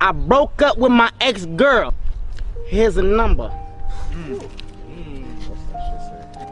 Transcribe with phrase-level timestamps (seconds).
[0.00, 1.94] I broke up with my ex girl.
[2.66, 3.50] Here's a number.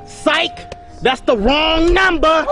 [0.06, 0.72] Psych!
[1.02, 2.44] That's the wrong number!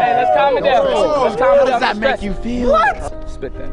[0.00, 0.86] Hey, let's calm it down.
[1.22, 1.58] Let's calm it down.
[1.58, 2.70] How does that make you feel?
[2.70, 3.30] What?
[3.30, 3.70] Spit that.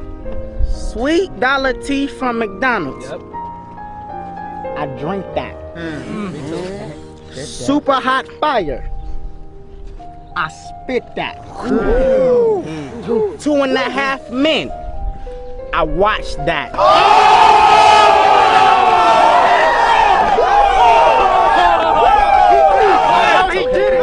[0.72, 3.10] Sweet dollar tea from McDonald's.
[3.10, 3.22] Yep.
[4.78, 5.56] I drink that.
[5.74, 6.28] Hmm.
[6.28, 7.44] Mm-hmm.
[7.44, 8.91] Super hot fire.
[10.36, 11.38] I spit that.
[13.40, 14.70] Two and a half men.
[15.74, 16.72] I watched that.
[23.52, 24.02] he did it.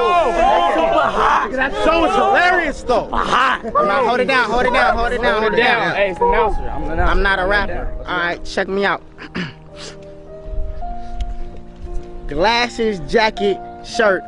[1.57, 3.09] That show hilarious though.
[3.11, 3.65] Hot.
[3.65, 5.95] Now hold it down, hold it down, hold it down, hold it down.
[5.95, 6.69] Hey, it's the announcer.
[6.69, 7.11] I'm the announcer.
[7.11, 7.95] I'm not a rapper.
[8.01, 9.03] All right, check me out.
[12.29, 14.23] glasses, jacket, shirt.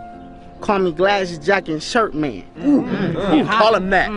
[0.61, 2.45] Call me glasses, jacket, and shirt man.
[3.47, 4.11] Call him that.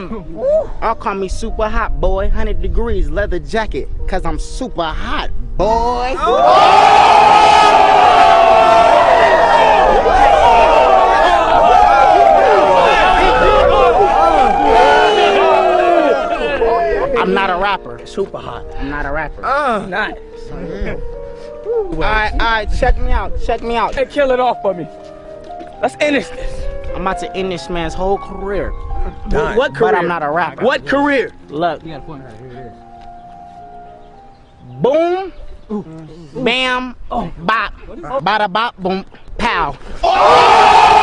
[0.82, 6.16] I'll call me super hot boy, 100 degrees, leather jacket, cause I'm super hot, boy.
[17.20, 18.06] I'm not a rapper.
[18.06, 18.66] Super hot.
[18.76, 19.46] I'm not a rapper.
[19.46, 19.86] Uh.
[19.88, 20.18] Nice.
[21.66, 23.96] All right, all right, check me out, check me out.
[23.96, 24.88] Hey, kill it off for me.
[25.84, 26.32] Let's end this.
[26.96, 28.72] I'm about to end this man's whole career.
[29.28, 29.58] Done.
[29.58, 29.92] What career?
[29.92, 30.64] But I'm not a rapper.
[30.64, 31.34] What career?
[31.50, 31.84] Look.
[31.84, 32.74] You got a point right here.
[34.82, 35.34] Boom.
[36.42, 36.96] Bam.
[37.10, 37.74] Bop.
[38.24, 38.78] Bada bop.
[38.78, 39.06] Boom.
[39.38, 39.78] Pow.
[40.02, 41.03] Yo!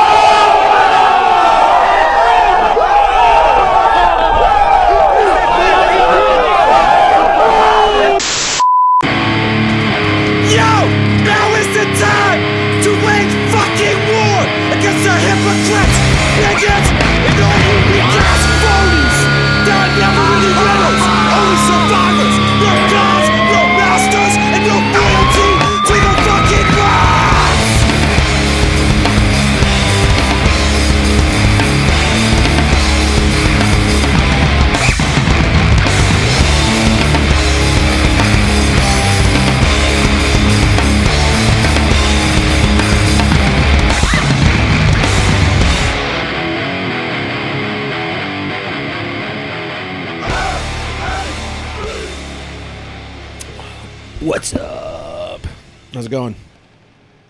[54.30, 55.44] What's up?
[55.92, 56.36] How's it going?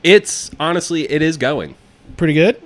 [0.03, 1.75] It's honestly, it is going.
[2.19, 2.61] Pretty good.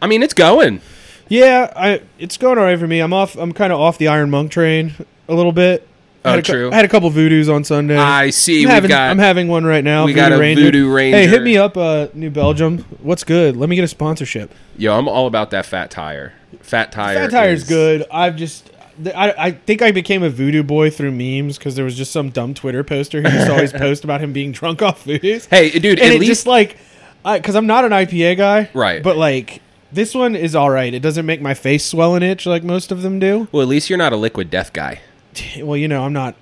[0.00, 0.80] I mean, it's going.
[1.28, 3.00] Yeah, I it's going all right for me.
[3.00, 3.34] I'm off.
[3.34, 4.94] I'm kind of off the Iron Monk train
[5.26, 5.88] a little bit.
[6.24, 6.70] I Oh, had a true.
[6.70, 7.96] I had a couple voodoos on Sunday.
[7.96, 8.62] I see.
[8.62, 9.10] I'm we having, got.
[9.10, 10.04] I'm having one right now.
[10.04, 11.18] we got a Voodoo Ranger.
[11.18, 12.78] Hey, hit me up, uh, New Belgium.
[13.02, 13.56] What's good?
[13.56, 14.52] Let me get a sponsorship.
[14.76, 16.32] yo, I'm all about that fat tire.
[16.60, 17.16] Fat tire.
[17.16, 18.06] Fat Tire's is- good.
[18.08, 18.70] I've just.
[19.14, 22.30] I, I think I became a voodoo boy through memes because there was just some
[22.30, 25.46] dumb Twitter poster who used to always post about him being drunk off voodoos.
[25.48, 25.98] Hey, dude.
[25.98, 26.76] and at it least just like,
[27.24, 29.02] because I'm not an IPA guy, Right.
[29.02, 29.60] But like,
[29.92, 30.92] this one is all right.
[30.92, 33.48] It doesn't make my face swell and itch like most of them do.
[33.52, 35.00] well, at least you're not a liquid death guy.
[35.58, 36.36] Well, you know, I'm not.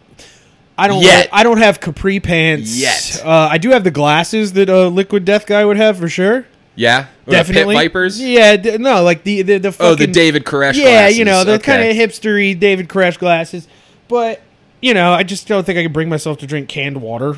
[0.77, 1.03] I don't.
[1.03, 1.29] Yet.
[1.33, 3.23] I don't have capri pants Yet.
[3.25, 6.47] Uh, I do have the glasses that a liquid death guy would have for sure.
[6.75, 7.75] Yeah, Definitely.
[7.75, 8.21] Pit Vipers.
[8.21, 8.57] Yeah.
[8.57, 10.75] D- no, like the the, the fucking, Oh, the David Koresh.
[10.75, 11.67] Yeah, you know the glasses.
[11.67, 11.99] kind of Okay.
[11.99, 13.69] hipstery David Koresh glasses.
[14.09, 14.41] But
[14.81, 17.37] you know, I just don't think I can bring myself to drink canned water,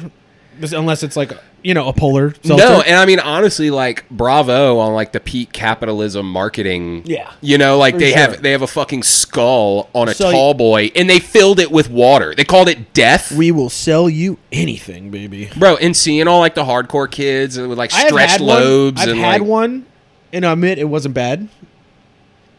[0.73, 1.33] unless it's like
[1.63, 2.35] you know a polar.
[2.35, 2.57] Seltzer.
[2.57, 7.03] No, and I mean honestly, like bravo on like the peak capitalism marketing.
[7.07, 7.33] Yeah.
[7.41, 8.19] you know, like they sure.
[8.19, 11.71] have they have a fucking skull on a So tall boy, and they filled it
[11.71, 12.35] with water.
[12.35, 15.51] They called it death, we will sell you anything, baby.
[15.57, 15.77] bro.
[15.77, 19.09] And seeing all like the hardcore kids with like stretched had lobes one.
[19.09, 19.87] I've and had like one,
[20.33, 21.49] and I admit it wasn't bad.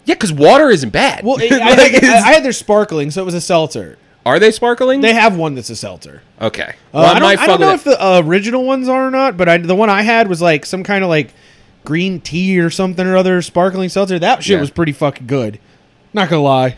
[0.06, 1.23] yeah, because water isn't bad.
[1.23, 3.97] Well, I, Like, I, had, I had their sparkling, so it was a seltzer.
[4.25, 5.02] Are they sparkling?
[5.02, 6.22] They have one that's a seltzer.
[6.41, 6.63] okay.
[6.69, 9.38] Uh, Well, I, don't, I don't know if the uh, original ones are or not,
[9.38, 11.34] but I, the one I had was like some kind of like
[11.84, 14.18] green tea or something or other sparkling seltzer.
[14.18, 14.62] That shit Yeah.
[14.62, 15.60] was pretty fucking good.
[16.13, 16.77] Not gonna lie,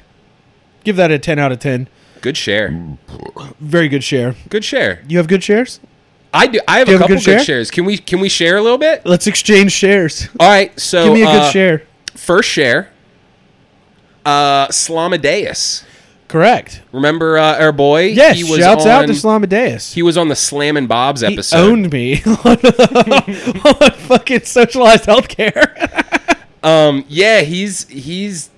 [0.83, 1.87] give that a ten out of ten.
[2.21, 2.75] good share.
[3.59, 4.35] Very good share.
[4.49, 5.03] Good share.
[5.07, 5.79] You have good shares.
[6.33, 6.59] I do.
[6.67, 7.43] I have Do a have a couple good good, share?
[7.45, 7.71] shares.
[7.71, 9.05] Can we can we share a little bit?
[9.05, 10.27] Let's exchange shares.
[10.39, 10.77] All right.
[10.79, 11.83] So Give me a good uh, share.
[12.15, 12.91] First share.
[14.25, 15.83] Uh, Slamadeus.
[16.27, 16.81] Correct.
[16.91, 18.07] Remember uh, our boy?
[18.07, 18.37] Yes.
[18.37, 19.93] He was shouts on, out to Slamadeus.
[19.93, 21.57] He was on the Slam and Bob's He episode.
[21.57, 26.37] owned me on, on fucking socialized healthcare.
[26.63, 28.49] um, yeah, he's he's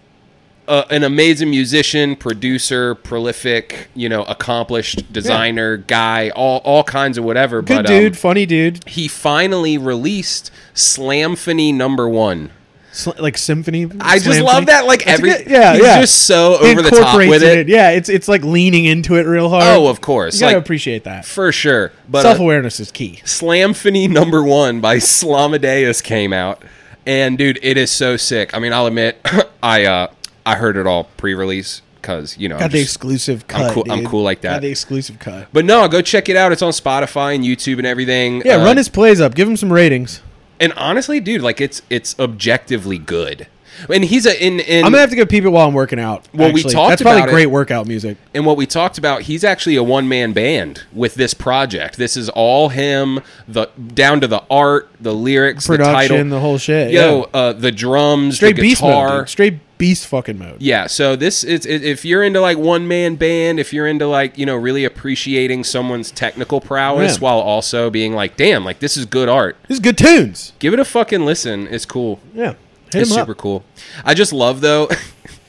[0.68, 7.24] uh, an amazing musician, producer, prolific, you know, accomplished designer, guy, all all kinds of
[7.24, 7.62] whatever.
[7.62, 8.88] good but dude, um, funny dude.
[8.88, 12.52] he finally released Slamphony Number One.
[12.92, 13.86] Sl- like symphony.
[14.00, 14.42] I just symphony.
[14.46, 14.86] love that.
[14.86, 16.02] Like every, good- yeah, he's yeah.
[16.02, 17.68] just so over the top with it.
[17.68, 19.64] Yeah, it's it's like leaning into it real hard.
[19.64, 21.24] Oh, of course, You gotta like appreciate that.
[21.26, 21.92] for sure.
[22.10, 23.22] But uh, Self awareness is key.
[23.26, 26.64] Slamphony number one by Slamadeus came out,
[27.06, 28.56] and dude, it is so sick.
[28.56, 29.20] I mean, I'll admit,
[29.64, 30.08] I uh,
[30.46, 33.72] I heard it all pre-release because you know, I'm Got the just- exclusive cut.
[33.74, 34.54] cool- I'm cool like that.
[34.56, 35.48] Got the exclusive cut.
[35.54, 36.52] but no, go check it out.
[36.52, 38.42] It's on Spotify and YouTube and everything.
[38.44, 39.36] Yeah, Uh, run his plays up.
[39.36, 40.22] Give him some ratings.
[40.60, 43.48] And honestly, dude, like it's it's objectively good.
[43.94, 46.00] And he's a in in I'm gonna have to give peep it while I'm working
[46.00, 46.28] out.
[46.34, 47.34] Well, we talked That's probably about it.
[47.34, 48.18] great workout music.
[48.34, 51.98] and what we talked about, he's actually a one man band with this project.
[51.98, 56.40] This is all him, the down to the art, the lyrics, the Production, title, the
[56.40, 56.92] whole shit.
[56.92, 57.26] Yo, yeah.
[57.40, 59.10] uh, the drums, straight the beast guitar.
[59.10, 59.20] mode.
[59.22, 59.30] Dude.
[59.30, 60.62] Straight beast fucking mode.
[60.62, 64.38] Yeah, so this is if you're into like one man band, if you're into like
[64.38, 67.20] you know really appreciating someone's technical prowess Yeah.
[67.20, 69.56] while also being like, damn, like this is good art.
[69.70, 70.52] This is good tunes.
[70.60, 71.68] Give it a fucking listen.
[71.68, 72.20] It's cool.
[72.34, 72.56] Yeah,
[72.92, 73.38] hit it's super up.
[73.38, 73.64] cool.
[74.04, 74.90] I just love though.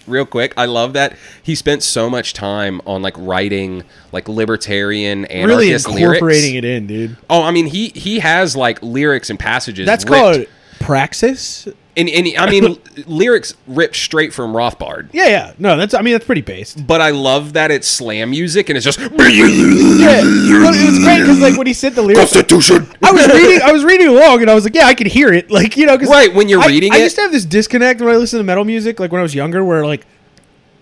[0.06, 5.25] Real quick, I love that he spent so much time on like writing like libertarian
[5.26, 6.56] and Really incorporating lyrics.
[6.56, 7.16] it in, dude.
[7.28, 9.87] Oh, I mean he he has like lyrics and passages.
[9.87, 10.46] That's ripped- called
[10.81, 11.69] praxis.
[11.96, 15.08] And, and I mean lyrics ripped straight from Rothbard.
[15.12, 15.52] Yeah, yeah.
[15.58, 15.92] No, that's.
[15.94, 16.87] I mean, that's pretty based.
[16.87, 21.20] But I love that it's slam music and it's just Yeah, well, it was great
[21.20, 22.87] because like when he said the lyrics, Constitution.
[23.02, 25.32] I was reading, I was reading along, and I was like, yeah, I could hear
[25.32, 25.50] it.
[25.50, 28.00] Like you know, Right, when you're I- reading I it- used to have this disconnect
[28.00, 30.06] when I listened to metal music, like when I was younger, where like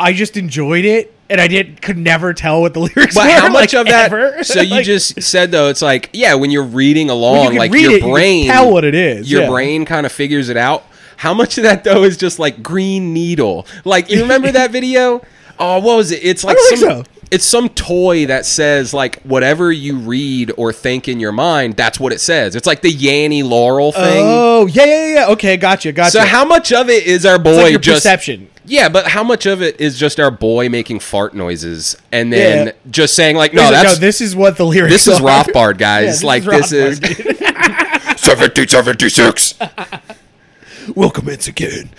[0.01, 3.31] I just enjoyed it, and I didn't could never tell what the lyrics But were.
[3.33, 4.13] how much like, of that?
[4.13, 4.45] ever.
[4.45, 7.73] So you Like, just said though, it's like yeah, when you're reading along, can like
[7.73, 9.49] your it, you brain tell what it is, Your yeah.
[9.49, 10.85] brain kind of figures it out.
[11.19, 13.67] How much of that though is just like green needle?
[13.85, 15.23] Like you remember that video?
[15.61, 16.21] Oh, what was it?
[16.23, 16.89] It's like don't some.
[16.89, 17.13] think so.
[17.33, 21.99] It's some toy that says like whatever you read or think in your mind, that's
[21.99, 22.55] what it says.
[22.55, 24.23] It's like the Yanny Laurel thing.
[24.25, 25.27] Oh yeah, yeah, yeah.
[25.31, 26.13] Okay, gotcha, gotcha.
[26.13, 28.49] so how much of it is our boy it's like your just perception?
[28.67, 32.69] Yeah, but how much of it is just our boy making fart noises and then
[32.69, 32.73] Yeah.
[32.93, 34.93] just saying like, He's no, that's no, this is what the lyrics.
[34.93, 35.25] this is are.
[35.45, 36.23] Rothbard, Yeah, guys.
[36.23, 37.41] like this Rothbard, is dude.
[38.21, 39.55] 1776.
[40.95, 41.91] We'll commence again.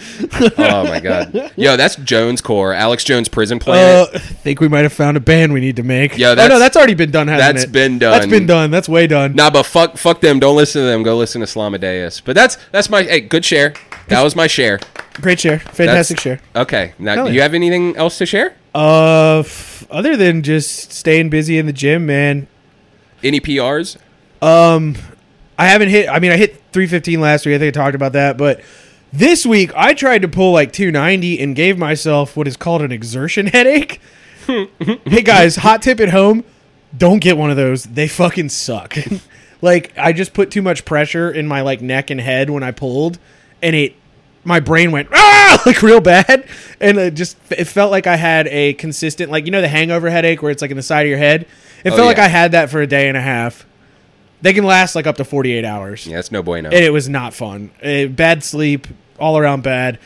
[0.57, 4.15] oh my god, yo, that's Jones Core, Alex Jones Prison Planet.
[4.15, 6.17] Uh, think we might have found a band we need to make.
[6.17, 7.71] Yeah, oh that's- no, that's already been done, hasn't that's it?
[7.71, 8.29] been That's done.
[8.29, 8.71] been done.
[8.71, 9.35] That's way done.
[9.35, 10.39] nah, but fuck, fuck them.
[10.39, 11.03] Don't listen to them.
[11.03, 12.21] Go listen to Slamadeus.
[12.23, 13.73] But that's that's my hey, good share.
[14.07, 14.79] That was my share.
[15.21, 16.61] Great share, fantastic That's- share.
[16.61, 17.35] Okay, now Hell do yeah.
[17.35, 18.55] you have anything else to share?
[18.73, 22.47] Uh, f- other than just staying busy in the gym, man.
[23.23, 23.97] Any PRs?
[24.41, 24.95] Um,
[25.59, 26.07] I haven't hit.
[26.09, 27.55] I mean, I hit 315 last week.
[27.55, 28.61] I think I talked about that, but
[29.11, 32.91] this week I tried to pull like 290 and gave myself what is called an
[32.91, 33.99] exertion headache.
[34.47, 36.43] hey guys, hot tip at home:
[36.97, 37.83] don't get one of those.
[37.83, 38.95] They fucking suck.
[39.61, 42.71] like I just put too much pressure in my like neck and head when I
[42.71, 43.19] pulled,
[43.61, 43.95] and it.
[44.45, 46.47] My brain went ah like real bad,
[46.79, 50.09] and it just it felt like I had a consistent like you know the hangover
[50.09, 51.41] headache where it's like in the side of your head.
[51.83, 52.19] It Oh, felt like.
[52.19, 53.65] I had that for a day and a half.
[54.41, 56.07] They can last like up to 48 hours.
[56.07, 56.69] Yeah, it's no bueno.
[56.69, 57.71] And it was not fun.
[57.81, 58.87] Bad sleep,
[59.19, 59.99] all around bad.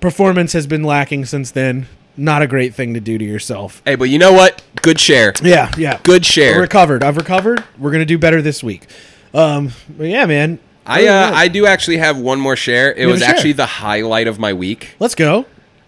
[0.00, 1.86] Performance has been lacking since then.
[2.16, 3.82] Not a great thing to do to yourself.
[3.84, 4.62] hey, but you know what?
[4.82, 5.32] Good share.
[5.42, 5.98] Yeah, yeah.
[6.04, 6.54] Good share.
[6.54, 7.02] I recovered.
[7.02, 7.64] I've recovered.
[7.78, 8.86] We're gonna do better this week.
[9.32, 10.60] Um, but yeah, man.
[10.86, 12.92] I uh, I do actually have one more share.
[12.92, 13.30] It was share.
[13.30, 14.94] actually the highlight of my week.
[15.00, 15.46] let's go.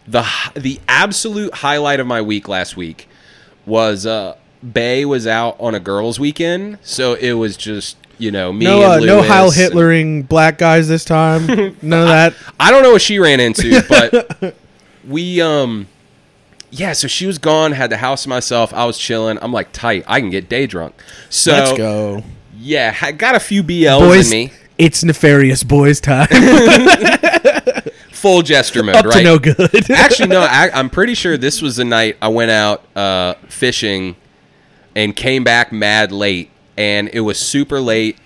[0.08, 3.09] the the absolute highlight of my week last week
[3.66, 4.37] was uh
[4.73, 8.82] Bay was out on a girls' weekend, so it was just you know me No,
[8.92, 11.46] uh, and no Heil and- Hitlering black guys this time.
[11.82, 12.35] None of that.
[12.58, 14.54] I don't know what she ran into, but
[15.06, 15.88] we um
[16.70, 18.75] yeah, so she was gone, had the house to myself.
[18.75, 19.38] I was chilling.
[19.40, 20.04] I'm like tight.
[20.06, 20.94] I can get day drunk.
[21.30, 22.25] So Let's go,
[22.58, 24.32] yeah, I got a few BLs boys.
[24.32, 24.52] in me.
[24.78, 26.26] It's nefarious boys time.
[28.11, 29.18] Full gesture mode, Up right?
[29.18, 29.90] to no good.
[29.90, 30.40] Actually, no.
[30.40, 34.16] I, I'm pretty sure this was the night I went out uh, fishing
[34.96, 38.16] and came back mad late, and it was super late.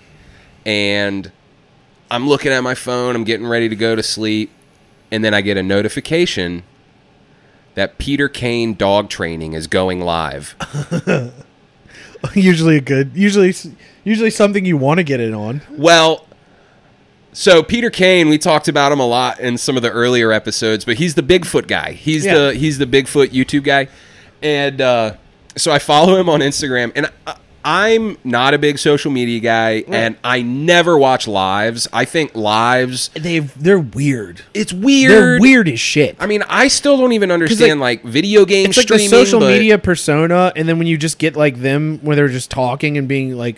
[0.65, 1.31] And
[2.09, 3.15] I'm looking at my phone.
[3.15, 4.49] I'm getting ready to go to sleep,
[5.11, 6.63] and then I get a notification
[7.75, 10.55] that Peter Caine dog training is going live.
[12.35, 13.11] usually a good.
[13.15, 13.53] Usually,
[14.03, 15.61] usually something you want to get it on.
[15.71, 16.25] Well,
[17.33, 20.85] so Peter Caine, we talked about him a lot in some of the earlier episodes,
[20.85, 21.93] but he's the Bigfoot guy.
[21.93, 22.35] He's Yeah.
[22.49, 23.87] the he's the Bigfoot YouTube guy,
[24.41, 25.13] and uh,
[25.55, 29.83] so I follow him on Instagram, and I, I'm not a big social media guy,
[29.87, 31.87] and I never watch lives.
[31.93, 34.41] I think lives, They they're weird.
[34.53, 35.11] it's weird.
[35.11, 36.15] They're weird as shit.
[36.19, 39.47] I mean, I still don't even understand like, video game it's like the social but-
[39.47, 43.07] media persona, and then when you just get like them, where they're just talking and
[43.07, 43.57] being like,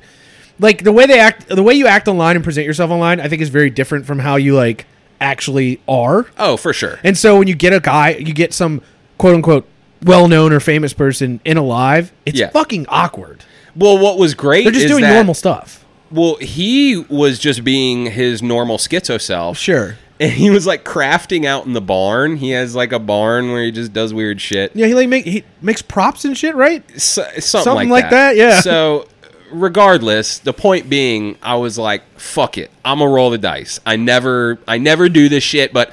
[0.60, 3.28] like the way they act, the way you act online and present yourself online, I
[3.30, 4.86] think is very different from how you like
[5.22, 6.26] actually are.
[6.38, 7.00] Oh, for sure.
[7.04, 8.82] And so when you get a guy, you get some
[9.18, 9.66] quote unquote
[10.06, 12.50] well known or famous person in alive, it's Yeah.
[12.50, 13.44] fucking awkward.
[13.76, 15.84] Well, what was great They're just is doing that- normal stuff.
[16.12, 19.58] Well, he was just being his normal schizo self.
[19.58, 19.98] Sure.
[20.20, 22.38] And he was like crafting out in the barn.
[22.38, 24.72] He has like a barn where he just does weird shit.
[24.76, 26.84] Yeah, he like make he makes props and shit, right?
[26.96, 28.60] S- something, Something like, like that, yeah.
[28.62, 29.08] So,
[29.52, 33.96] regardless, the point being, I was like, "Fuck it, I'm gonna roll the dice." I
[33.96, 35.92] never, I never do this shit, but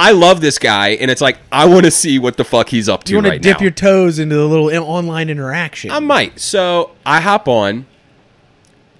[0.00, 2.88] I love this guy, and it's like I want to see what the fuck he's
[2.88, 3.62] up to You want to dip now.
[3.62, 5.90] your toes into the little online interaction.
[5.90, 6.38] I might.
[6.38, 7.84] So I hop on,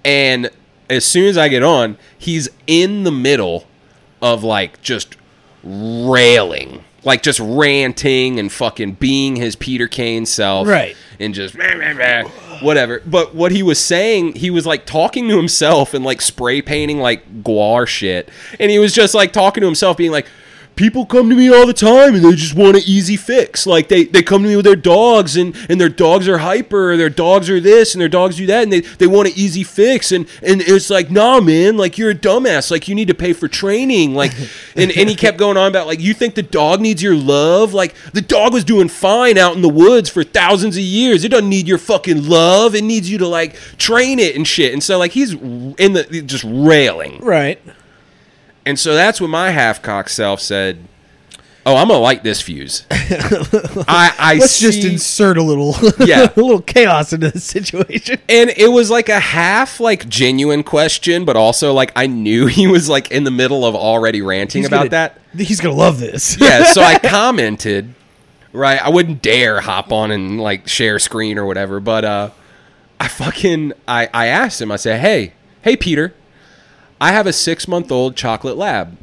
[0.03, 0.49] and
[0.89, 3.65] as soon as I get on, he's in the middle
[4.21, 5.15] of like just
[5.63, 10.97] railing, like just ranting and fucking being his Peter Caine self, Right.
[11.17, 11.55] And just
[12.61, 13.01] whatever.
[13.05, 16.99] But what he was saying, he was like talking to himself and like spray painting
[16.99, 18.27] like guar shit,
[18.59, 20.27] and he was just like talking to himself, being like
[20.79, 23.67] people come to me all the time and they just want an easy fix.
[23.67, 26.93] Like they, they come to me with their dogs and, and their dogs are hyper,
[26.93, 29.33] or their dogs are this and their dogs do that and they, they want an
[29.35, 32.71] easy fix and, and it's like, nah man, like you're a dumbass.
[32.71, 34.15] Like you need to pay for training.
[34.15, 34.31] Like
[34.77, 37.73] and, and he kept going on about like you think the dog needs your love?
[37.73, 41.25] Like the dog was doing fine out in the woods for thousands of years.
[41.25, 42.73] It doesn't need your fucking love.
[42.73, 44.71] It needs you to like train it and shit.
[44.71, 47.19] And so like he's in the just railing.
[47.19, 47.61] right.
[48.69, 50.77] And so that's when my half cock self said,
[51.65, 56.31] "Oh, I'm gonna light this fuse." I, I Let's just insert a little Yeah.
[56.35, 58.19] a little chaos into the situation.
[58.29, 62.67] and it was like a half like genuine question, but also like I knew he
[62.67, 65.21] was like in the middle of already ranting He's about gonna- that.
[65.35, 66.37] He's gonna love this.
[66.39, 67.93] Yeah, so I commented,
[68.53, 68.79] right?
[68.83, 72.29] I wouldn't dare hop on and like share screen or whatever, but uh
[72.99, 74.71] I fucking I I asked him.
[74.71, 75.33] I said, "Hey,
[75.63, 76.13] hey Peter,
[77.01, 78.97] I have a 6-month-old chocolate lab.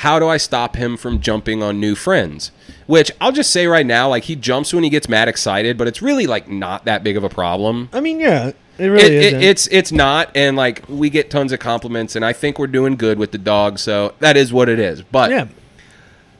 [0.00, 2.50] How do I stop him from jumping on new friends?"
[2.86, 5.88] Which I'll just say right now, like he jumps when he gets mad excited, but
[5.88, 7.88] it's really like not that big of a problem.
[7.92, 9.32] I mean, yeah, it really It, is.
[9.32, 12.68] it, it's it's not, and like we get tons of compliments, and I think we're
[12.68, 15.02] doing good with the dog, so that is what it is.
[15.02, 15.48] But yeah.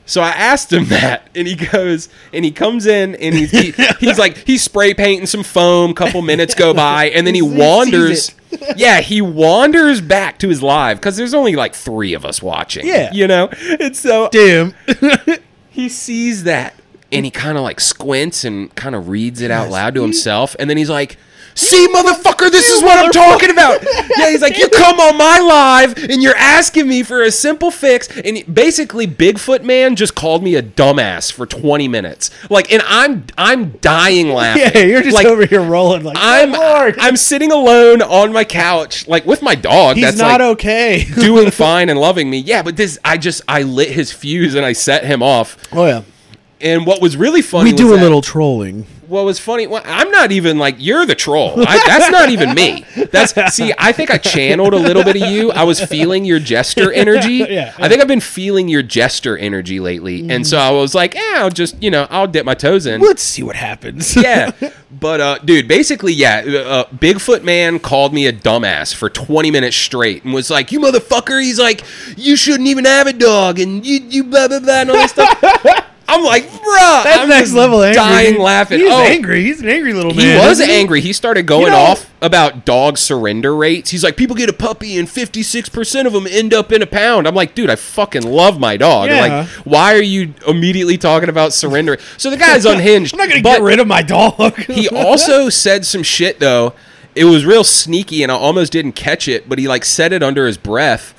[0.04, 3.72] so I asked him that, and he goes, and he comes in, and he's he,
[3.98, 5.94] he's like he's spray painting some foam.
[5.94, 8.32] Couple minutes go by, and then he He wanders.
[8.76, 12.86] yeah, he wanders back to his live because there's only like three of us watching.
[12.86, 13.12] Yeah.
[13.12, 13.48] you know,
[13.80, 14.74] and so Damn.
[15.70, 16.74] he sees that,
[17.10, 20.56] and he kind of like squints and kind of reads it out loud to himself,
[20.58, 21.18] and then he's like.
[21.58, 23.80] See, motherfucker, this is what I'm talking about.
[24.26, 27.70] Yeah, he's like, you come on my live and you're asking me for a simple
[27.70, 28.08] fix.
[28.18, 32.30] And basically, Bigfoot man just called me a dumbass for 20 minutes.
[32.50, 34.62] Like, and I'm I'm dying laughing.
[34.74, 36.96] yeah, you're just like, over here rolling like oh, I'm "Oh, Lord.
[36.98, 39.96] I'm sitting alone on my couch, like with my dog.
[39.96, 41.04] He's that's not like, okay.
[41.14, 42.38] doing fine and loving me.
[42.38, 45.56] Yeah, but this, I just, I lit his fuse and I set him off.
[45.72, 46.02] oh yeah.
[46.60, 48.86] And what was really funny, We do a that- little trolling.
[49.08, 49.66] What was funny?
[49.66, 51.54] Well, I'm not even like you're the troll.
[51.56, 52.84] I, that's not even me.
[53.12, 53.72] That's see.
[53.78, 55.52] I think I channeled a little bit of you.
[55.52, 57.44] I was feeling your jester energy.
[57.48, 61.14] Yeah, I think I've been feeling your jester energy lately, and so I was like,
[61.14, 64.16] "Yeah, I'll just you know, I'll dip my toes in." Let's see what happens.
[64.16, 64.52] yeah.
[64.98, 66.38] But uh, dude, basically, yeah.
[66.46, 70.80] Uh, Bigfoot man called me a dumbass for 20 minutes straight and was like, "You
[70.80, 71.82] motherfucker!" He's like,
[72.16, 75.10] "You shouldn't even have a dog," and you you blah blah blah and all this
[75.10, 75.38] stuff.
[76.08, 77.96] I'm like, bruh, That's I'm next level angry.
[77.96, 78.78] dying laughing.
[78.80, 79.42] He's oh, angry.
[79.42, 80.40] He's an angry little man.
[80.40, 81.00] he was angry.
[81.00, 83.90] He started going You know- off about dog surrender rates.
[83.90, 87.26] He's like, people get a puppy and 56% of them end up in a pound.
[87.26, 89.10] I'm like, dude, I fucking love my dog.
[89.10, 89.20] Yeah.
[89.20, 91.98] Like, why are you immediately talking about surrender?
[92.16, 93.12] So the guy's unhinged.
[93.14, 94.56] I'm not gonna get rid of my dog.
[94.60, 96.72] he also said some shit, though.
[97.14, 100.22] It was real sneaky, and I almost didn't catch it, but he, like, said it
[100.22, 101.14] under his breath.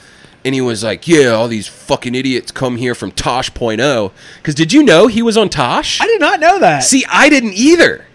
[0.48, 4.12] And he was like, yeah, all these fucking idiots come here from Tosh.0.
[4.38, 6.00] Because did you know he was on Tosh?
[6.00, 6.86] I did not know that.
[6.86, 8.07] See, I didn't either.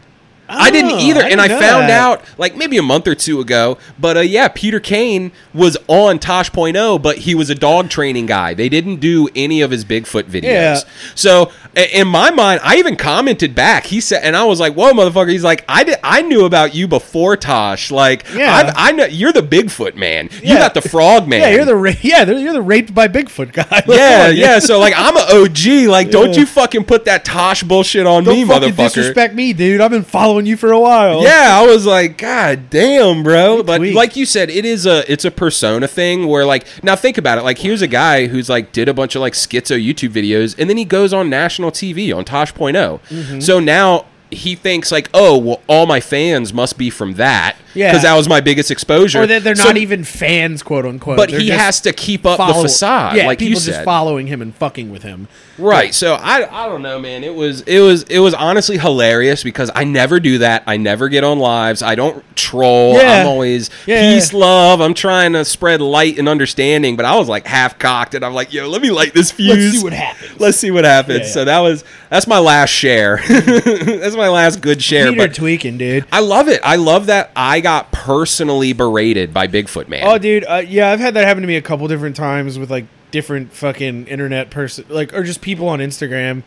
[0.53, 1.91] I didn't Oh, either, I and I didn't found that.
[1.91, 3.79] out like maybe a month or two ago.
[3.99, 8.55] But uh, yeah, Peter Caine was on Tosh.0, but he was a dog training guy.
[8.55, 10.43] They didn't do any of his Bigfoot videos.
[10.43, 10.81] Yeah.
[11.15, 11.51] So
[11.95, 13.87] in my mind, I even commented back.
[13.87, 16.75] He said, and I was like, "Whoa, motherfucker!" He's like, "I did, I knew about
[16.75, 17.91] you before Tosh.
[17.91, 18.55] Like, Yeah.
[18.55, 20.29] I've, I know you're the Bigfoot man.
[20.43, 21.41] You got the frog man.
[21.41, 23.83] yeah, you're the ra- yeah, you're the raped by Bigfoot guy.
[23.93, 24.59] Yeah, yeah.
[24.59, 25.89] So like, I'm an OG.
[25.89, 28.77] Like, don't you fucking put that Tosh bullshit on Don't me, motherfucker.
[28.77, 29.81] disrespect me, dude.
[29.81, 31.23] I've been following you for a while.
[31.23, 33.63] Yeah, I was like, God damn, bro.
[33.63, 33.95] But Tweet.
[33.95, 37.39] like you said, it is a it's a persona thing where like now think about
[37.39, 37.43] it.
[37.43, 40.69] Like here's a guy who's like did a bunch of like schizo YouTube videos and
[40.71, 42.73] then he goes on national TV on Tosh.0.
[42.73, 43.41] Mm-hmm.
[43.41, 47.91] So now he thinks like, oh, well, all my fans must be from that, Yeah.
[47.91, 49.21] because that was my biggest exposure.
[49.21, 51.19] or that they're So- not even fans, quote unquote.
[51.19, 53.73] But They're he has to keep up follow- the facade, Yeah, like you people said.
[53.73, 55.29] just following him and fucking with him.
[55.59, 55.95] Right.
[55.95, 57.25] So I I don't know, man.
[57.25, 60.63] It was it was it was honestly hilarious because I never do that.
[60.67, 61.83] I never get on lives.
[61.83, 62.95] I don't troll.
[62.95, 63.21] Yeah.
[63.21, 64.15] I'm always Yeah.
[64.15, 64.81] peace, love.
[64.81, 66.97] I'm trying to spread light and understanding.
[66.97, 69.49] But I was like half cocked, and I'm like, yo, let me light this fuse.
[69.57, 70.41] Let's see what happens.
[70.41, 71.21] Let's see what happens.
[71.21, 71.33] Yeah.
[71.33, 73.21] So that was that's my last share.
[73.29, 75.11] that's my last good share.
[75.11, 76.07] Peter But tweaking, dude.
[76.13, 76.61] I love it.
[76.65, 80.03] I love that I got personally berated by Bigfoot man.
[80.05, 80.45] Oh, dude.
[80.45, 83.53] Uh, yeah, I've had that happen to me a couple different times with like different
[83.53, 86.43] fucking internet person, like or just people on Instagram.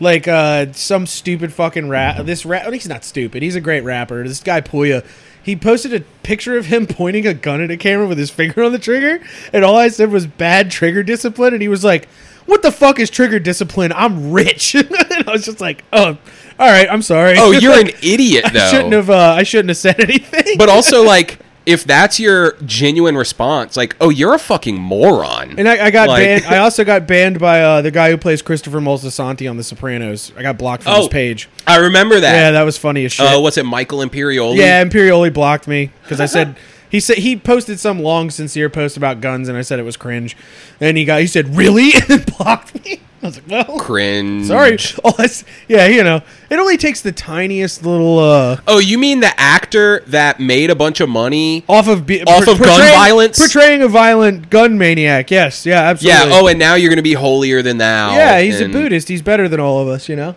[0.00, 2.26] Like uh some stupid fucking rap.
[2.26, 2.70] This rap.
[2.72, 3.42] He's not stupid.
[3.42, 4.26] He's a great rapper.
[4.26, 5.06] This guy Puya.
[5.42, 8.64] He posted a picture of him pointing a gun at a camera with his finger
[8.64, 12.08] on the trigger, and all I said was bad trigger discipline, and he was like,
[12.46, 13.92] "What the fuck is trigger discipline?
[13.94, 16.18] I'm rich." and I was just like, "Oh,
[16.58, 16.88] all right.
[16.90, 18.60] I'm sorry." Oh, you're an idiot though.
[18.60, 19.08] I shouldn't have.
[19.08, 20.58] Uh, I shouldn't have said anything.
[20.58, 25.58] but also like if that's your genuine response, like, oh, you're a fucking moron.
[25.58, 26.44] And I, I got Like- banned.
[26.46, 30.32] I also got banned by uh, the guy who plays Christopher Moltisanti on The Sopranos.
[30.36, 31.48] I got blocked from Oh, his page.
[31.66, 32.32] I remember that.
[32.34, 33.26] Yeah, that was funny as shit.
[33.26, 34.56] Uh, what's it, Michael Imperioli?
[34.58, 36.56] yeah, Imperioli blocked me because I said
[36.96, 39.98] he said he posted some long, sincere post about guns, and I said it was
[39.98, 40.34] cringe.
[40.80, 43.00] And he got he said really and then blocked me.
[43.22, 44.46] I was like, well, Cringe.
[44.46, 44.78] sorry.
[45.04, 49.20] Oh, that's, yeah, you know, it only takes the tiniest little uh, Oh, you mean
[49.20, 51.64] the actor that made a bunch of money?
[51.68, 53.38] off of be, Off of gun violence?
[53.38, 55.30] portraying a violent gun maniac.
[55.30, 56.30] Yes, yeah, absolutely.
[56.30, 56.38] Yeah.
[56.40, 58.12] Oh, and now you're gonna be holier than thou.
[58.14, 59.08] yeah, he's and- a Buddhist.
[59.08, 60.34] He's better than all of us, you know.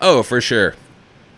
[0.00, 0.74] Oh, for sure.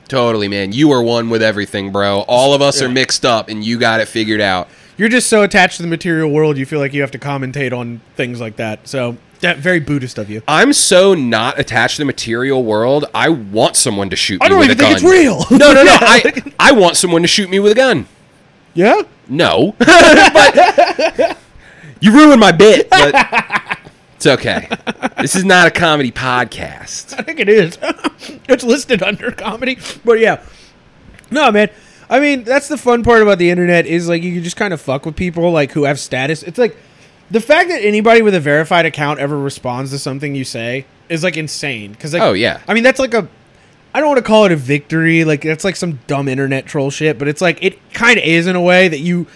[0.09, 0.73] Totally, man.
[0.73, 2.21] You are one with everything, bro.
[2.29, 4.69] All of us are mixed up, and you got it figured out.
[4.97, 7.73] You're just so attached to the material world, you feel like you have to commentate
[7.77, 8.87] on things like that.
[8.87, 10.43] So that very Buddhist of you.
[10.47, 13.07] I'm so not attached to the material world.
[13.13, 14.93] I want someone to shoot me I don't even think gun.
[14.93, 15.45] it's real.
[15.51, 15.93] No, no, no.
[15.93, 15.99] Yeah.
[16.01, 18.07] I I want someone to shoot me with a gun.
[18.75, 19.75] Yeah, No.
[19.79, 21.39] but
[22.01, 23.15] you ruined my bit, but
[24.25, 24.69] it's okay.
[25.21, 27.19] This is not a comedy podcast.
[27.19, 27.79] I think it is.
[28.49, 30.43] it's listed under comedy, but yeah.
[31.31, 31.71] No, man.
[32.09, 34.73] I mean, that's the fun part about the internet is like you can just kind
[34.73, 36.43] of fuck with people like who have status.
[36.43, 36.77] It's like
[37.31, 41.23] the fact that anybody with a verified account ever responds to something you say is
[41.23, 41.93] like insane.
[41.93, 42.61] Because like, Oh, yeah.
[42.69, 43.29] I mean that's like a.
[43.95, 45.25] I don't want to call it a victory.
[45.25, 48.47] Like that's like some dumb internet troll shit, but it's like it kind of is
[48.47, 49.27] in a way that you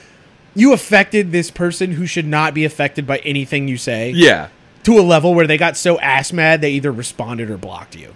[0.55, 4.49] you affected this person who should not be affected by anything you say Yeah.
[4.85, 8.15] To a level where they got so ass mad they either responded or blocked you.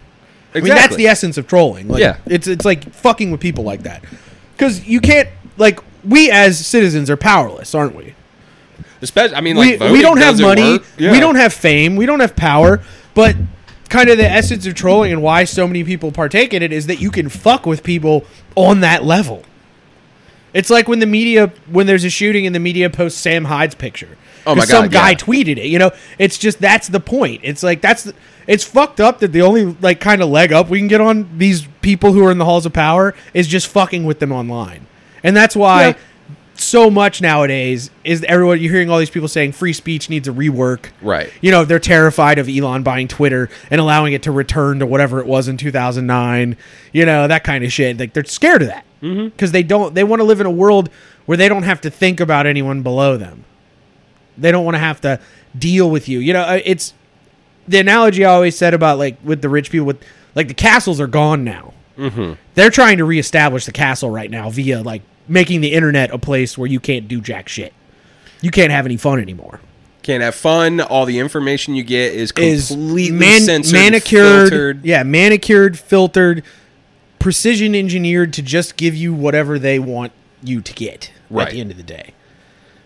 [0.54, 1.88] I mean, that's the essence of trolling.
[1.88, 2.18] Like, Yeah.
[2.26, 4.04] it's it's like fucking with people like that
[4.56, 8.14] because you can't like we as citizens are powerless, aren't we?
[9.00, 10.78] Especially, I mean, we like voting we don't have money.
[10.98, 11.10] Yeah.
[11.12, 12.80] we don't have fame, we don't have power,
[13.14, 13.34] but
[13.88, 16.86] kind of the essence of trolling and why so many people partake in it is
[16.86, 19.42] that you can fuck with people on that level.
[20.54, 23.74] It's like when the media, when there's a shooting and the media posts Sam Hyde's
[23.74, 24.16] picture.
[24.46, 25.16] Oh my 'Cause Some guy yeah.
[25.16, 25.66] tweeted it.
[25.66, 27.40] You know, it's just that's the point.
[27.44, 28.14] It's like that's the,
[28.46, 31.28] it's fucked up that the only like kind of leg up we can get on
[31.38, 34.86] these people who are in the halls of power is just fucking with them online,
[35.22, 35.94] and that's why Yeah.
[36.54, 40.32] so much nowadays is everyone you're hearing all these people saying free speech needs a
[40.32, 40.86] rework.
[41.00, 41.32] Right.
[41.40, 45.20] You know, they're terrified of Elon buying Twitter and allowing it to return to whatever
[45.20, 46.56] it was in 2009.
[46.92, 47.98] You know, that kind of shit.
[47.98, 49.26] Like they're scared of that mm-hmm.
[49.28, 49.94] because they don't.
[49.94, 50.90] They want to live in a world
[51.26, 53.44] where they don't have to think about anyone below them.
[54.38, 55.20] They don't want to have to
[55.58, 56.18] deal with you.
[56.20, 56.94] You know, uh, it's
[57.68, 60.02] the analogy I always said about like with the rich people with
[60.34, 61.74] like the castles are gone now.
[61.98, 62.34] Mm-hmm.
[62.54, 66.56] They're trying to reestablish the castle right now via like making the internet a place
[66.56, 67.72] where you can't do jack shit.
[68.40, 69.60] You can't have any fun anymore.
[70.02, 70.80] Can't have fun.
[70.80, 74.84] All the information you get is Is completely man- censored, manicured, filtered.
[74.84, 76.42] yeah, manicured, filtered,
[77.20, 80.10] precision engineered to just give you whatever they want
[80.42, 81.46] you to get right.
[81.46, 82.14] at the end of the day.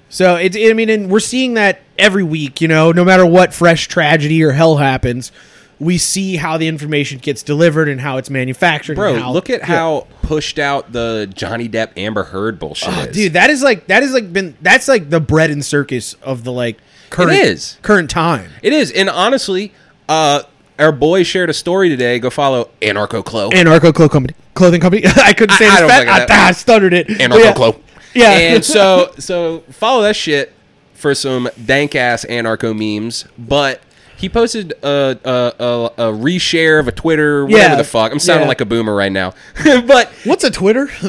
[0.09, 2.61] So it's I mean, and we're seeing that every week.
[2.61, 5.33] You know, no matter what fresh tragedy or hell happens,
[5.79, 8.95] we see how the information gets delivered and how it's manufactured.
[8.95, 9.67] Bro, how, look at Yeah.
[9.67, 13.15] how pushed out the Johnny Depp Amber Heard bullshit Oh, is.
[13.17, 16.45] dude, that is like that is like been that's like the bread and circus of
[16.45, 16.79] the like
[17.11, 17.77] current is.
[17.83, 18.51] current time.
[18.63, 19.73] It is, and honestly,
[20.09, 20.43] uh,
[20.79, 22.19] our boy shared a story today.
[22.21, 23.51] Go follow Anarcho Clo.
[23.51, 24.35] Anarcho Clo company.
[24.55, 25.03] Clothing company.
[25.17, 27.09] I couldn't say I- it I I- I stuttered it.
[27.09, 27.67] Anarcho Clo.
[27.69, 27.77] yeah.
[28.17, 28.31] Yeah.
[28.55, 30.53] And so, so follow that shit
[30.95, 33.27] for some dank ass anarcho memes.
[33.39, 33.81] But
[34.17, 37.77] he posted a, a, a, a reshare of a Twitter, whatever Yeah.
[37.77, 38.13] the fuck.
[38.13, 38.49] I'm sounding Yeah.
[38.49, 40.89] like a boomer right now, but What's a Twitter?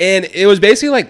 [0.00, 1.08] and it was basically like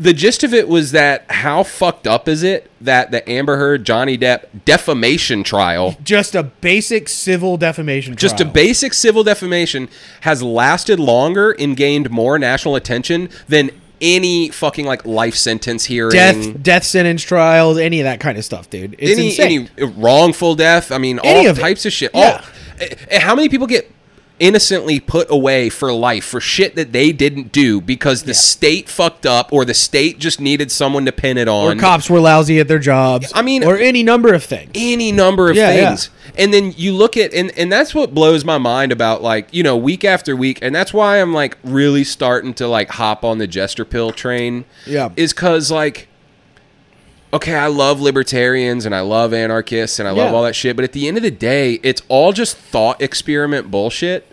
[0.00, 3.84] the gist of it was that how fucked up is it that the Amber Heard
[3.84, 8.16] Johnny Depp defamation trial, Just a basic civil defamation.
[8.16, 9.88] just a basic civil defamation,
[10.22, 16.12] has lasted longer and gained more national attention than any fucking like life sentence hearing.
[16.12, 18.96] death death sentence trials, any of that kind of stuff, dude.
[18.98, 19.68] It's any, insane.
[19.76, 20.90] any wrongful death.
[20.90, 21.60] I mean, Any all of it.
[21.60, 22.10] types of shit.
[22.14, 22.20] Yeah.
[22.40, 22.40] All,
[22.80, 23.92] eh, eh, how many people get
[24.40, 29.26] innocently put away for life for shit that they didn't do because the state fucked
[29.26, 31.76] up or the state just needed someone to pin it on.
[31.76, 33.30] or cops were lousy at their jobs.
[33.34, 34.70] I mean- or any number of things.
[34.74, 35.88] any number of Yeah, yeah.
[35.90, 36.10] things.
[36.38, 39.62] And then you look at and and that's what blows my mind about like, you
[39.62, 43.38] know, week after week and that's why I'm like really starting to like hop on
[43.38, 44.64] the jester pill train.
[44.86, 45.10] Yeah.
[45.16, 46.08] Is cuz like
[47.32, 50.36] okay, I love libertarians and I love anarchists and I love Yeah.
[50.36, 53.70] all that shit, but at the end of the day, it's all just thought experiment
[53.70, 54.26] bullshit.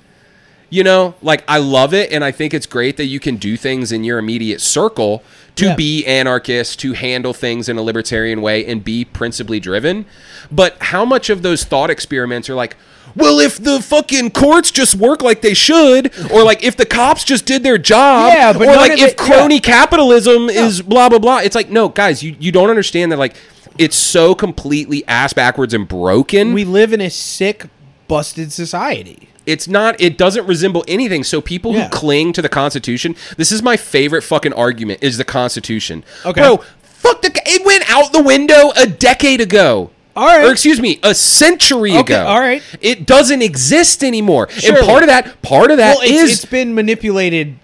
[0.70, 3.56] You know, like I love it and I think it's great that you can do
[3.56, 5.24] things in your immediate circle
[5.56, 5.76] to Yeah.
[5.76, 10.06] be anarchist, to handle things in a libertarian way and be principally driven.
[10.52, 12.76] But how much of those thought experiments are like,
[13.16, 17.24] well, if the fucking courts just work like they should, or like if the cops
[17.24, 21.18] just did their job, Yeah, but or like if it- crony capitalism is blah blah
[21.20, 21.38] blah.
[21.38, 23.36] It's like, no, guys, you, you don't understand that like
[23.78, 27.68] it's so completely ass backwards and broken We live in a sick,
[28.10, 29.30] busted society.
[29.48, 31.86] It's not it doesn't resemble anything so people Yeah.
[31.86, 36.42] who cling to the constitution this is my favorite fucking argument is the constitution Okay.
[36.42, 40.46] bro fuck the it went out the window a decade ago All right.
[40.46, 42.62] or excuse me a century Okay, ago all right.
[42.82, 44.80] it doesn't exist anymore Surely.
[44.80, 47.56] and part of that part of that well, it's, is it's been manipulated.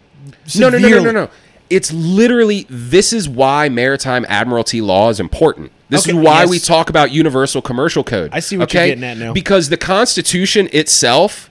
[0.58, 1.30] no, no, no, no, no, no.
[1.70, 5.72] It's literally this is why maritime admiralty law is important.
[5.90, 6.50] This Okay, is why yes.
[6.50, 8.30] we talk about universal commercial code.
[8.32, 9.34] I see what you're getting at now.
[9.34, 11.50] Because the Constitution itself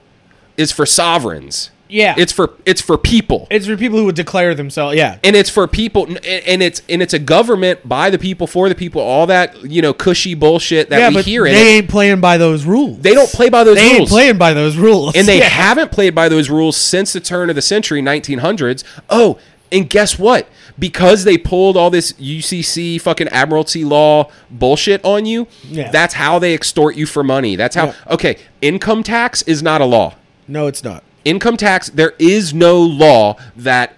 [0.56, 1.70] is for sovereigns.
[1.88, 2.14] Yeah.
[2.16, 3.46] It's for it's for people.
[3.50, 4.96] It's for people who would declare themselves.
[4.96, 5.18] Yeah.
[5.22, 8.70] and it's for people and, and it's and it's a government by the people for
[8.70, 11.76] the people all that you know cushy bullshit that yeah, we but hear they it.
[11.80, 12.98] ain't playing by those rules.
[13.00, 13.90] They don't play by those rules.
[13.90, 15.14] They ain't playing by those rules.
[15.14, 15.48] and they Yeah.
[15.50, 19.38] haven't played by those rules since the turn of the century 1900s oh
[19.70, 25.46] and guess what because they pulled all this ucc fucking admiralty law bullshit on you
[25.64, 25.90] Yeah.
[25.90, 27.94] that's how they extort you for money that's how Yeah.
[28.12, 30.14] okay income tax is not a law
[30.52, 31.02] No, it's not.
[31.24, 33.94] income tax there is no law that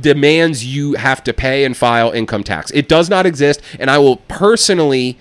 [0.00, 3.98] demands you have to pay and file income tax it does not exist and i
[3.98, 5.18] will personally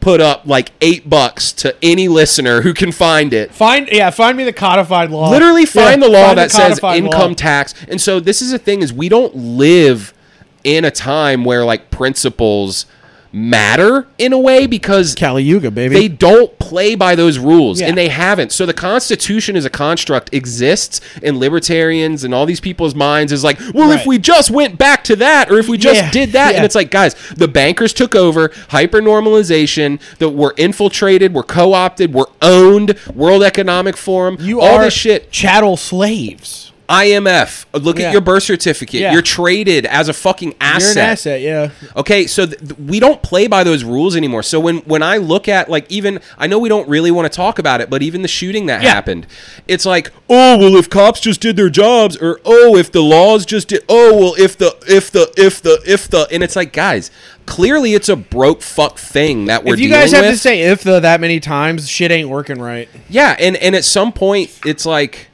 [0.00, 4.36] put up like eight bucks to any listener who can find it Find yeah, find
[4.36, 5.30] me the codified law.
[5.30, 7.34] literally find Yeah, the law find that says income law.
[7.34, 10.12] tax and so this is the thing is we don't live
[10.64, 12.86] in a time where like principles
[13.32, 15.94] matter in a way because Kali Yuga, baby.
[15.94, 17.88] they don't play by those rules Yeah.
[17.88, 22.60] and they haven't so the constitution as a construct exists in libertarians and all these
[22.60, 25.78] people's minds is like well if we just went back to that or if we
[25.78, 30.30] just Yeah, did that and it's like guys the bankers took over hyper normalization that
[30.30, 35.76] we're infiltrated we're co-opted we're owned world economic forum you all are this shit chattel
[35.76, 36.71] slaves.
[36.88, 37.64] IMF.
[37.72, 38.06] Look Yeah.
[38.08, 39.00] at your birth certificate.
[39.00, 39.12] Yeah.
[39.12, 40.94] You're traded as a fucking asset.
[40.96, 41.70] You're an asset, yeah.
[41.96, 44.42] Okay, so th- th- we don't play by those rules anymore.
[44.42, 47.34] So when when I look at like even I know we don't really want to
[47.36, 48.90] talk about it, but even the shooting that Yeah.
[48.94, 49.26] happened,
[49.68, 53.46] it's like, oh well, if cops just did their jobs, or oh if the laws
[53.46, 56.72] just did, oh well if the if the if the if the, and it's like
[56.72, 57.10] guys,
[57.46, 60.34] clearly it's a broke fuck thing that we're If you guys have with.
[60.34, 62.88] to say if the that many times, shit ain't working right.
[63.08, 65.28] Yeah, and and at some point it's like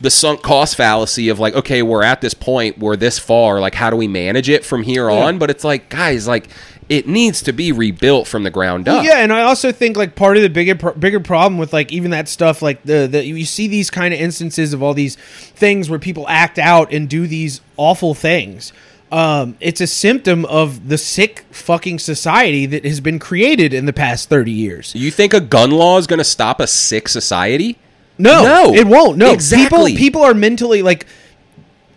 [0.00, 3.74] the sunk cost fallacy of like, okay, we're at this point, we're this far, like
[3.74, 5.38] how do we manage it from here on?
[5.38, 6.48] But it's like, guys, like
[6.88, 9.04] it needs to be rebuilt from the ground up.
[9.04, 11.92] Yeah, and I also think like part of the bigger pro- bigger problem with like
[11.92, 15.16] even that stuff like the the you see these kind of instances of all these
[15.16, 18.72] things where people act out and do these awful things.
[19.10, 23.92] Um, it's a symptom of the sick fucking society that has been created in the
[23.92, 24.94] past thirty years.
[24.94, 27.78] You think a gun law is going to stop a sick society?
[28.18, 29.16] No, No, it won't.
[29.16, 29.92] No, exactly.
[29.92, 31.06] People, people are mentally like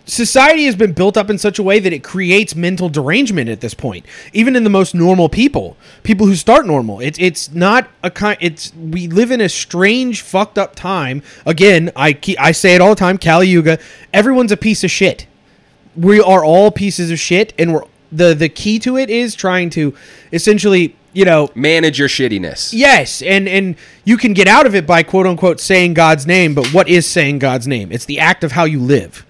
[0.05, 3.61] society has been built up in such a way that it creates mental derangement at
[3.61, 4.05] this point.
[4.33, 8.37] Even in the most normal people, people who start normal, it's it's not a kind.
[8.41, 11.23] It's we live in a strange, fucked up time.
[11.45, 13.17] Again, I keep, I say it all the time.
[13.17, 13.79] Kali Yuga.
[14.13, 15.27] Everyone's a piece of shit.
[15.95, 19.69] We are all pieces of shit, and we're the the key to it is trying
[19.71, 19.95] to
[20.33, 22.71] essentially, you know, Manage your shittiness.
[22.73, 26.53] Yes, and and you can get out of it by quote unquote saying God's name,
[26.53, 27.91] but what is saying God's name?
[27.91, 29.25] It's the act of how you live,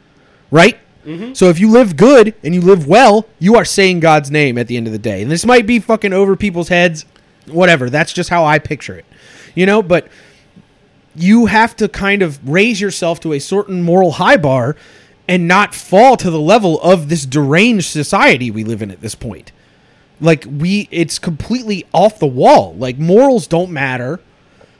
[0.49, 0.77] right?
[1.05, 1.33] Mm-hmm.
[1.33, 4.67] So if you live good and you live well, you are saying God's name at
[4.67, 5.21] the end of the day.
[5.21, 7.05] And this might be fucking over people's heads,
[7.47, 7.89] whatever.
[7.89, 9.05] That's just how I picture it,
[9.55, 9.81] you know.
[9.81, 10.07] But
[11.15, 14.75] you have to kind of raise yourself to a certain moral high bar
[15.27, 19.15] and not fall to the level of this deranged society we live in at this
[19.15, 19.51] point.
[20.21, 22.75] Like we it's completely off the wall.
[22.75, 24.19] Like morals don't matter.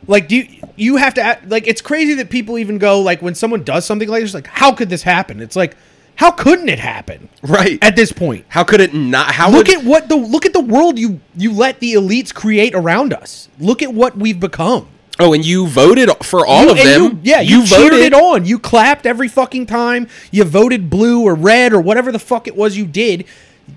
[0.08, 3.22] Like do you, you have to act, like it's crazy that people even go like
[3.22, 5.42] when someone does something like this like how could this happen?
[5.42, 5.76] It's like
[6.16, 7.80] how couldn't it happen Right.
[7.84, 8.46] at this point?
[8.50, 9.34] how could it not?
[9.34, 12.34] How Look would, at what the look at the world you you let the elites
[12.34, 13.50] create around us.
[13.60, 14.88] Look at what we've become.
[15.20, 17.02] Oh, and you voted for all You- of them.
[17.04, 18.00] you- yeah, you, cheered voted.
[18.00, 18.46] it on.
[18.46, 20.08] You clapped every fucking time.
[20.32, 23.26] You voted blue or red or whatever the fuck it was you did.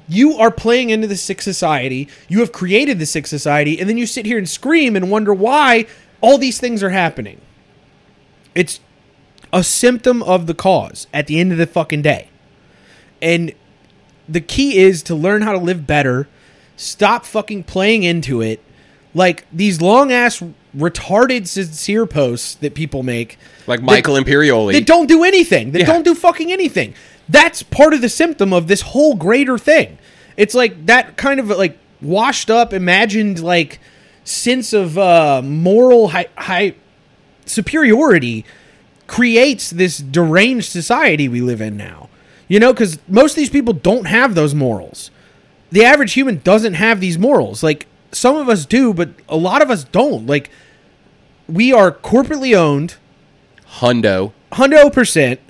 [0.09, 2.09] You are playing into the sick society.
[2.29, 5.33] You have created the sick society, and then you sit here and scream and wonder
[5.33, 5.87] why
[6.21, 7.41] all these things are happening.
[8.55, 8.81] It's
[9.53, 12.29] a symptom of the cause at the end of the fucking day.
[13.23, 13.53] And
[14.29, 16.29] the key is to learn how to live better.
[16.77, 18.61] Stop fucking playing into it.
[19.15, 20.43] Like these long ass
[20.77, 23.39] retarded sincere posts that people make.
[23.67, 24.73] like that- Michael Imperioli.
[24.73, 25.71] They don't do anything.
[25.71, 25.87] They Yeah.
[25.87, 26.95] don't do fucking anything.
[27.29, 29.99] That's part of the symptom of this whole greater thing.
[30.37, 33.81] It's like that kind of like washed up, imagined like
[34.25, 36.75] sense of uh, moral high, high
[37.47, 38.45] superiority
[39.07, 42.09] creates this deranged society we live in now.
[42.49, 45.11] You know, because most of these people don't have those morals.
[45.71, 47.63] The average human doesn't have these morals.
[47.63, 50.27] Like some of us do, but a lot of us don't.
[50.27, 50.51] Like
[51.49, 52.97] we are corporately owned
[53.79, 54.33] Hundo.
[54.53, 55.41] hundo percent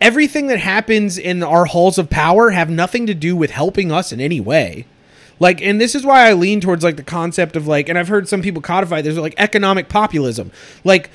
[0.00, 4.12] everything that happens in our halls of power have nothing to do with helping us
[4.12, 4.86] in any way.
[5.40, 8.08] Like and this is why i lean towards like the concept of like and i've
[8.08, 10.50] heard some people codify there's like economic populism.
[10.82, 11.10] Like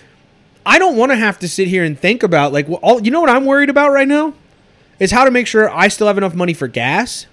[0.65, 3.11] i don't want to have to sit here and think about like well, all you
[3.11, 4.33] know what i'm worried about right now?
[4.99, 7.25] Is how to make sure i still have enough money for gas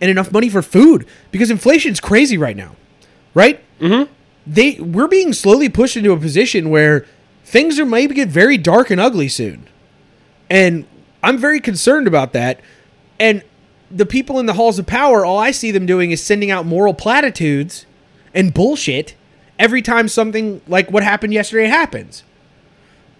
[0.00, 2.76] and enough money for food because inflation's crazy right now
[3.34, 3.60] right?
[3.80, 4.10] Mm-hmm.
[4.46, 7.04] they we're being slowly pushed into a position where
[7.44, 9.66] things are maybe get very dark and ugly soon.
[10.48, 10.86] And
[11.24, 12.60] I'm very concerned about that.
[13.18, 13.42] And
[13.90, 16.66] the people in the halls of power, all I see them doing is sending out
[16.66, 17.86] moral platitudes
[18.34, 19.14] and bullshit
[19.58, 22.24] every time something like what happened yesterday happens.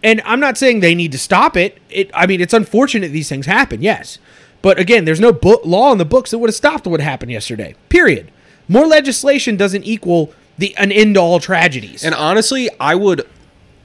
[0.03, 1.79] And I'm not saying they need to stop it.
[1.89, 4.19] It I mean, it's unfortunate these things happen, yes.
[4.61, 7.75] But again, there's no law in the books that would have stopped what happened yesterday.
[7.89, 8.31] Period.
[8.69, 12.05] More legislation doesn't equal the an end to all tragedies.
[12.05, 13.29] And honestly, I would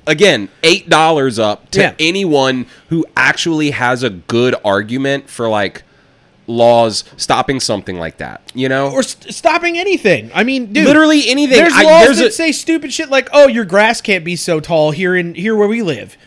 [0.09, 1.93] again eight dollars up to Yeah.
[1.99, 5.83] anyone who actually has a good argument for like
[6.47, 8.41] laws stopping something like that.
[8.55, 10.31] You know, or st- stopping anything.
[10.33, 11.57] I mean, dude, Literally anything.
[11.59, 14.35] There's I- laws there's that a- say stupid shit like, "Oh, your grass can't be
[14.35, 16.17] so tall here in here where we live."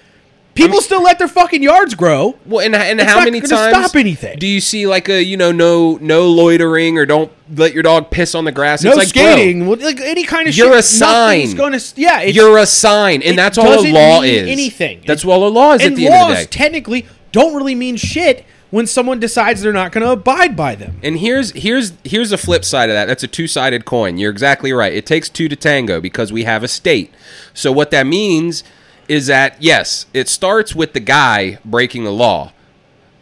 [0.55, 2.37] People still let their fucking yards grow.
[2.45, 3.51] Well, and, and It's how many times
[3.91, 4.39] stop anything.
[4.39, 8.11] do you see like a you know no no loitering or don't let your dog
[8.11, 8.83] piss on the grass?
[8.83, 10.79] No it's like, bro, skating, well, like any kind of You're shit.
[10.79, 11.55] a sign.
[11.57, 14.49] Gonna, yeah, it's, you're a sign, and that's all a law mean is.
[14.49, 15.03] anything.
[15.07, 16.51] That's all a law is at and the end of the laws day.
[16.51, 20.99] technically don't really mean shit when someone decides they're not going to abide by them.
[21.03, 23.07] And here's here's here's the flip side of that.
[23.07, 24.19] That's a two-sided coin.
[24.19, 24.93] You're exactly right.
[24.93, 27.13] It takes two to tango because we have a state.
[27.55, 28.65] So what that means
[29.13, 32.53] is that yes, it starts with the guy breaking the law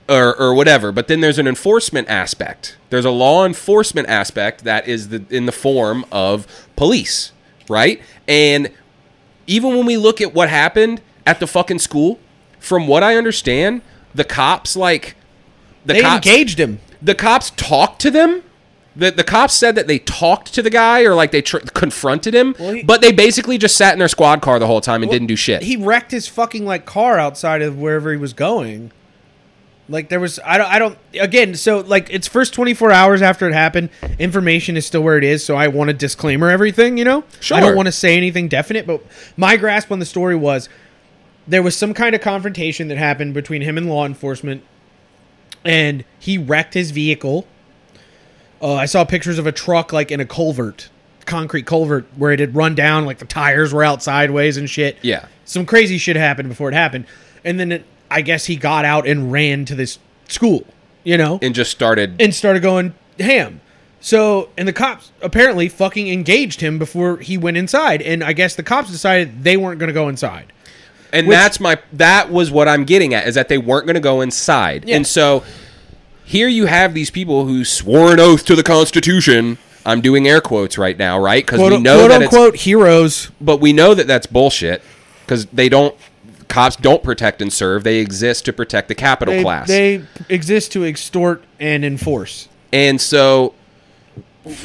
[0.08, 2.76] or or whatever, but then there's an enforcement aspect.
[2.90, 7.32] There's a law enforcement aspect that is the in the form of police,
[7.68, 8.00] right?
[8.28, 8.70] And
[9.48, 12.20] even when we look at what happened at the fucking school,
[12.60, 13.82] from what I understand,
[14.14, 15.16] the cops like
[15.84, 16.78] the They cops engaged him.
[17.02, 18.44] the cops talked to them.
[19.00, 22.34] The, the cops said that they talked to the guy or like they tr- confronted
[22.34, 25.02] him, Well, he- but they basically just sat in their squad car the whole time
[25.02, 25.62] and didn't do shit.
[25.62, 28.92] He wrecked his fucking like car outside of wherever he was going.
[29.88, 33.48] Like there was I don't I don't again so like it's first 24 hours after
[33.48, 37.04] it happened information is still where it is so I want to disclaimer everything you
[37.04, 37.56] know Sure.
[37.56, 39.02] I don't want to say anything definite but
[39.36, 40.68] my grasp on the story was
[41.48, 44.62] there was some kind of confrontation that happened between him and law enforcement
[45.64, 47.46] and he wrecked his vehicle
[48.62, 50.88] uh, I saw pictures of a truck like in a culvert
[51.26, 54.96] concrete culvert where it had run down like the tires were out sideways and shit
[55.02, 55.26] yeah.
[55.44, 57.04] some crazy shit happened before it happened
[57.44, 60.64] and then it, i guess he got out and ran to this school
[61.04, 62.20] you know And just started.
[62.20, 63.60] and started going ham
[64.00, 68.56] so and the cops apparently fucking engaged him before he went inside and i guess
[68.56, 70.52] the cops decided they weren't going to go inside
[71.12, 73.94] and which- that's my that was what I'm getting at is that they weren't going
[73.94, 74.84] to go inside.
[74.86, 74.96] Yeah.
[74.96, 75.42] And so
[76.30, 79.58] here you have these people who swore an oath to the Constitution.
[79.84, 81.44] I'm doing air quotes right now, right?
[81.44, 84.80] Because we know quote that it's unquote heroes but we know that that's bullshit
[85.24, 85.96] because they don't
[86.46, 90.72] cops don't protect and serve they exist to protect the capital they, class they exist
[90.72, 93.54] to extort and enforce and so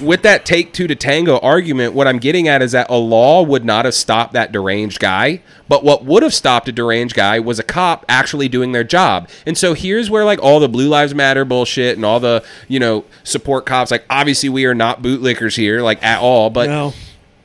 [0.02, 3.42] with that take two to tango argument, what I'm getting at is that a law
[3.44, 7.40] would not have stopped that deranged guy, but what would have stopped a deranged guy
[7.40, 9.30] was a cop actually doing their job.
[9.46, 12.80] And so here's where like all the Blue Lives Matter bullshit and all the you
[12.80, 13.92] know support cops.
[13.92, 16.94] Like obviously we are not bootlickers here, like at all, but No.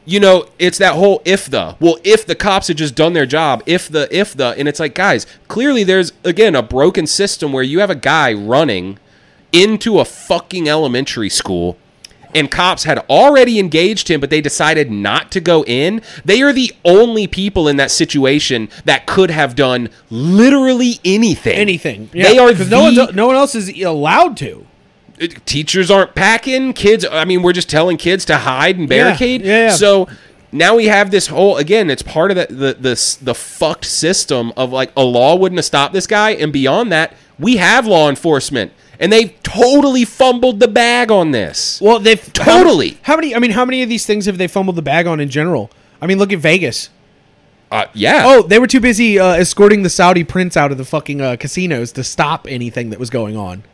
[0.04, 1.74] you know, it's that whole if the.
[1.80, 4.78] Well, if the cops had just done their job, if the, if the, and it's
[4.78, 8.98] like, guys, clearly there's, again, a broken system where you have a guy running
[9.52, 11.76] into a fucking elementary school
[12.34, 16.00] and cops had already engaged him, but they decided not to go in.
[16.24, 21.54] They are the only people in that situation that could have done literally anything.
[21.54, 22.08] Anything.
[22.12, 24.66] They are because no, the- one's, no one else is allowed to.
[25.44, 29.42] teachers aren't packing kids i mean we're just telling kids to hide and Yeah, barricade
[29.42, 29.70] yeah, yeah.
[29.72, 30.08] so
[30.50, 34.50] now we have this whole again it's part of the, the the the fucked system
[34.56, 38.08] of like a law wouldn't have stopped this guy and beyond that we have law
[38.08, 42.98] enforcement and they've totally fumbled the bag on this Well, they've Totally.
[43.02, 43.34] How, many?
[43.34, 45.70] I mean, how many of these things have they fumbled the bag on in general?
[46.00, 46.90] I mean, look at Vegas.
[47.72, 50.84] uh, yeah Oh, they were too busy uh, escorting the Saudi prince out of the
[50.84, 53.64] fucking uh, casinos to stop anything that was going on.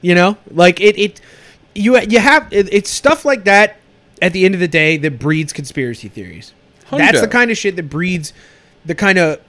[0.00, 0.98] You know, like it.
[0.98, 1.20] It
[1.74, 3.76] you you have it, it's stuff like that.
[4.22, 6.54] At the end of the day, that breeds conspiracy theories.
[6.90, 8.32] That's the kind of shit that breeds
[8.84, 9.40] the kind of.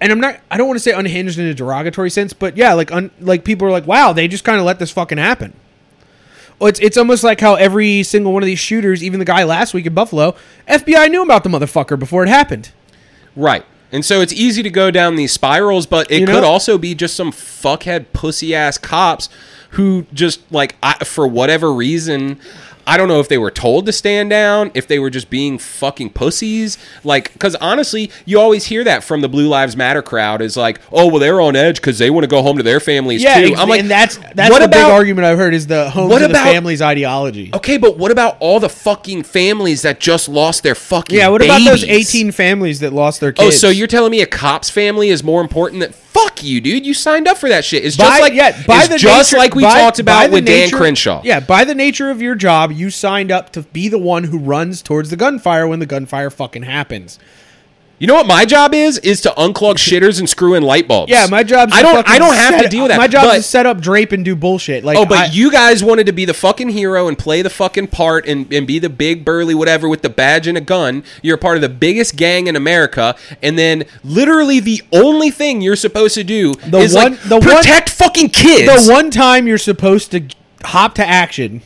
[0.00, 0.40] And I'm not.
[0.50, 3.44] I don't want to say unhinged in a derogatory sense, but yeah, like un, like
[3.44, 5.54] people are like, wow, they just kind of let this fucking happen.
[6.58, 9.44] Well, it's it's almost like how every single one of these shooters, even the guy
[9.44, 10.34] last week in Buffalo,
[10.68, 12.72] FBI knew about the motherfucker before it happened.
[13.34, 13.64] Right.
[13.92, 16.34] And so it's easy to go down these spirals, but it You know?
[16.34, 19.28] could also be just some fuckhead pussy ass cops
[19.70, 22.38] who just like I, for whatever reason
[22.86, 25.58] I don't know if they were told to stand down, if they were just being
[25.58, 26.78] fucking pussies.
[27.02, 30.80] Like, because honestly, you always hear that from the Blue Lives Matter crowd is like,
[30.92, 33.40] oh, well, they're on edge because they want to go home to their families Yeah,
[33.40, 33.54] too.
[33.56, 36.08] I'm like, and that's that's what the big about- argument I've heard is the home
[36.10, 37.50] What about- family's ideology.
[37.54, 41.42] Okay, but what about all the fucking families that just lost their fucking Yeah, what
[41.42, 45.08] about those 18 families that lost their Oh, so you're telling me a cop's family
[45.08, 46.86] is more important than fuck you, dude?
[46.86, 47.84] You signed up for that shit.
[47.84, 50.46] It's by, just like yeah, by the just nature- like we by- talked about with
[50.46, 51.20] Dan Crenshaw.
[51.24, 54.38] Yeah, by the nature of your job, you signed up to be the one who
[54.38, 57.18] runs towards the gunfire when the gunfire fucking happens.
[57.98, 58.98] You know what my job is?
[58.98, 61.10] Is to unclog shitters and screw in light bulbs.
[61.10, 61.70] Yeah, my job.
[61.72, 62.06] I don't.
[62.06, 62.98] I don't have to deal with that.
[62.98, 64.84] My job but, is to set up, drape, and do bullshit.
[64.84, 67.48] Like, Oh, but I- you guys wanted to be the fucking hero and play the
[67.48, 71.04] fucking part and, and be the big burly whatever with the badge and a gun.
[71.22, 75.74] You're part of the biggest gang in America, and then literally the only thing you're
[75.74, 78.86] supposed to do The is one- like the one- protect fucking kids.
[78.86, 80.22] the one time you're supposed to
[80.64, 81.62] hop to action,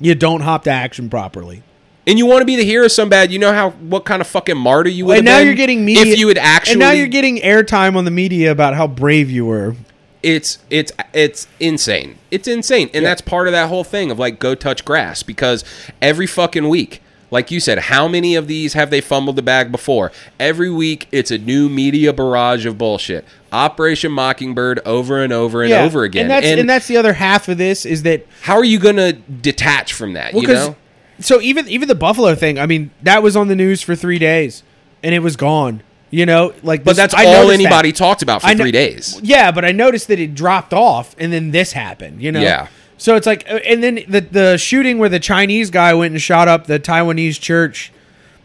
[0.00, 1.62] you don't hop to action properly.
[2.06, 3.30] and you want to be the hero so bad.
[3.30, 5.18] You know how what kind of fucking martyr you would.
[5.18, 6.12] And now you're getting media.
[6.12, 6.72] if you had actually.
[6.72, 9.76] And now you're getting airtime on the media about how brave you were.
[10.22, 12.18] it's it's it's insane.
[12.30, 15.64] It's insane, and that's part of that whole thing of like go touch grass because
[16.00, 19.70] every fucking week, like you said, how many of these have they fumbled the bag
[19.70, 20.12] before?
[20.38, 23.24] Every week, it's a new media barrage of bullshit.
[23.52, 26.22] Operation Mockingbird over and over and over again.
[26.22, 29.12] And that's and, that's the other half of this is that how are you gonna
[29.12, 30.34] detach from that?
[30.34, 30.76] well, you know,
[31.20, 34.18] so even even the Buffalo thing, I mean, that was on the news for three
[34.18, 34.62] days,
[35.02, 35.82] and it was gone.
[36.10, 37.96] You know, like but that's I all anybody that.
[37.96, 39.20] talked about for kn- three days.
[39.22, 42.20] Yeah, but I noticed that it dropped off, and then this happened.
[42.20, 42.40] You know.
[42.40, 42.66] Yeah.
[43.00, 46.20] So it's like, uh, and then the the shooting where the Chinese guy went and
[46.20, 47.92] shot up the Taiwanese church,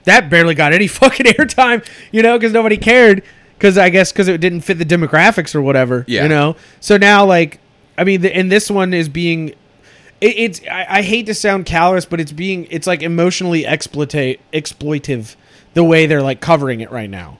[0.05, 1.85] that barely got any fucking airtime.
[2.13, 3.21] You know, because nobody cared.
[3.57, 6.05] Because I guess because it didn't fit the demographics or whatever.
[6.07, 6.23] Yeah.
[6.23, 6.55] You know.
[6.79, 7.59] So now, like,
[7.97, 9.49] I mean, the, and this one is being.
[10.21, 14.39] It, it's I, I hate to sound callous, but it's being it's like emotionally exploitate
[14.53, 15.35] exploitive
[15.73, 17.39] the way they're like covering it right now.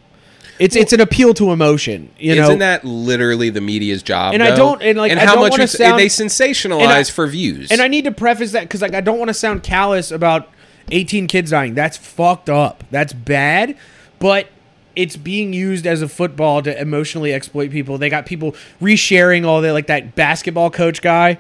[0.60, 2.44] It's it's an appeal to emotion, you know.
[2.44, 4.34] Isn't that literally the media's job?
[4.34, 7.28] And I don't- and, like, I how don't much sound- they sensationalize and I- for
[7.28, 7.72] views.
[7.72, 10.50] And I need to preface that because like I don't want to sound callous about
[10.92, 11.74] 18 kids dying.
[11.74, 12.84] That's fucked up.
[12.92, 13.76] That's bad.
[14.20, 14.48] But
[14.96, 17.98] it's being used as a football to emotionally exploit people.
[17.98, 21.38] They got people resharing all the like that basketball coach guy.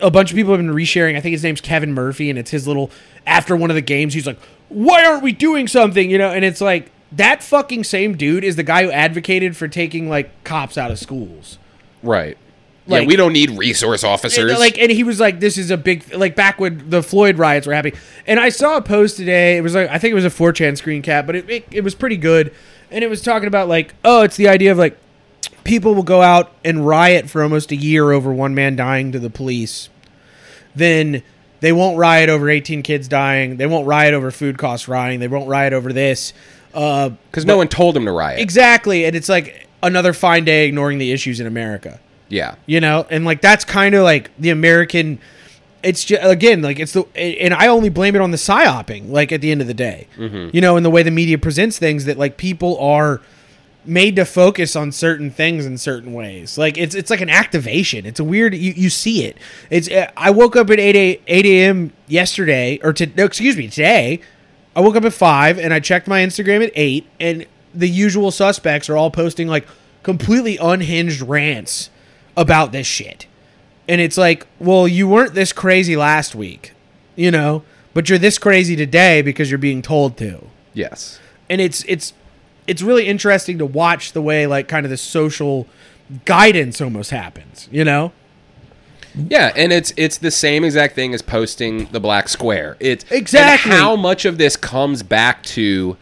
[0.00, 1.14] A bunch of people have been resharing.
[1.14, 2.90] I think his name's Kevin Murphy, and it's his little
[3.26, 4.14] after one of the games.
[4.14, 4.38] He's like,
[4.70, 8.56] "Why aren't we doing something?" You know, and it's like that fucking same dude is
[8.56, 11.58] the guy who advocated for taking like cops out of schools.
[12.02, 12.36] right.
[12.86, 14.50] Like- yeah, we don't need resource officers.
[14.50, 17.38] And, like and he was like this is a big like back when the floyd
[17.38, 17.96] riots were happening
[18.26, 20.76] and i saw a post today it was like i think it was a 4chan
[20.76, 22.52] screen cap but it, it, it was pretty good
[22.90, 24.98] and it was talking about like oh it's the idea of like
[25.62, 29.20] people will go out and riot for almost a year over one man dying to
[29.20, 29.88] the police
[30.74, 31.22] then
[31.60, 35.28] they won't riot over 18 kids dying they won't riot over food costs rioting they
[35.28, 36.32] won't riot over this
[36.74, 38.40] uh, because no one told him to riot.
[38.40, 42.54] exactly and it's like another fine day ignoring the issues in america yeah.
[42.66, 45.18] you know and like that's kind of like the american
[45.82, 49.10] it's just again like it's the and I only blame it on the psyoping.
[49.10, 50.08] Like at the end of the day,
[50.52, 53.20] you know, in the way the media presents things that like people are
[53.84, 56.58] made to focus on certain things in certain ways.
[56.58, 58.06] Like it's it's like an activation.
[58.06, 59.36] It's a weird you, you see it.
[59.70, 61.92] It's uh, I woke up at 8 a, 8 a.m.
[62.06, 64.20] yesterday or to no, excuse me, today.
[64.74, 68.30] I woke up at 5 and I checked my Instagram at 8 and the usual
[68.30, 69.66] suspects are all posting like
[70.02, 71.90] completely unhinged rants
[72.36, 73.26] about this shit.
[73.88, 76.72] And it's like, well, you weren't this crazy last week,
[77.16, 77.64] you know,
[77.94, 81.18] but you're this crazy today because you're being told to Yes.
[81.48, 82.12] and it's it's
[82.68, 85.66] it's really interesting to watch the way like kind of the social
[86.24, 88.12] guidance almost happens you know
[89.14, 92.76] Yeah, and it's it's the same exact thing as posting the black square.
[92.80, 93.72] It's Exactly.
[93.72, 95.96] how much of this comes back to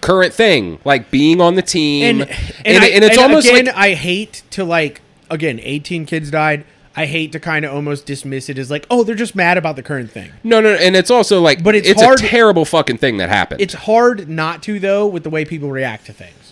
[0.00, 2.30] current thing, like being on the team, and
[2.64, 5.00] and, I, and it's and almost again like i hate to like
[5.30, 9.02] again 18 kids died i hate to kind of almost dismiss it as like oh
[9.02, 11.88] they're just mad about the current thing no, no, and it's also like, But it's
[11.88, 13.62] it's hard- a terrible fucking thing that happened.
[13.62, 16.43] it's hard not to though with the way people react to things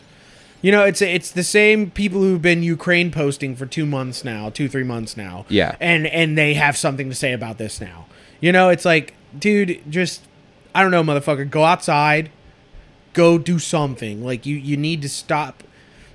[0.62, 4.48] you know it's it's the same people who've been ukraine posting for two months now
[4.48, 5.44] two three months now.
[5.48, 5.76] Yeah.
[5.80, 8.06] and and they have something to say about this now.
[8.40, 10.22] You know it's like dude just
[10.74, 12.30] i don't know motherfucker go outside
[13.12, 14.24] go do something.
[14.24, 15.62] Like you you need to stop.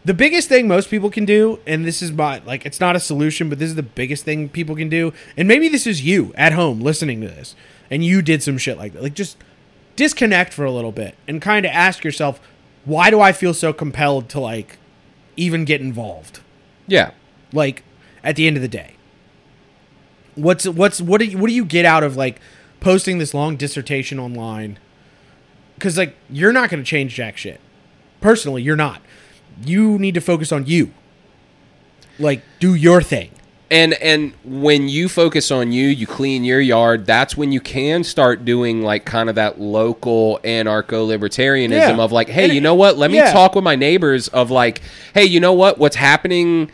[0.06, 3.00] The biggest thing most people can do and this is my like it's not a
[3.00, 6.34] solution but this is the biggest thing people can do and maybe this is you
[6.36, 7.56] at home listening to this
[7.92, 9.04] and you did some shit like that.
[9.04, 9.38] Like just
[9.98, 12.40] disconnect for a little bit and kind of ask yourself
[12.88, 14.80] why do i feel so compelled to like
[15.36, 16.40] even get involved?
[16.88, 17.12] Yeah,
[17.54, 17.84] like
[18.24, 18.96] at the end of the day.
[20.36, 22.40] What's what's what do you what do you get out of like
[22.80, 24.80] posting this long dissertation online?
[25.76, 27.60] Because like you're not going to change jack shit.
[28.22, 29.02] Personally you're not.
[29.64, 30.94] You need to focus on you.
[32.18, 33.32] Like do your thing
[33.70, 37.06] and and when you focus on you, you clean your yard.
[37.06, 42.02] That's when you can start doing like kind of that local anarcho libertarianism Yeah.
[42.02, 42.98] of like, hey, And you it- know what?
[42.98, 44.82] Let me talk with my neighbors of like,
[45.14, 45.78] hey, you know what?
[45.78, 46.72] What's happening?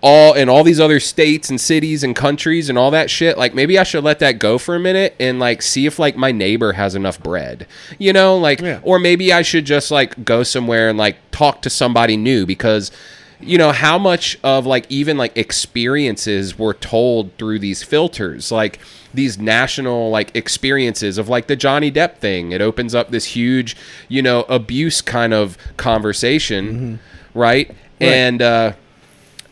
[0.00, 3.52] all in all these other states and cities and countries and all that shit like
[3.52, 6.30] maybe i should let that go for a minute and like see if like my
[6.30, 7.66] neighbor has enough bread
[7.98, 8.78] you know like Yeah.
[8.84, 12.92] or maybe i should just like go somewhere and like talk to somebody new because
[13.40, 18.80] you know how much of like even like experiences were told through these filters like
[19.14, 23.76] these national like experiences of like the Johnny Depp thing it opens up this huge
[24.08, 26.98] you know abuse kind of conversation
[27.34, 27.74] right?
[28.00, 28.72] and uh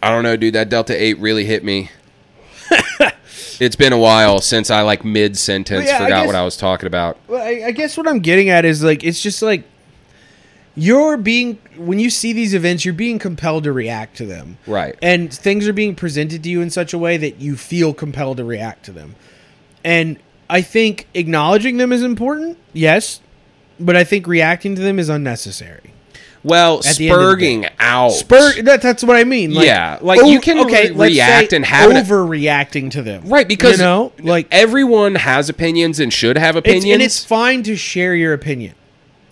[0.03, 0.55] I don't know, dude.
[0.55, 1.91] That Delta Eight really hit me.
[3.59, 6.35] it's been a while since I like mid sentence Well, yeah, I forgot guess- what
[6.37, 7.19] I was talking about.
[7.27, 9.65] Well, I, I guess what I'm getting at is like it's just like
[10.77, 14.95] you're being when you see these events, you're being compelled to react to them, Right.
[15.03, 18.37] And things are being presented to you in such a way that you feel compelled
[18.37, 19.15] to react to them.
[19.83, 20.19] And
[20.51, 23.21] I think acknowledging them is important, yes,
[23.81, 25.93] but I think reacting to them is unnecessary.
[26.43, 28.11] Well, At the end of the spurging out.
[28.11, 29.53] Spur that, that's what I mean.
[29.55, 33.85] Like, Yeah, like, you can re- react and have overreacting to them, Right, because you
[33.85, 36.93] know, like everyone has opinions and should have It's, opinions.
[36.95, 38.75] and it's fine to share your opinion.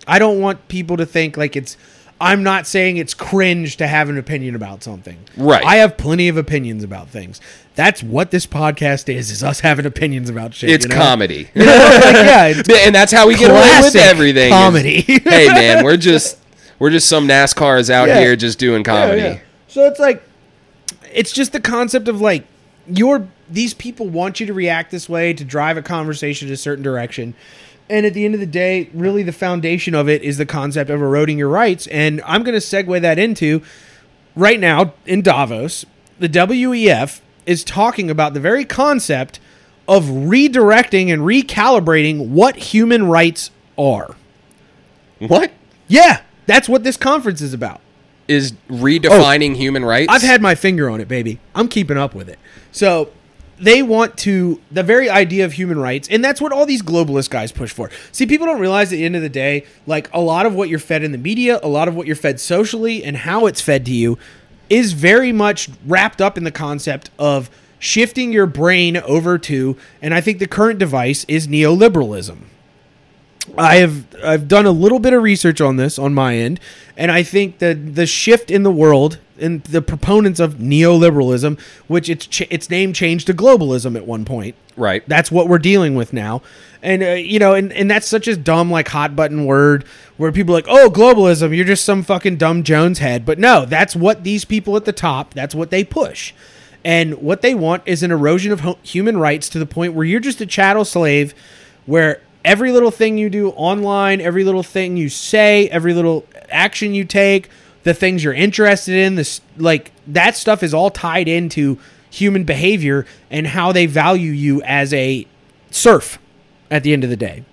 [0.07, 1.77] I don't want people to think like it's.
[2.21, 5.17] I'm not saying it's cringe to have an opinion about something.
[5.35, 5.63] Right.
[5.65, 7.41] I have plenty of opinions about things.
[7.75, 10.69] That's what this podcast is: is us having opinions about shit.
[10.69, 10.95] It's you know?
[10.95, 11.49] comedy.
[11.55, 14.47] You know, like, yeah, it's and that's how we get away with everything.
[14.47, 15.01] is, comedy.
[15.01, 16.39] hey man, we're just
[16.79, 18.19] we're just some NASCARs out Yeah.
[18.19, 19.21] here just doing comedy.
[19.21, 19.39] Yeah, yeah.
[19.67, 20.23] So it's like,
[21.13, 22.45] it's just the concept of like,
[22.87, 26.57] your these people want you to react this way to drive a conversation in a
[26.57, 27.35] certain direction.
[27.89, 30.89] And at the end of the day, really the foundation of it is the concept
[30.89, 31.85] of eroding your rights.
[31.87, 33.61] And I'm going to segue that into
[34.35, 35.85] right now in Davos,
[36.19, 39.39] the WEF is talking about the very concept
[39.87, 44.15] of redirecting and recalibrating what human rights are.
[45.19, 45.51] What
[45.87, 47.81] Yeah, that's what this conference is about.
[48.27, 50.11] is redefining human rights?
[50.11, 51.39] I've had my finger on it, baby.
[51.53, 52.39] I'm keeping up with it.
[52.71, 53.11] So
[53.57, 57.29] they want to the very idea of human rights, and that's what all these globalist
[57.29, 57.89] guys push for.
[58.11, 60.69] See, people don't realize at the end of the day, like a lot of what
[60.69, 63.61] you're fed in the media, a lot of what you're fed socially, and how it's
[63.61, 64.17] fed to you
[64.69, 67.49] is very much wrapped up in the concept of
[67.79, 72.37] shifting your brain over to, and I think the current device is neoliberalism.
[73.57, 76.59] I have I've done a little bit of research on this on my end,
[76.97, 82.09] and I think that the shift in the world and the proponents of neoliberalism, which
[82.09, 84.55] its ch- its name changed to globalism at one point.
[84.75, 85.03] right.
[85.07, 86.41] That's what we're dealing with now,
[86.81, 89.85] and uh, you know, and, and that's such a dumb like hot button word
[90.17, 93.25] where people are like, oh, globalism, you're just some fucking dumb Jones head.
[93.25, 96.33] But no, that's what these people at the top, that's what they push,
[96.85, 100.05] And what they want is an erosion of hu- human rights to the point where
[100.05, 101.33] you're just a chattel slave,
[101.85, 106.93] where every little thing you do online, every little thing you say, every little action
[106.93, 107.49] you take,
[107.85, 111.77] the things you're interested in, this like that stuff is all tied into
[112.09, 115.25] human behavior and how they value you as a
[115.71, 116.17] serf
[116.69, 117.45] at the end of the day.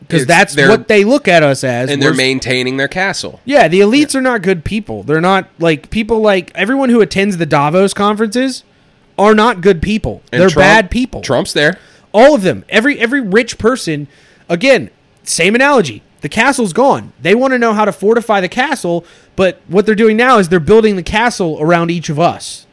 [0.00, 1.90] Because that's what they look at us as.
[1.90, 3.40] and they're maintaining their castle.
[3.44, 5.02] yeah, the elites are not good people.
[5.02, 8.64] They're not like people like everyone who attends the Davos conferences
[9.18, 10.22] are not good people.
[10.32, 11.20] And They're Trump- bad people.
[11.20, 11.78] Trump's there.
[12.12, 12.64] All of them.
[12.70, 14.08] Every every rich person.
[14.48, 14.88] Again,
[15.24, 16.02] same analogy.
[16.20, 17.12] The castle's gone.
[17.20, 19.04] They want to know how to fortify the castle,
[19.36, 22.66] but what they're doing now is they're building the castle around each of us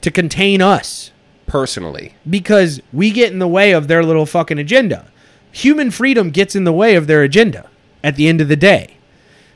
[0.00, 1.12] to contain us
[1.46, 5.06] Personally, because we get in the way of their little fucking agenda.
[5.52, 7.70] Human freedom gets in the way of their agenda
[8.02, 8.96] at the end of the day.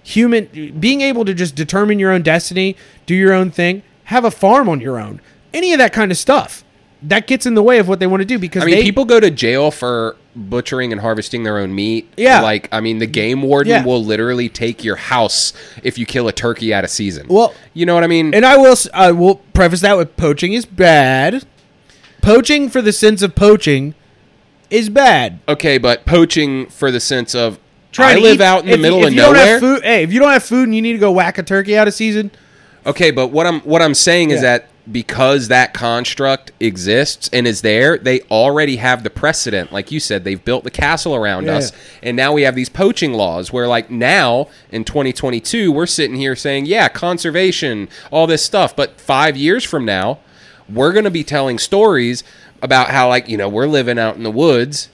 [0.02, 4.30] Human being able to just determine your own destiny, do your own thing, have a
[4.30, 5.20] farm on your own,
[5.52, 6.64] any of that kind of stuff.
[7.02, 8.82] That gets in the way of what they want to do because I mean, they,
[8.82, 12.12] people go to jail for butchering and harvesting their own meat.
[12.16, 12.40] Yeah.
[12.40, 13.84] like I mean, the game warden Yeah.
[13.84, 15.52] will literally take your house
[15.82, 17.26] if you kill a turkey out of season.
[17.28, 18.32] Well- you know what I mean?
[18.34, 21.44] And I will I will preface that with poaching is bad.
[22.22, 23.94] Poaching for the sense of poaching
[24.68, 25.40] is bad.
[25.48, 27.58] okay, but poaching for the sense of
[27.92, 29.46] Try I to live eat- out in the if middle if of you don't nowhere.
[29.52, 31.42] have food, hey, if you don't have food and you need to go whack a
[31.42, 32.30] turkey out of season,
[32.86, 37.60] Okay, but what I'm what I'm saying is that because that construct exists and is
[37.62, 39.72] there, they already have the precedent.
[39.72, 41.56] Like you said, they've built the castle around Yeah.
[41.56, 41.72] us,
[42.02, 43.52] and now we have these poaching laws.
[43.52, 48.74] Where like now in 2022, we're sitting here saying, yeah, conservation, all this stuff.
[48.74, 50.18] But five years from now,
[50.68, 52.22] we're gonna be telling stories
[52.62, 54.88] about how like you know we're living out in the woods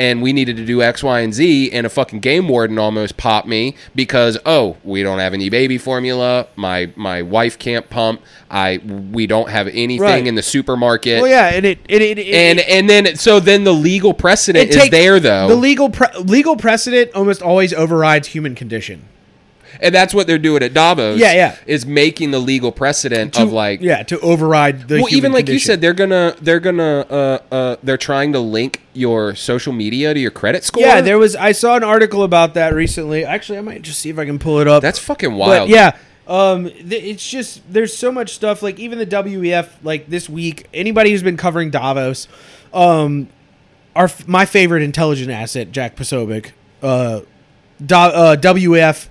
[0.00, 3.18] and we needed to do X, Y, and Z, and a fucking game warden almost
[3.18, 6.46] popped me because oh, we don't have any baby formula.
[6.56, 8.22] My my wife can't pump.
[8.50, 10.26] I we don't have anything Right.
[10.26, 11.20] in the supermarket.
[11.20, 14.70] well, yeah, and it, it, it, it And and then so then the legal precedent
[14.70, 19.04] is take- there though, The legal pre- legal precedent almost always overrides human condition.
[19.80, 21.18] And that's what they're doing at Davos.
[21.18, 21.56] Yeah, yeah.
[21.66, 25.48] is making the legal precedent To- of like yeah, to override the well, even like
[25.48, 30.12] you said, they're gonna they're gonna uh uh they're trying to link your social media
[30.12, 30.82] to your credit score.
[30.82, 31.36] Yeah, there was.
[31.36, 33.24] I saw an article about that recently.
[33.24, 34.82] Actually, I might just see if I can pull it up.
[34.82, 35.68] that's fucking wild.
[35.68, 35.96] But yeah,
[36.26, 38.62] um, th- it's just there's so much stuff.
[38.62, 42.26] Like even the WEF, like this week, anybody who's been covering Davos,
[42.74, 43.28] um,
[43.94, 46.50] our f- my favorite intelligent asset, Jack Posobiec,
[46.82, 47.20] uh,
[47.84, 49.08] Do- uh, WEF.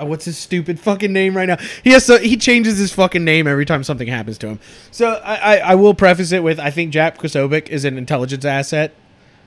[0.00, 1.58] Uh, What's his stupid fucking name right now?
[1.84, 4.60] He has to, he changes his fucking name every time something happens to him.
[4.90, 8.44] So I, I, I will preface it with I think Jack Posobiec is an intelligence
[8.44, 8.94] asset.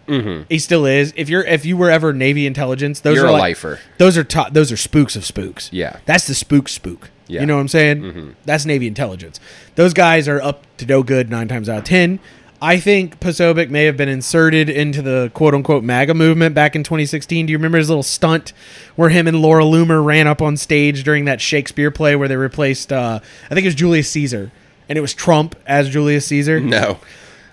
[0.07, 0.43] Mm-hmm.
[0.49, 1.13] He still is.
[1.15, 3.79] If you're if you were ever Navy intelligence, those You're are a like, lifer.
[3.97, 5.69] Those are those are spooks of spooks.
[5.71, 5.99] Yeah.
[6.05, 7.09] that's the spook spook.
[7.27, 7.39] Yeah.
[7.39, 8.35] You know what I'm saying?
[8.43, 9.39] That's Navy intelligence.
[9.75, 12.19] Those guys are up to no good nine times out of ten.
[12.63, 16.83] I think Posobiec may have been inserted into the quote unquote MAGA movement back in
[16.83, 17.45] 2016.
[17.45, 18.53] Do you remember his little stunt
[18.95, 22.37] where him and Laura Loomer ran up on stage during that Shakespeare play where they
[22.37, 24.49] replaced, uh, I think it was Julius Caesar,
[24.87, 26.61] and it was Trump as Julius Caesar?
[26.61, 26.99] No.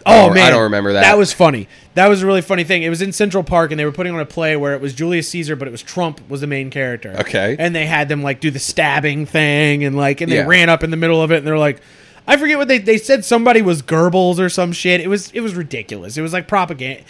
[0.07, 1.01] Oh I man, I don't remember that.
[1.03, 1.67] That was funny.
[1.95, 2.85] That was a really funny thing.
[2.85, 4.95] It was in Central Park, and they were putting on a play where it was
[4.95, 7.17] Julius Caesar, but it was Trump was the main character.
[7.19, 7.57] Okay.
[7.59, 10.47] and they had them like do the stabbing thing, and like, and they Yeah.
[10.47, 11.81] ran up in the middle of it, and they're like,
[12.33, 13.25] I forget what they they said.
[13.25, 15.01] Somebody was Goebbels or some shit.
[15.01, 16.17] It was it was ridiculous.
[16.17, 17.03] It was like propaganda.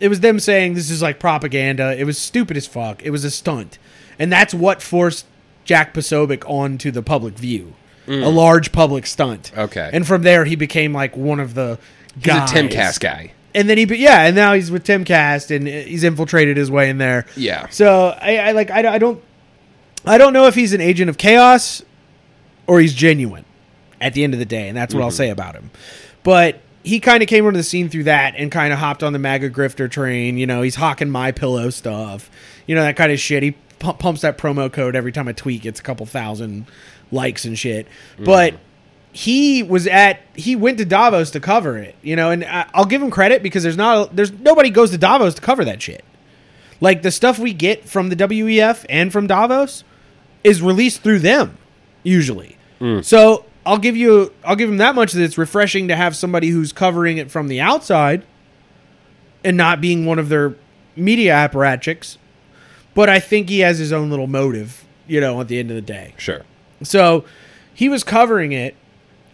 [0.00, 1.96] It was them saying this is like propaganda.
[1.98, 3.02] It was stupid as fuck.
[3.02, 3.78] It was a stunt,
[4.18, 5.26] and that's what forced
[5.64, 7.74] Jack Posobiec onto the public view.
[8.06, 9.52] A large public stunt.
[9.54, 9.58] Mm.
[9.64, 9.90] Okay.
[9.92, 11.78] And from there, he became like one of the
[12.14, 12.50] He's guys.
[12.50, 13.32] a Timcast guy.
[13.54, 16.88] And then he, be- yeah, and now he's with Timcast, and he's infiltrated his way
[16.88, 17.26] in there.
[17.36, 17.68] Yeah.
[17.68, 19.22] So I, I like, I, I don't,
[20.06, 21.82] I don't know if he's an agent of chaos
[22.66, 23.44] or he's genuine.
[24.00, 25.16] At the end of the day, and that's what I'll mm-hmm.
[25.16, 25.70] say about him.
[26.22, 29.12] But he kind of came onto the scene through that, and kind of hopped on
[29.12, 30.38] the MAGA grifter train.
[30.38, 32.30] You know, he's hawking my pillow stuff.
[32.66, 33.42] You know that kind of shit.
[33.42, 36.66] He pu- pumps that promo code every time a tweet gets a couple thousand
[37.10, 37.86] likes and shit.
[38.18, 38.24] Mm.
[38.24, 38.54] But
[39.12, 42.84] he was at he went to Davos to cover it, you know, and I, I'll
[42.84, 46.04] give him credit because there's not there's nobody goes to Davos to cover that shit.
[46.80, 49.82] Like the stuff we get from the WEF and from Davos
[50.44, 51.58] is released through them
[52.02, 52.56] usually.
[52.80, 53.04] Mm.
[53.04, 56.48] So I'll give you I'll give him that much that it's refreshing to have somebody
[56.48, 58.24] who's covering it from the outside
[59.44, 60.54] and not being one of their
[60.96, 62.16] media apparatchiks.
[62.94, 65.76] But I think he has his own little motive, you know, at the end of
[65.76, 66.14] the day.
[66.16, 66.46] Sure.
[66.82, 67.26] So
[67.74, 68.74] he was covering it.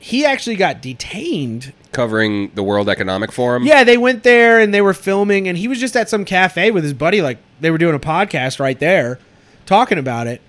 [0.01, 1.73] He actually got detained.
[1.93, 3.65] Covering the World Economic Forum.
[3.65, 6.73] Yeah, they went there and they were filming, and he was just at some cafe
[6.73, 7.23] with his buddy.
[7.23, 9.21] Like they were doing a podcast right there,
[9.65, 10.43] talking about it.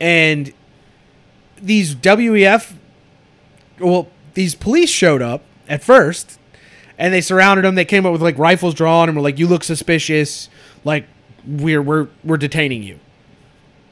[0.00, 0.52] And
[1.62, 2.74] these WEF,
[3.80, 6.38] well, these police showed up at first,
[6.98, 7.74] and they surrounded him.
[7.74, 10.48] They came up with like rifles drawn and were like, "You look suspicious.
[10.84, 11.06] Like
[11.46, 12.98] we're we're we're detaining you,"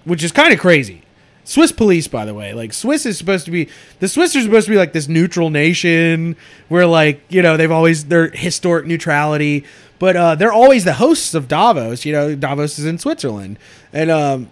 [0.05, 1.03] which is kind of crazy.
[1.45, 3.68] Swiss police, by the way, like Swiss is supposed to be
[4.01, 6.37] the Swiss are supposed to be like this neutral nation
[6.68, 9.64] where like you know they've always their historic neutrality,
[10.01, 12.05] but uh, they're always the hosts of Davos.
[12.05, 13.59] You know, Davos is in Switzerland,
[13.93, 14.51] and um,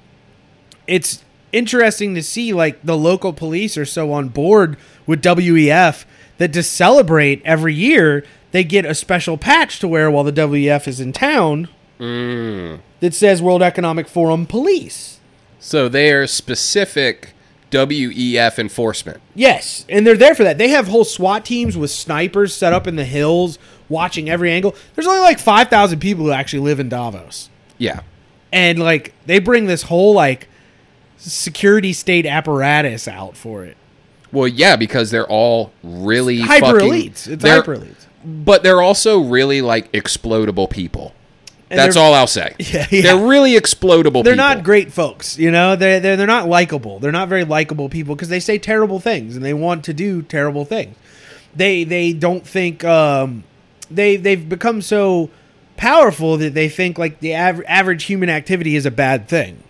[0.87, 1.25] it's
[1.55, 4.77] interesting to see like the local police are so on board
[5.07, 6.05] with WEF
[6.39, 10.87] that to celebrate every year they get a special patch to wear while the WEF
[10.87, 12.79] is in town mm.
[13.01, 15.19] that says World Economic Forum Police.
[15.59, 17.35] So they are specific
[17.71, 19.21] WEF enforcement.
[19.35, 20.59] Yes, and they're there for that.
[20.59, 24.77] They have whole SWAT teams with snipers set up in the hills, watching every angle.
[24.95, 28.01] There's only like five thousand people who actually live in Davos, Yeah.
[28.53, 30.49] and like they bring this whole like
[31.25, 33.77] security state apparatus out for it.
[34.33, 37.29] Well, yeah, because they're all really Hyper fucking, elites.
[37.29, 38.07] It's hyper elites.
[38.25, 41.15] But they're also really like explodable people.
[41.71, 42.55] And That's all I'll say.
[42.59, 43.03] Yeah, yeah.
[43.03, 44.37] They're really explodable They're people.
[44.37, 45.77] not great folks, you know.
[45.77, 46.99] They're they're, they're not likable.
[46.99, 50.23] They're not very likable people because they say terrible things and they want to do
[50.23, 50.97] terrible things.
[51.57, 53.45] They they don't think um,
[53.91, 55.31] they they've become so
[55.77, 59.63] powerful that they think like the av- average human activity is a bad thing,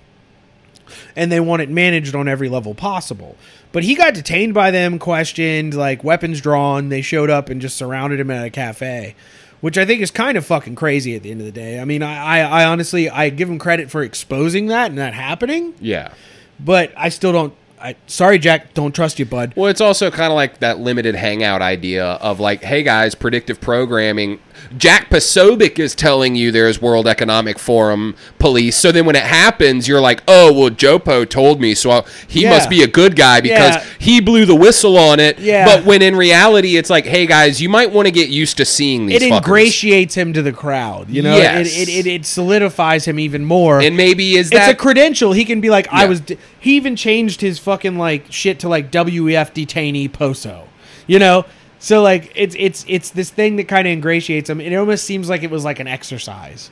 [1.16, 3.36] and they want it managed on every level possible.
[3.72, 6.88] But he got detained by them, questioned, like weapons drawn.
[6.90, 9.14] They showed up and just surrounded him at a cafe,
[9.60, 11.80] which I think is kind of fucking crazy at the end of the day.
[11.80, 15.14] I mean, I, I, I honestly I give him credit for exposing that and that
[15.14, 16.12] happening, Yeah.
[16.60, 17.54] but I still don't.
[17.80, 19.52] I sorry, Jack, don't trust you, bud.
[19.56, 23.60] Well, it's also kind of like that limited hangout idea of like, hey guys, predictive
[23.60, 24.38] programming.
[24.76, 28.76] Jack Posobiec is telling you there's World Economic Forum police.
[28.76, 32.42] So then when it happens, you're like, oh, well, Jopo told me, so I'll, he
[32.42, 32.50] Yeah.
[32.50, 33.84] must be a good guy because Yeah.
[33.98, 35.38] he blew the whistle on it.
[35.38, 35.64] Yeah.
[35.64, 38.64] But when in reality, it's like, hey guys, you might want to get used to
[38.64, 39.36] seeing these It fuckers.
[39.38, 41.36] ingratiates him to the crowd, you know.
[41.36, 41.66] Yes.
[41.76, 43.80] It, it, it, it solidifies him even more.
[43.80, 45.32] And maybe is it's a credential.
[45.32, 46.20] He can be like, I was.
[46.20, 46.38] D-.
[46.58, 50.68] He even changed his fucking like shit to like WEF detainee Poso,
[51.06, 51.44] you know.
[51.84, 54.58] So like it's it's it's this thing that kind of ingratiates him.
[54.60, 56.70] And it almost seems like it was like an exercise.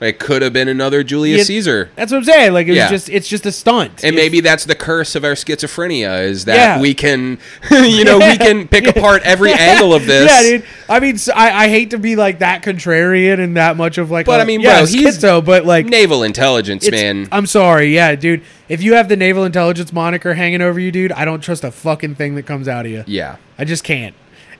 [0.00, 1.90] it could have been another Julius Yeah, Caesar?
[1.96, 2.52] That's what I'm saying.
[2.54, 2.88] Like it was Yeah.
[2.90, 4.02] just it's just a stunt.
[4.02, 6.80] And It's- maybe that's the curse of our schizophrenia is that Yeah.
[6.80, 7.38] we can,
[7.70, 10.30] you know, we can pick apart every angle of this.
[10.30, 10.64] Yeah, dude.
[10.88, 14.10] I mean, so I, I hate to be like that contrarian and that much of
[14.10, 14.24] like.
[14.26, 17.28] But a- I mean, yeah, bro, he's schizo, but like naval intelligence, man.
[17.30, 18.42] I'm sorry, yeah, dude.
[18.68, 21.70] If you have the naval intelligence moniker hanging over you, dude, I don't trust a
[21.70, 23.04] fucking thing that comes out of you.
[23.06, 23.36] yeah.
[23.58, 24.14] I just can't.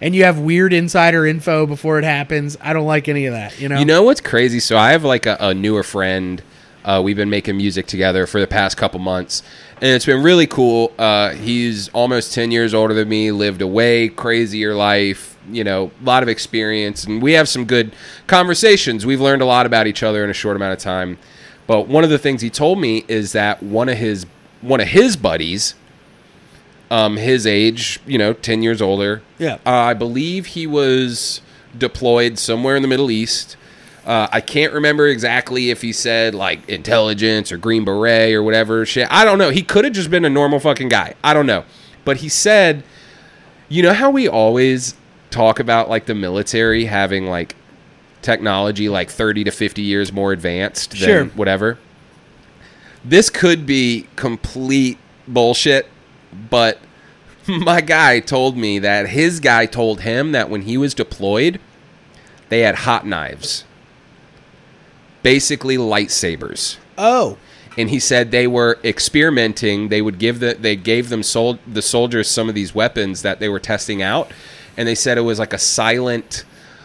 [0.05, 2.59] And you have weird insider info before it happens.
[2.61, 3.59] I don't like any of that.
[3.59, 3.79] You know.
[3.79, 4.61] You know what's crazy?
[4.61, 6.43] So I have like a, a newer friend.
[6.85, 9.43] Uh, we've been making music together for the past couple months,
[9.77, 10.93] and it's been really cool.
[10.99, 13.33] Uh, he's almost ten years older than me.
[13.33, 15.39] Lived a way crazier life.
[15.51, 17.95] You know, a lot of experience, and we have some good
[18.27, 19.07] conversations.
[19.07, 21.17] We've learned a lot about each other in a short amount of time.
[21.67, 24.27] But one of the things he told me is that one of his
[24.61, 25.75] one of his buddies,
[26.95, 29.23] um, his age, you know, ten years older.
[29.39, 29.55] Yeah.
[29.67, 31.41] Uh, I believe he was
[31.77, 33.57] deployed somewhere in the Middle East.
[34.07, 38.85] Uh, I can't remember exactly if he said like intelligence or Green Beret or whatever
[38.85, 39.09] shit.
[39.11, 39.51] I don't know.
[39.51, 41.15] He could have just been a normal fucking guy.
[41.25, 41.65] I don't know.
[42.05, 42.85] But he said,
[43.71, 44.95] you know how we always
[45.31, 47.57] talk about like the military having like
[48.23, 51.25] technology like 30 to 50 years more advanced than Sure.
[51.29, 51.79] whatever.
[53.05, 55.87] This could be complete bullshit,
[56.51, 56.79] but
[57.49, 61.61] my guy told me that his guy told him that when he was deployed,
[62.49, 63.65] they had hot knives.
[65.23, 66.77] Basically lightsabers.
[66.99, 67.39] oh,
[67.79, 69.89] And he said they were experimenting.
[69.89, 73.41] They would give the they gave them sol- the soldiers some of these weapons that
[73.41, 74.31] they were testing out,
[74.77, 76.45] and they said it was like a silent,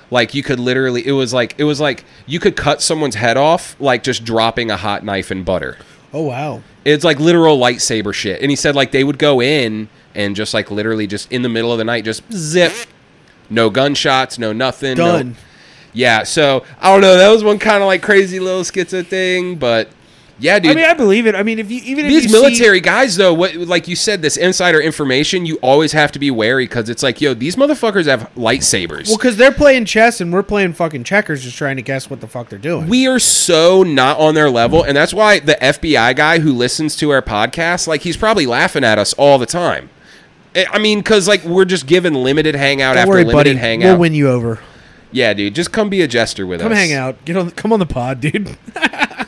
[0.10, 3.36] like you could literally it was like it was like you could cut someone's head
[3.36, 5.78] off like just dropping a hot knife in butter.
[6.14, 6.62] Oh wow.
[6.86, 8.42] It's like literal lightsaber shit.
[8.42, 11.50] And he said like they would go in and just like literally just in the
[11.50, 12.74] middle of the night just zip.
[13.50, 14.98] No gunshots, no nothing.
[14.98, 15.36] no- Done.
[15.94, 17.18] yeah, so I don't know.
[17.18, 19.90] That was one kind of like crazy little schizo thing, but
[20.40, 20.72] yeah, dude.
[20.72, 21.36] I mean, I believe it.
[21.36, 23.96] I mean, if you even if these you see- military guys, though, what like you
[23.96, 27.56] said, this insider information, you always have to be wary because it's like, yo, these
[27.56, 29.08] motherfuckers have lightsabers.
[29.08, 32.22] well, because they're playing chess and we're playing fucking checkers, just trying to guess what
[32.22, 32.88] the fuck they're doing.
[32.88, 36.96] we are so not on their level, and that's why the FBI guy who listens
[36.98, 39.90] to our podcast, like, he's probably laughing at us all the time.
[40.56, 43.60] I I mean, because like we're just given limited hangout Don't after worry, limited buddy.
[43.60, 43.86] hangout.
[43.92, 44.60] We'll win you over.
[45.12, 46.78] Yeah, dude, just come be a jester with Come us.
[46.78, 47.24] Come hang out.
[47.26, 47.52] Get on.
[47.52, 48.58] Come on the pod, dude.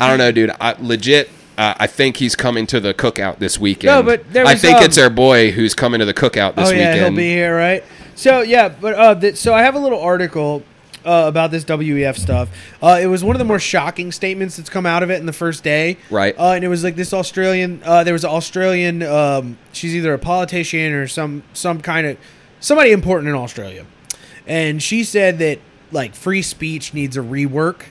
[0.00, 0.50] I don't know, dude.
[0.60, 1.30] I legit.
[1.58, 3.94] Uh, I think he's coming to the cookout this weekend.
[3.94, 6.70] No, but there I think um, it's our boy who's coming to the cookout this
[6.70, 7.14] oh yeah, weekend.
[7.14, 7.84] he'll be here, right?
[8.14, 10.62] So yeah, but uh, th- so I have a little article
[11.04, 12.48] uh, about this WEF stuff.
[12.82, 15.26] Uh, it was one of the more shocking statements that's come out of it in
[15.26, 16.38] the first day, Right.
[16.38, 17.82] Uh, and it was like this Australian.
[17.84, 19.02] Uh, there was an Australian.
[19.02, 22.16] Um, she's either a politician or some some kind of
[22.60, 23.86] somebody important in Australia,
[24.46, 25.58] and she said that
[25.92, 27.82] like free speech needs a rework.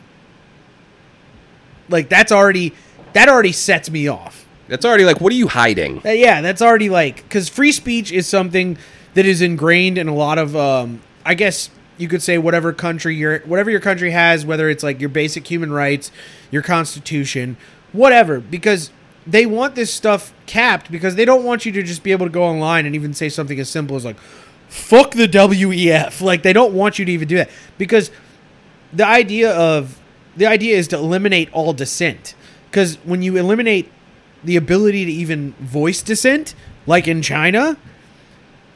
[1.90, 2.74] Like that's already
[3.14, 4.46] that already sets me off.
[4.68, 6.02] That's already like, what are you hiding?
[6.06, 8.78] Uh, yeah, that's already like because free speech is something
[9.16, 13.16] that is ingrained in a lot of, um, I guess you could say whatever country
[13.16, 16.12] your whatever your country has, whether it's like your basic human rights,
[16.52, 17.58] your constitution,
[17.92, 18.92] whatever, because
[19.26, 22.32] they want this stuff capped because they don't want you to just be able to
[22.32, 24.18] go online and even say something as simple as like
[24.70, 26.22] fuck the WEF.
[26.22, 28.12] Like they don't want you to even do that because
[28.94, 29.99] the idea of
[30.40, 32.34] the idea is to eliminate all dissent
[32.72, 33.92] because when you eliminate
[34.44, 36.56] the ability to even voice dissent
[36.88, 37.78] like in china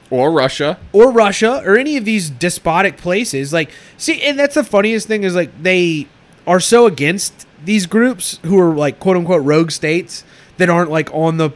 [0.10, 0.78] Or Russia.
[0.92, 5.24] or russia or any of these despotic places like see and that's the funniest thing
[5.24, 6.08] is like they
[6.46, 10.26] are so against these groups who are like quote unquote rogue states
[10.58, 11.50] that aren't like on the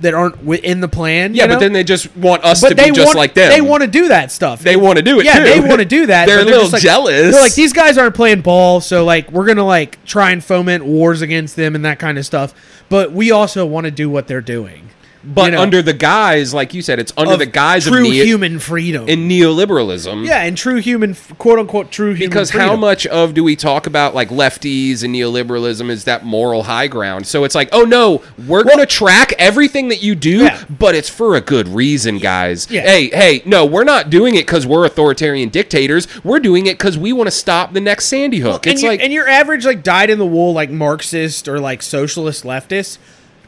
[0.00, 1.54] that aren't within the plan Yeah, you know?
[1.54, 3.50] but then they just want us but to be just want, like them.
[3.50, 4.60] They want to do that stuff.
[4.60, 5.44] They wanna do it, Yeah, too.
[5.44, 6.26] they want to do that.
[6.26, 7.32] They're a little just like- jealous.
[7.32, 10.84] They're like these guys aren't playing ball, so like we're gonna like try and foment
[10.84, 12.54] wars against them and that kind of stuff.
[12.88, 14.88] But we also want to do what they're doing.
[15.26, 18.02] But you know, under the guise, like you said, it's under the guise true of
[18.02, 19.08] neo- human freedom.
[19.08, 20.26] in neoliberalism.
[20.26, 22.28] yeah, and true human, quote unquote, true human.
[22.30, 26.64] Because how much of do we talk about like lefties and neoliberalism is that moral
[26.64, 27.26] high ground?
[27.26, 30.64] So it's like, oh no, we're gonna track everything that you do, Yeah.
[30.70, 32.70] but it's for a good reason, guys.
[32.70, 32.82] Yeah.
[32.82, 36.06] Hey, hey, no, we're not doing it because we're authoritarian dictators.
[36.24, 38.66] We're doing it because we want to stop the next Sandy Hook.
[38.66, 41.58] and it's your, like and your average like dyed in the wool like Marxist or
[41.60, 42.98] like socialist leftist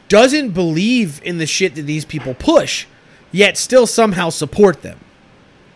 [0.09, 2.85] doesn't believe in the shit that these people push,
[3.31, 4.99] yet still somehow support them.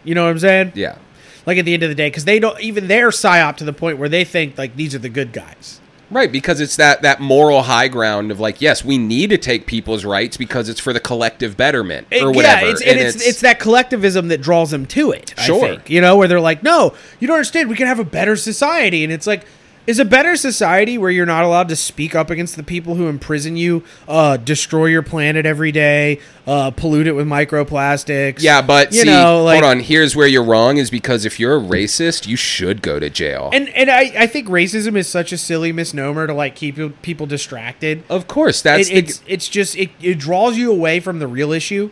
[0.04, 0.72] You know what I'm saying?
[0.76, 0.98] yeah.
[1.46, 3.74] Like at the end of the day, because they don't even they're psyop to the
[3.74, 5.80] point where they think like these are the good guys.
[6.12, 9.66] Right, because it's that that moral high ground of like, yes, we need to take
[9.66, 12.66] people's rights because it's for the collective betterment or It- whatever.
[12.66, 15.34] Yeah, it's, and it's, it's that collectivism that draws them to it.
[15.38, 15.60] I Sure.
[15.62, 17.70] think, you know, where they're like, no, you don't understand.
[17.70, 19.44] We can have a better society, and it's like.
[19.88, 23.08] Is a better society where you're not allowed to speak up against the people who
[23.08, 28.42] imprison you, uh, destroy your planet every day, uh, pollute it with microplastics?
[28.42, 29.80] yeah, but you see, know, like, hold on.
[29.80, 33.50] Here's where you're wrong: is because if you're a racist, you should go to jail.
[33.54, 37.26] And and I, I think racism is such a silly misnomer to like keep people
[37.26, 38.04] distracted.
[38.08, 41.28] of course, that's it, the, it's it's just it, it draws you away from the
[41.28, 41.92] real issue.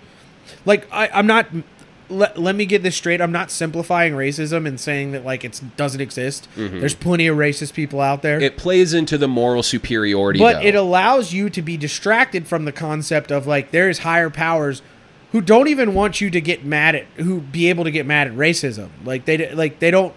[0.64, 1.48] Like I, I'm not.
[2.10, 3.22] Let, let me get this straight.
[3.22, 6.48] I'm not simplifying racism and saying that like it doesn't exist.
[6.56, 8.38] There's plenty of racist people out there.
[8.38, 8.46] Mm-hmm.
[8.46, 10.40] it plays into the moral superiority.
[10.40, 10.68] but though.
[10.68, 14.82] it allows you to be distracted from the concept of like there's higher powers
[15.32, 18.28] who don't even want you to get mad at who be able to get mad
[18.28, 18.90] at racism.
[19.06, 20.16] Like they like they don't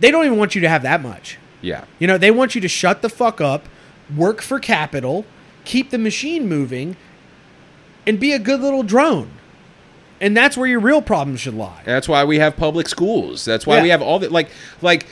[0.00, 1.38] they don't even want you to have that much.
[1.60, 3.68] yeah, You know, they want you to shut the fuck up,
[4.14, 5.24] work for capital,
[5.64, 6.96] keep the machine moving,
[8.06, 9.30] and be a good little drone.
[10.24, 11.82] And that's where your real problem should lie.
[11.84, 13.44] That's why we have public schools.
[13.44, 13.82] That's why Yeah.
[13.82, 14.32] we have all that.
[14.32, 14.48] Like,
[14.80, 15.04] like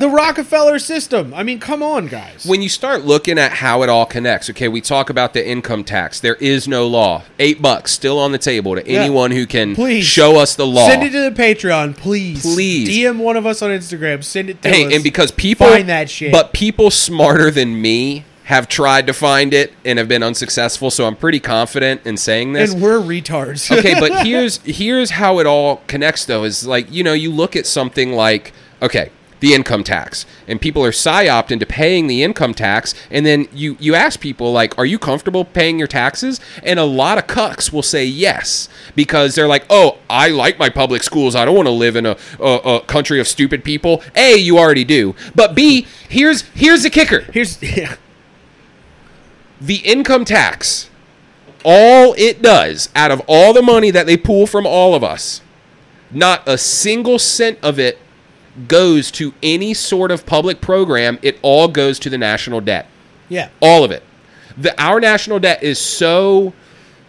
[0.00, 1.32] The Rockefeller system.
[1.34, 2.44] I mean, come on, guys.
[2.44, 5.82] when you start looking at how it all connects, okay, we talk about the income
[5.84, 6.18] tax.
[6.20, 7.22] There is no law.
[7.38, 9.00] Eight bucks still on the table to Yeah.
[9.00, 10.04] anyone who can Please.
[10.04, 10.88] show us the law.
[10.88, 12.42] Send it to the Patreon, please.
[12.42, 12.88] Please.
[12.88, 14.22] DM one of us on Instagram.
[14.24, 14.92] Send it to hey, us.
[14.92, 16.32] and because people find that shit.
[16.32, 20.90] but people smarter than me have tried to find it and have been unsuccessful.
[20.90, 22.72] So I'm pretty confident in saying this.
[22.72, 23.70] and we're retards.
[23.78, 27.56] okay, but here's here's how it all connects though is like, you know, you look
[27.56, 30.24] at something like okay, the income tax.
[30.46, 34.50] And people are psyoped into paying the income tax and then you you ask people
[34.50, 38.70] like, "Are you comfortable paying your taxes?" And a lot of cucks will say yes
[38.96, 41.36] because they're like, "Oh, I like my public schools.
[41.36, 44.56] I don't want to live in a, a, a country of stupid people." A, you
[44.56, 45.14] already do.
[45.34, 47.96] But B, here's here's the kicker Here's yeah.
[49.60, 50.90] The income tax,
[51.64, 55.40] all it does out of all the money that they pool from all of us,
[56.10, 57.98] not a single cent of it
[58.66, 61.18] goes to any sort of public program.
[61.22, 62.86] It all goes to the national debt.
[63.28, 63.50] Yeah.
[63.60, 64.02] All of it.
[64.56, 66.52] The, our national debt is so.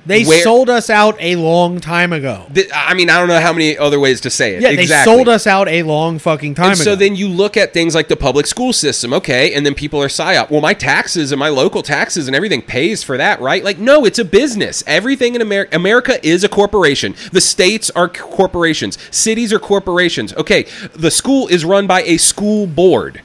[0.09, 2.47] They Where- sold us out a long time ago.
[2.53, 4.61] th- I mean, I don't know how many other ways to say it.
[4.63, 5.13] Yeah, exactly.
[5.13, 6.83] they sold us out a long fucking time And ago.
[6.83, 10.01] so then you look at things like the public school system, okay, and then people
[10.01, 10.49] are psyop.
[10.49, 13.63] Well, my taxes and my local taxes and everything pays for that, right?
[13.63, 14.83] Like, no, it's a business.
[14.87, 17.13] Everything in America, America is a corporation.
[17.31, 18.97] The states are corporations.
[19.11, 20.33] Cities are corporations.
[20.33, 23.21] Okay, the school is run by a school board.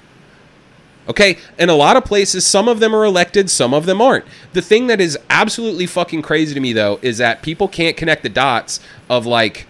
[1.08, 1.38] Okay?
[1.58, 4.24] In a lot of places, some of them are elected, some of them aren't.
[4.52, 8.22] The thing that is absolutely fucking crazy to me, though, is that people can't connect
[8.22, 9.66] the dots of like,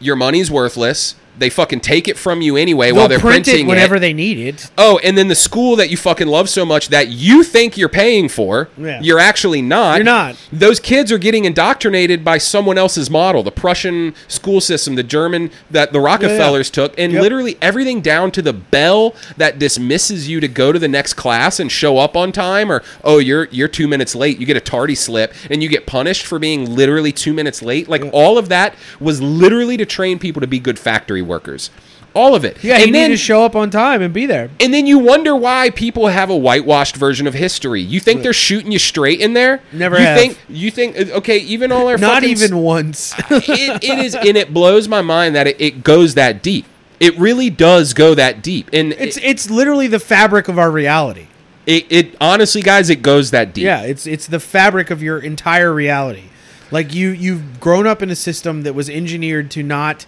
[0.00, 1.14] your money's worthless.
[1.36, 4.00] They fucking take it from you anyway while They'll they're print printing it whenever it.
[4.00, 4.70] they need it.
[4.78, 7.88] Oh, and then the school that you fucking love so much that you think you're
[7.88, 9.00] paying for, Yeah.
[9.02, 9.96] you're actually not.
[9.96, 10.36] You're not.
[10.52, 15.50] Those kids are getting indoctrinated by someone else's model, the Prussian school system, the German
[15.70, 17.22] that the Rockefellers took, and Yep.
[17.22, 21.58] literally everything down to the bell that dismisses you to go to the next class
[21.58, 24.60] and show up on time, or oh, you're you're two minutes late, you get a
[24.60, 27.88] tardy slip, and you get punished for being literally two minutes late.
[27.88, 31.70] Like all of that was literally to train people to be good factory workers.
[32.14, 32.62] All of it.
[32.62, 34.48] Yeah, and you then, need to show up on time and be there.
[34.60, 37.80] and then you wonder why people have a whitewashed version of history.
[37.80, 39.60] You think they're shooting you straight in there?
[39.72, 40.16] Never You have.
[40.18, 41.38] think you think uh, okay?
[41.38, 43.14] Even all our Not fucking even once.
[43.30, 46.66] it, it is, and it blows my mind that it, it goes that deep.
[47.00, 50.70] It really does go that deep, and it's it, it's literally the fabric of our
[50.70, 51.26] reality.
[51.66, 53.64] it, it honestly, guys, it goes that deep.
[53.64, 56.26] Yeah, it's it's the fabric of your entire reality.
[56.70, 60.06] Like you you've grown up in a system that was engineered to not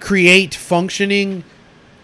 [0.00, 1.44] create functioning,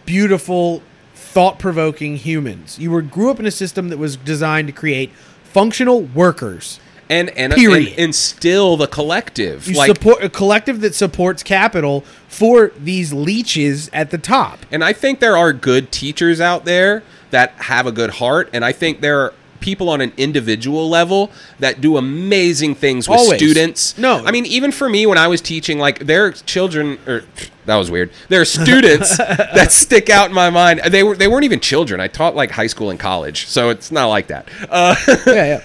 [0.07, 0.83] beautiful,
[1.15, 2.79] thought-provoking humans.
[2.79, 5.11] You were grew up in a system that was designed to create
[5.45, 6.81] functional workers.
[7.11, 7.89] and and, Period.
[7.91, 9.67] and instill the collective.
[9.69, 14.61] You like, support a collective that supports capital for these leeches at the top.
[14.71, 18.65] And I think there are good teachers out there that have a good heart, and
[18.65, 19.35] I think there are
[19.65, 23.39] people on an individual level that do amazing things with Always.
[23.39, 23.97] students.
[23.97, 24.23] No.
[24.25, 27.23] I mean, even for me when I was teaching, like there are children or
[27.65, 28.11] that was weird.
[28.29, 30.83] There are students that stick out in my mind.
[30.91, 31.99] They were they weren't even children.
[31.99, 34.47] I taught like high school and college, so it's not like that.
[34.69, 34.95] Uh,
[35.27, 35.63] Yeah, yeah.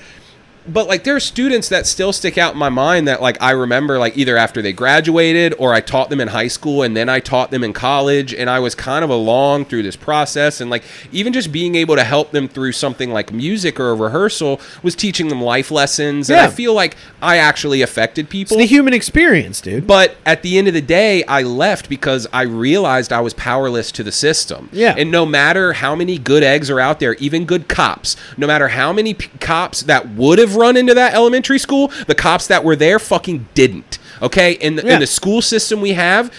[0.74, 3.52] But like there are students that still stick out in my mind that like I
[3.52, 7.10] remember like either after they graduated or I taught them in high school and then
[7.10, 10.70] I taught them in college and I was kind of along through this process and
[10.70, 14.60] like even just being able to help them through something like music or a rehearsal
[14.84, 18.58] was teaching them life lessons and I feel like I actually affected people.
[18.58, 19.88] It's the human experience, dude.
[19.88, 23.92] but at the end of the day, I left because I realized I was powerless
[23.94, 24.70] to the system.
[24.72, 24.96] Yeah.
[24.98, 28.70] And no matter how many good eggs are out there, even good cops, no matter
[28.70, 32.64] how many p- cops that would have run into that elementary school, the cops that
[32.64, 33.98] were there fucking didn't.
[34.22, 34.54] Okay?
[34.54, 34.96] In the, Yeah.
[34.96, 36.32] in the school system we have,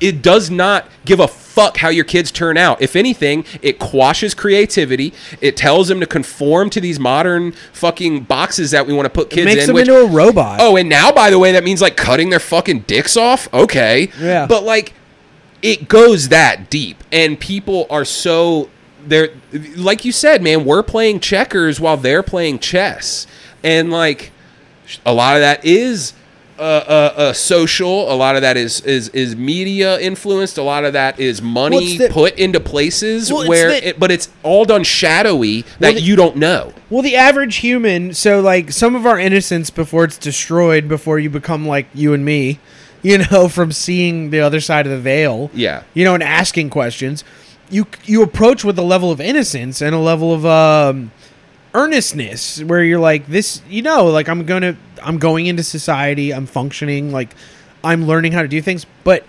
[0.00, 2.82] it does not give a fuck how your kids turn out.
[2.82, 5.12] If anything, it quashes creativity.
[5.40, 9.30] It tells them to conform to these modern fucking boxes that we want to put
[9.30, 9.66] kids makes in.
[9.68, 10.58] them which- into a robot.
[10.60, 13.48] Oh, and now, by the way, that means like cutting their fucking dicks off.
[13.54, 14.10] Okay.
[14.20, 14.46] Yeah.
[14.46, 14.92] But like,
[15.62, 18.68] it goes that deep, and people are so
[19.06, 19.30] they're
[19.76, 20.64] like you said, man.
[20.64, 23.26] We're playing checkers while they're playing chess,
[23.62, 24.32] and like,
[25.06, 26.14] a lot of that is.
[26.58, 28.12] Uh, uh, uh, social.
[28.12, 30.58] A lot of that is is is media influenced.
[30.58, 33.98] A lot of that is money it's the- put into places Well, where, the- it,
[33.98, 36.72] but it's all done shadowy that Well, the- you don't know.
[36.88, 41.30] Well, the average human, so like some of our innocence before it's destroyed, before you
[41.30, 42.60] become like you and me,
[43.02, 45.50] you know, from seeing the other side of the veil.
[45.54, 45.82] Yeah.
[45.94, 47.24] You know, and asking questions.
[47.72, 51.10] You you approach with a level of innocence and a level of um,
[51.74, 56.32] earnestness where you're like this, you know, like I'm going to I'm going into society,
[56.32, 57.34] I'm functioning, like
[57.82, 59.24] I'm learning how to do things, but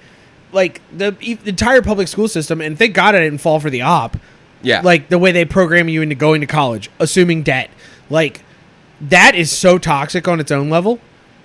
[0.52, 3.82] like the, the entire public school system and thank God I didn't fall for the
[3.82, 4.18] op
[4.62, 4.82] Yeah.
[4.82, 7.70] like the way they program you into going to college, assuming debt.
[8.10, 8.44] Like
[9.02, 11.00] that is so toxic on its own level.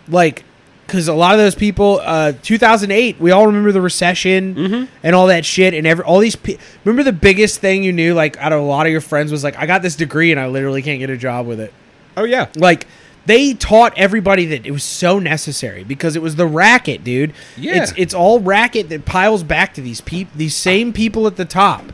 [0.08, 0.44] Like
[0.88, 4.84] because a lot of those people, uh, 2008, we all remember the recession Mm-hmm.
[5.02, 6.34] and all that shit, and every all these.
[6.34, 9.30] Pe- remember the biggest thing you knew, like out of a lot of your friends,
[9.30, 11.72] was like, I got this degree and I literally can't get a job with it.
[12.16, 12.48] oh yeah.
[12.56, 12.86] Like
[13.26, 17.34] they taught everybody that it was so necessary because it was the racket, dude.
[17.58, 17.82] Yeah.
[17.82, 21.44] It's it's all racket that piles back to these peop- these same people at the
[21.44, 21.84] top.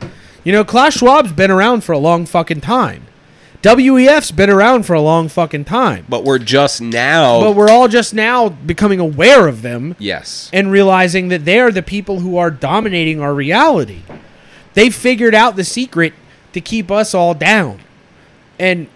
[0.45, 3.04] You know, Klaus Schwab's been around for a long fucking time.
[3.65, 6.05] WEF's been around for a long fucking time.
[6.07, 7.39] But we're just now.
[7.41, 10.49] But we're all just now becoming aware of them yes.
[10.53, 14.03] and realizing that they are the people who are dominating our reality.
[14.75, 16.13] They figured out the secret
[16.53, 17.79] to keep us all down.
[18.59, 18.87] And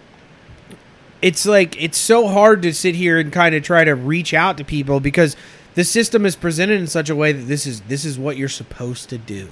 [1.21, 4.57] it's like it's so hard to sit here and kind of try to reach out
[4.57, 5.35] to people because
[5.75, 8.47] the system is presented in such a way that this is this is what you're
[8.47, 9.49] supposed to do.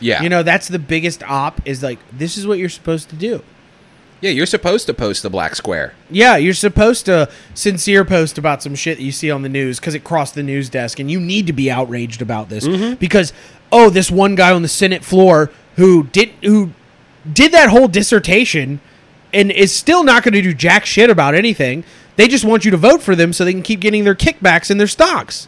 [0.00, 0.22] Yeah.
[0.22, 3.42] You know, that's the biggest op is like this is what you're supposed to do.
[4.20, 5.94] Yeah, you're supposed to post the black square.
[6.10, 9.78] Yeah, you're supposed to sincere post about some shit that you see on the news
[9.78, 12.94] because it crossed the news desk, and you need to be outraged about this mm-hmm.
[12.94, 13.32] because
[13.70, 16.72] oh, this one guy on the Senate floor who did who
[17.30, 18.80] did that whole dissertation
[19.32, 21.84] and is still not going to do jack shit about anything.
[22.16, 24.70] They just want you to vote for them so they can keep getting their kickbacks
[24.70, 25.46] and their stocks.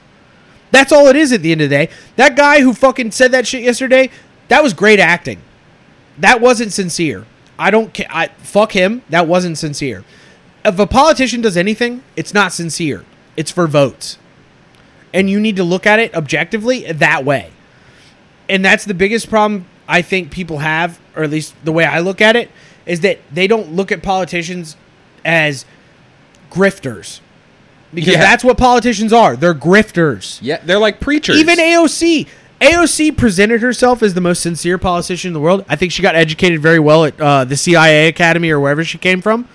[0.71, 1.93] That's all it is at the end of the day.
[2.14, 4.11] That guy who fucking said that shit yesterday,
[4.49, 5.41] that was great acting.
[6.18, 7.27] That wasn't sincere.
[7.61, 8.07] I don't care.
[8.11, 9.03] I fuck him.
[9.11, 10.03] That wasn't sincere.
[10.65, 13.05] If a politician does anything, it's not sincere.
[13.37, 14.19] It's for votes.
[15.13, 17.51] And you need to look at it objectively that way.
[18.49, 22.01] And that's the biggest problem I think people have, or at least the way I
[22.01, 22.51] look at it,
[22.87, 24.77] is that they don't look at politicians
[25.25, 25.65] as
[26.51, 27.21] grifters.
[27.93, 28.21] Because Yeah.
[28.21, 29.37] that's what politicians are.
[29.37, 30.39] They're grifters.
[30.41, 31.39] Yeah, they're like preachers.
[31.39, 32.27] Even AOC.
[32.61, 35.65] AOC presented herself as the most sincere politician in the world.
[35.69, 38.99] I think she got educated very well at uh, the CIA Academy or wherever she
[38.99, 39.49] came from.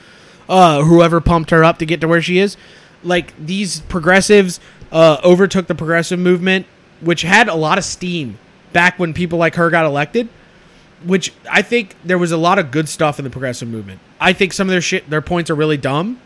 [0.49, 2.57] Uh, whoever pumped her up to get to where she is.
[3.03, 4.59] Like these progressives
[4.91, 6.65] uh, overtook the progressive movement,
[7.01, 8.39] which had a lot of steam
[8.73, 10.27] back when people like her got elected.
[11.03, 13.99] Which I think there was a lot of good stuff in the progressive movement.
[14.19, 16.19] I think some of their shit, their points are really dumb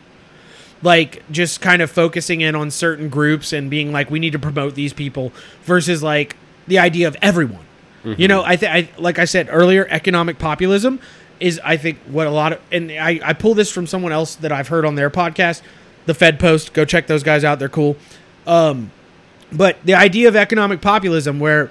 [0.82, 4.40] like just kind of focusing in on certain groups and being like we need to
[4.40, 6.38] promote these people versus like
[6.70, 7.66] the idea of everyone.
[8.06, 11.02] You know i think i like i said earlier economic populism
[11.42, 14.36] is i think what a lot of and i i pull this from someone else
[14.36, 15.62] that i've heard on their podcast
[16.06, 16.74] the fed post.
[16.74, 17.60] Go check those guys out.
[17.60, 17.98] They're cool.
[18.48, 18.92] Um
[19.52, 21.70] but the idea of economic populism where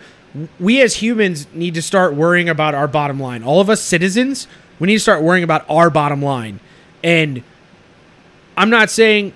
[0.61, 3.43] we as humans need to start worrying about our bottom line.
[3.43, 4.47] All of us citizens
[4.79, 6.61] we need to start worrying about our bottom line.
[7.03, 7.43] And
[8.57, 9.33] I'm not saying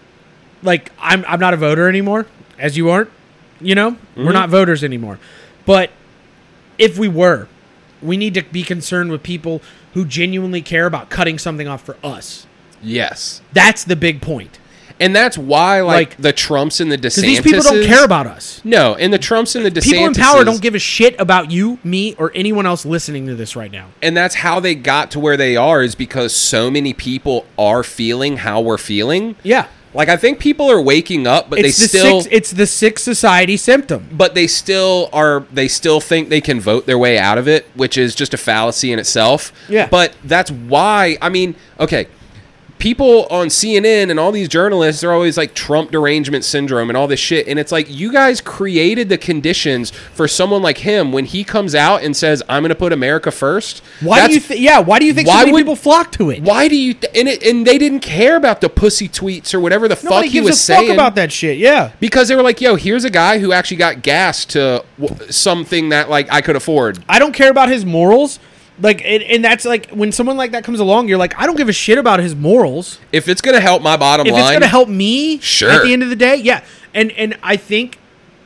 [0.62, 2.26] like I'm I'm not a voter anymore,
[2.58, 3.10] as you aren't.
[3.60, 5.18] You know, we're not voters anymore.
[5.66, 5.90] But
[6.78, 7.48] if we were,
[8.00, 9.62] we need to be concerned with people
[9.94, 12.46] who genuinely care about cutting something off for us.
[12.82, 14.58] yes, That's the big point.
[15.00, 17.02] and that's why like, Like- the Trumps and the DeSantis.
[17.02, 18.60] Because these people don't care about us.
[18.64, 19.84] No, and the Trumps and the DeSantis.
[19.84, 23.34] People in power don't give a shit about you, me, or anyone else listening to
[23.34, 23.88] this right now.
[24.02, 27.82] and that's how they got to where they are is because so many people are
[27.84, 29.36] feeling how we're feeling.
[29.42, 29.66] Yeah.
[29.95, 32.66] Like I think people are waking up, but It's they the still six, it's the
[32.66, 34.09] sick society symptom.
[34.12, 37.66] but they still are they still think they can vote their way out of it,
[37.74, 39.53] which is just a fallacy in itself.
[39.68, 39.88] Yeah.
[39.90, 42.07] But that's why I mean, okay,
[42.83, 47.07] people on CNN and all these journalists are always like Trump derangement syndrome and all
[47.07, 51.24] this shit and it's like you guys created the conditions for someone like him when
[51.24, 53.85] he comes out and says I'm going to put America first.
[54.01, 54.61] Why That's- do you think?
[54.61, 56.43] Yeah, why do you think so Why many would- people flock to it?
[56.43, 59.61] Why do you th- and it, and they didn't care about the pussy tweets or
[59.61, 61.59] whatever the Nobody fuck he was saying about that shit.
[61.59, 61.93] Yeah.
[62.01, 65.91] because they were like, "Yo, here's a guy who actually got gas to w- something
[65.91, 68.41] that like I could afford." I don't care about his morals.
[68.83, 71.57] Like, and, and that's like when someone like that comes along, you're like, I don't
[71.57, 72.99] give a shit about his morals.
[73.12, 75.70] If it's gonna help my bottom line If line, it's gonna help me, Sure.
[75.70, 76.64] At the end of the day, yeah.
[76.93, 77.99] And and I think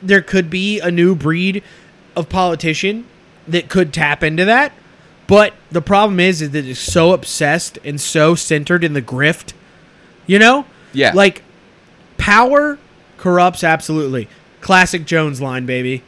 [0.02, 1.62] there could be a new breed
[2.14, 3.06] of politician
[3.48, 4.72] that could tap into that.
[5.26, 9.54] But the problem is, is that it's so obsessed and so centered in the grift.
[10.26, 10.66] You know?
[10.92, 11.12] Yeah.
[11.14, 11.42] Like
[12.18, 12.78] power
[13.16, 14.28] corrupts absolutely.
[14.60, 16.02] Classic Jones line, baby.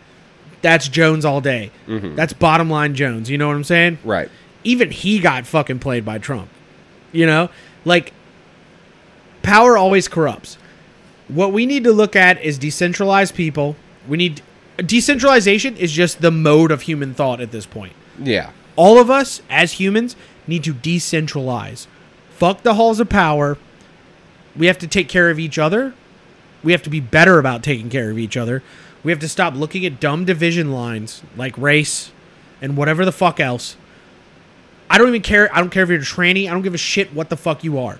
[0.62, 1.70] That's Jones all day.
[1.86, 2.14] Mm-hmm.
[2.14, 3.30] That's bottom line Jones.
[3.30, 3.98] You know what I'm saying?
[4.04, 4.30] right?
[4.64, 6.48] even he got fucking played by Trump.
[7.12, 7.48] You know?
[7.84, 8.12] Like
[9.42, 10.58] power always corrupts.
[11.28, 13.76] What we need to look at is decentralized people.
[14.08, 14.42] We need
[14.78, 17.92] decentralization is just the mode of human thought at this point.
[18.18, 21.86] Yeah, All of us as humans need to decentralize.
[22.30, 23.58] Fuck the halls of power.
[24.56, 25.94] We have to take care of each other.
[26.64, 28.62] We have to be better about taking care of each other.
[29.04, 32.10] We have to stop looking at dumb division lines like race
[32.60, 33.76] and whatever the fuck else.
[34.90, 35.54] I don't even care.
[35.54, 36.48] I don't care if you're a tranny.
[36.48, 37.98] I don't give a shit what the fuck you are.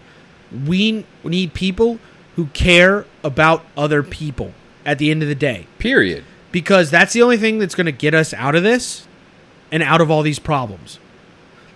[0.66, 1.98] We need people
[2.36, 4.52] who care about other people
[4.86, 6.24] at the end of the day period.
[6.50, 9.06] because that's the only thing that's going to get us out of this
[9.70, 10.98] and out of all these problems.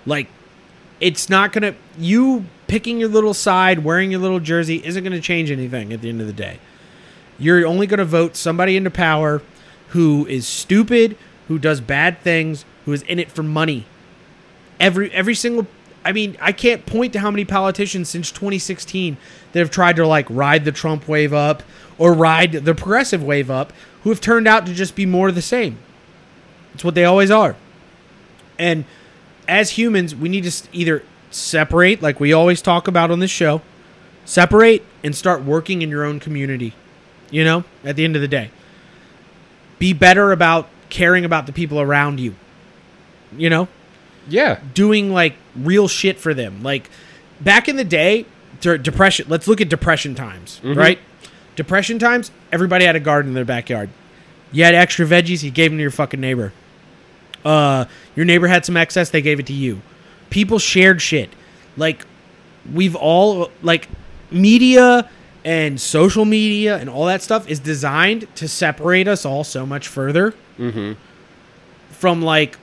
[0.06, 0.28] Like,
[1.00, 5.12] it's not going to, you picking your little side, wearing your little jersey, isn't going
[5.12, 6.58] to change anything at the end of the day.
[7.42, 9.42] You're only going to vote somebody into power
[9.88, 11.16] who is stupid,
[11.48, 13.84] who does bad things, who is in it for money.
[14.78, 15.66] Every every single
[16.04, 19.16] I mean, I can't point to how many politicians since 2016
[19.52, 21.62] that have tried to like ride the Trump wave up
[21.98, 23.72] or ride the progressive wave up
[24.02, 25.78] who have turned out to just be more of the same.
[26.74, 27.56] It's what they always are.
[28.58, 28.84] And
[29.48, 33.62] as humans, we need to either separate, like we always talk about on this show,
[34.24, 36.74] separate and start working in your own community.
[37.32, 38.50] You know, at the end of the day,
[39.80, 42.36] be better about caring about the people around you.
[43.36, 43.68] You know,
[44.28, 46.62] Yeah, doing like real shit for them.
[46.62, 46.88] Like
[47.40, 48.26] back in the day,
[48.60, 49.26] depression.
[49.28, 50.98] Let's look at depression times, right?
[51.56, 53.90] Depression times, everybody had a garden in their backyard.
[54.52, 56.52] You had extra veggies, you gave them to your fucking neighbor.
[57.44, 59.80] Uh, your neighbor had some excess, they gave it to you.
[60.30, 61.30] People shared shit.
[61.76, 62.04] Like
[62.72, 63.88] we've all like
[64.30, 65.10] media
[65.44, 69.88] and social media and all that stuff is designed to separate us all so much
[69.88, 70.34] further
[71.90, 72.56] from like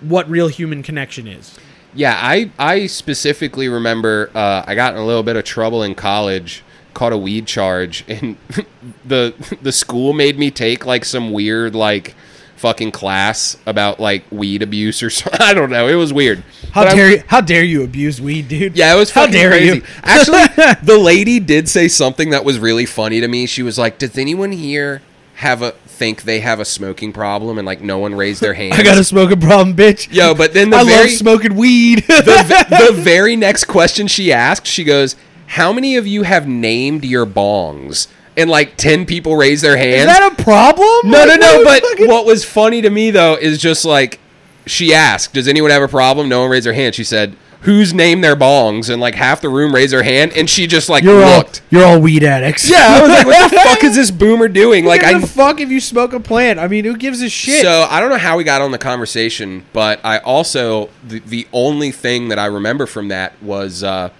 [0.00, 1.58] what real human connection is.
[1.94, 5.94] Yeah, I I specifically remember uh, I got in a little bit of trouble in
[5.96, 6.62] college,
[6.94, 8.36] caught a weed charge, and
[9.04, 12.14] the the school made me take like some weird like
[12.60, 15.40] fucking class about like weed abuse or something.
[15.42, 15.88] I don't know.
[15.88, 16.42] It was weird.
[16.72, 17.22] How But I- dare you?
[17.26, 18.76] How dare you abuse weed, dude?
[18.76, 19.76] Yeah, it was How fucking dare crazy.
[19.78, 19.82] you?
[20.02, 20.46] Actually,
[20.82, 23.46] the lady did say something that was really funny to me.
[23.46, 25.00] She was like, "Does anyone here
[25.36, 28.74] have a think they have a smoking problem?" And like, no one raised their hand.
[28.78, 30.12] I got a smoking problem, bitch.
[30.12, 32.00] Yo, but then the I very love smoking weed.
[32.06, 37.04] the, the very next question she asked, she goes, "How many of you have named
[37.06, 38.06] your bongs?"
[38.36, 40.02] And like ten people raised their hands.
[40.02, 41.10] Is that a problem?
[41.10, 41.56] no, no, Like, no.
[41.58, 44.18] what But fucking- what was funny to me though is just like
[44.66, 46.94] she asked, "Does anyone have a problem?" No one raised their hand.
[46.94, 50.48] She said, "Who's named their bongs?" And like half the room raised their hand, and
[50.48, 51.62] she just like you're all looked.
[51.70, 52.70] you're all weed addicts.
[52.70, 55.60] Yeah, I was like, "What the fuck is this boomer doing?" Like, Like, I fuck
[55.60, 56.60] if you smoke a plant?
[56.60, 57.62] I mean, who gives a shit?
[57.62, 61.48] So I don't know how we got on the conversation, but I also the, the
[61.52, 64.10] only thing that I remember from that was uh,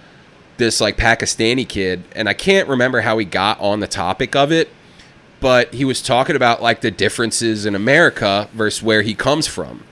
[0.57, 4.51] this like Pakistani kid, and I can't remember how he got on the topic of
[4.51, 4.69] it,
[5.41, 9.83] but he was talking about like the differences in America versus where he comes from.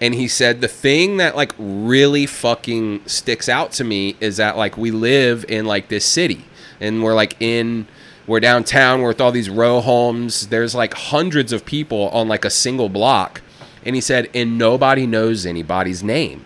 [0.00, 4.56] And he said the thing that like really fucking sticks out to me is that
[4.56, 6.44] like we live in like this city
[6.80, 7.88] and we're like in
[8.26, 10.48] we're downtown we're with all these row homes.
[10.48, 13.40] There's like hundreds of people on like a single block.
[13.84, 16.44] And he said and nobody knows anybody's name.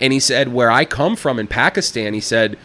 [0.00, 2.58] And he said where i come from in pakistan he said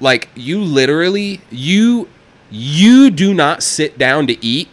[0.00, 2.08] like you literally you
[2.50, 4.68] you do not sit down to eat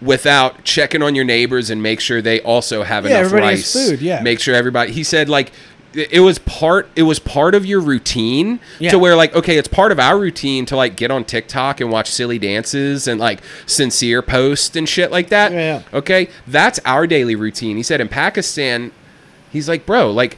[0.00, 4.00] without checking on your neighbors and make sure they also have Yeah, enough rice food,
[4.02, 4.20] yeah.
[4.20, 5.52] make sure everybody he said like
[5.94, 8.90] it was part it was part of your routine Yeah.
[8.90, 11.90] to where like okay it's part of our routine to like get on TikTok and
[11.90, 15.98] watch silly dances and like sincere post and shit like that Yeah, yeah.
[15.98, 18.92] okay that's our daily routine he said in Pakistan
[19.50, 20.36] he's like bro like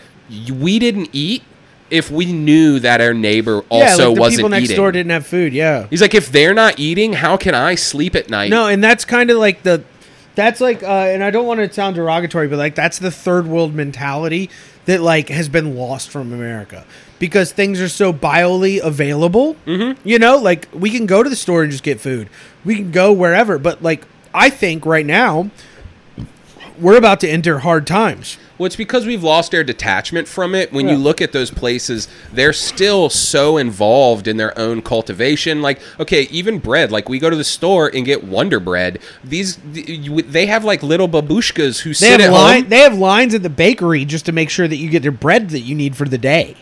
[0.52, 1.42] we didn't eat
[1.90, 4.92] if we knew that our neighbor also yeah, like the wasn't people next eating door
[4.92, 5.52] didn't have food.
[5.52, 5.86] Yeah.
[5.88, 9.04] he's like if they're not eating how can I sleep at night No, and that's
[9.04, 9.82] kind of like the
[10.34, 13.46] that's like uh and I don't want to sound derogatory, but like that's the third
[13.46, 14.50] world mentality
[14.86, 16.84] that like has been lost from America
[17.18, 19.56] because things are so biolly available.
[19.66, 20.00] Mm-hmm.
[20.08, 22.28] You know, like we can go to the store and just get food.
[22.64, 25.50] We can go wherever, but like I think right now
[26.80, 28.36] we're about to enter hard times.
[28.56, 30.72] Well, it's because we've lost our detachment from it.
[30.72, 30.92] When Yeah.
[30.92, 35.62] you look at those places, they're still so involved in their own cultivation.
[35.62, 36.90] Like, okay, even bread.
[36.90, 38.98] Like, we go to the store and get Wonder Bread.
[39.22, 42.70] These, they have like little babushkas who They sit at line, home.
[42.70, 45.50] they have lines at the bakery just to make sure that you get the bread
[45.50, 46.56] that you need for the day.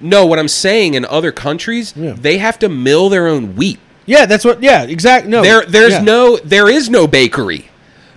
[0.00, 2.14] No, what I'm saying in other countries, Yeah.
[2.18, 3.78] they have to mill their own wheat.
[4.04, 4.60] Yeah, that's what.
[4.62, 5.30] Yeah, exactly.
[5.30, 6.00] No, There, there's yeah.
[6.02, 7.68] no, there is no bakery.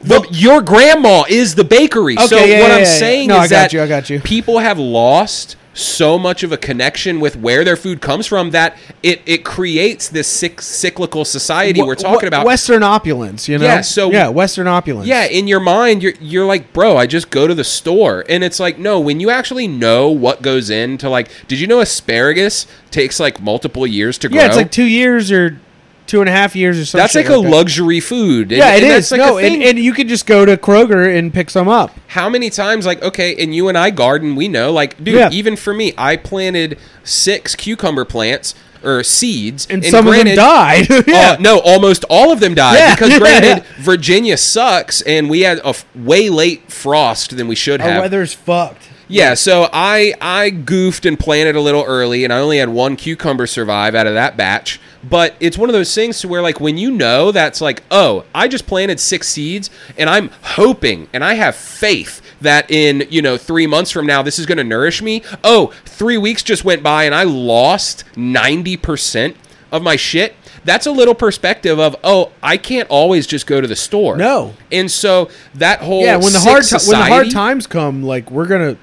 [0.02, 2.16] The, your grandma is the bakery.
[2.16, 4.10] so yeah, what yeah, I'm yeah, saying No, is I got that you, I got
[4.10, 4.20] you.
[4.20, 8.78] people have lost so much of a connection with where their food comes from that
[9.04, 12.46] it, it creates this cyc- cyclical society we're talking wh- about.
[12.46, 13.50] Western opulence.
[13.50, 13.66] You know.
[13.66, 15.08] Yeah, so- yeah, Western opulence.
[15.08, 18.42] yeah, in your mind, you're you're like, bro, I just go to the store, and
[18.42, 22.68] it's like, no, when you actually know what goes into like, did you know asparagus
[22.90, 24.40] takes like multiple years to grow?
[24.40, 24.48] yeah.
[24.48, 25.60] It's like two years or
[26.08, 27.04] two and a half years or something.
[27.04, 28.52] that's like a luxury food.
[28.52, 29.12] And- Yeah, it and is.
[29.12, 31.92] like no, and, and you could just go to Kroger and pick some up.
[32.08, 35.30] how many times like okay and you and i garden we know like dude Yeah.
[35.32, 40.46] even for me i planted six cucumber plants or seeds And, some granted, of them
[40.46, 40.92] died.
[40.92, 41.38] uh, yeah.
[41.40, 43.64] no almost all of them died Yeah, because yeah, granted yeah.
[43.84, 48.02] virginia sucks and we had a f- way late frost than we should Our have
[48.04, 48.84] weather's fucked.
[49.08, 52.96] Yeah so i i goofed and planted a little early and i only had one
[52.96, 54.80] cucumber survive out of that batch.
[55.08, 58.26] But it's one of those things to where like when you know that's like oh
[58.34, 63.22] i just planted six seeds and i'm hoping and i have faith that in you
[63.22, 65.22] know three months from now this is going to nourish me.
[65.44, 69.36] Oh three weeks just went by and i lost 90%
[69.72, 70.36] of my shit.
[70.64, 74.18] That's a little perspective of oh i can't always just go to the store.
[74.18, 74.56] No.
[74.72, 78.32] and so that whole Yeah, when the hard ti- when the hard times come, like
[78.32, 78.78] we're gonna,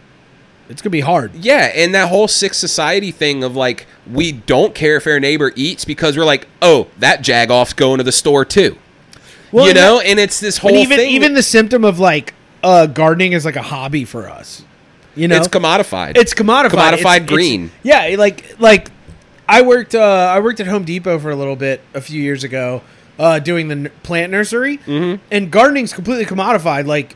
[0.72, 1.34] it's gonna be hard.
[1.36, 5.52] yeah, and that whole sick society thing of like we don't care if our neighbor
[5.54, 8.76] eats because we're like, oh, that jagoff's going to the store too.
[9.52, 11.10] Well, you know, that- and it's this whole even thing.
[11.10, 12.34] even the symptom of like
[12.64, 14.64] uh, gardening is like a hobby for us.
[15.14, 16.16] You know, it's commodified.
[16.16, 16.70] It's commodified.
[16.70, 17.70] Commodified It's- it's- green.
[17.82, 18.88] yeah, like like
[19.48, 20.00] I worked uh,
[20.34, 22.82] I worked at Home Depot for a little bit a few years ago,
[23.18, 25.22] uh, doing the n- plant nursery, mm-hmm.
[25.30, 26.86] and gardening's completely commodified.
[26.86, 27.14] Like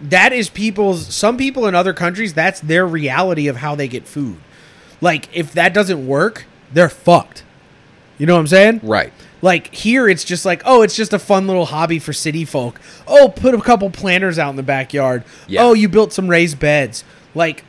[0.00, 1.14] that is people's.
[1.14, 4.38] Some people in other countries, that's their reality of how they get food.
[5.00, 7.44] Like if that doesn't work, they're fucked.
[8.18, 8.80] You know what I'm saying?
[8.82, 9.12] right.
[9.42, 12.80] Like here, it's just like, oh, it's just a fun little hobby for city folk.
[13.06, 15.24] Oh, put a couple planters out in the backyard.
[15.46, 15.62] Yeah.
[15.62, 17.04] Oh, you built some raised beds.
[17.34, 17.62] Like,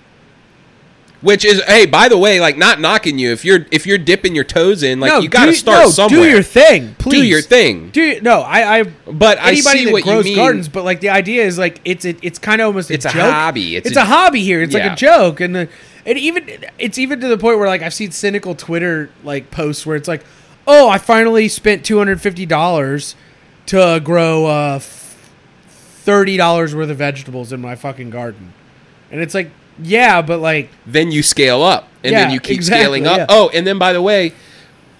[1.27, 4.33] Which is, hey, by the way, like not knocking you if you're if you're dipping
[4.33, 6.21] your toes in, like no, you got to start no, somewhere.
[6.21, 7.19] Do your thing, please.
[7.19, 7.89] Do your thing.
[7.89, 8.83] Do no, I, I.
[8.83, 12.05] But I anybody see that what grows gardens, but like the idea is like it's
[12.05, 13.75] it, it's kind of almost It's a a hobby.
[13.75, 14.61] It's It's, a- a, hobby here.
[14.61, 15.69] It's like a joke, and the,
[16.05, 16.49] and even
[16.79, 20.07] it's even to the point where like I've seen cynical Twitter like posts where it's
[20.07, 20.23] like,
[20.65, 23.17] oh, I finally spent two hundred fifty dollars
[23.65, 28.53] to grow uh, thirty dollars worth of vegetables in my fucking garden,
[29.11, 29.51] and it's like,
[29.81, 33.17] yeah, but like then you scale up and then you keep exactly, scaling up.
[33.17, 33.25] yeah.
[33.29, 34.33] Oh, and then by the way,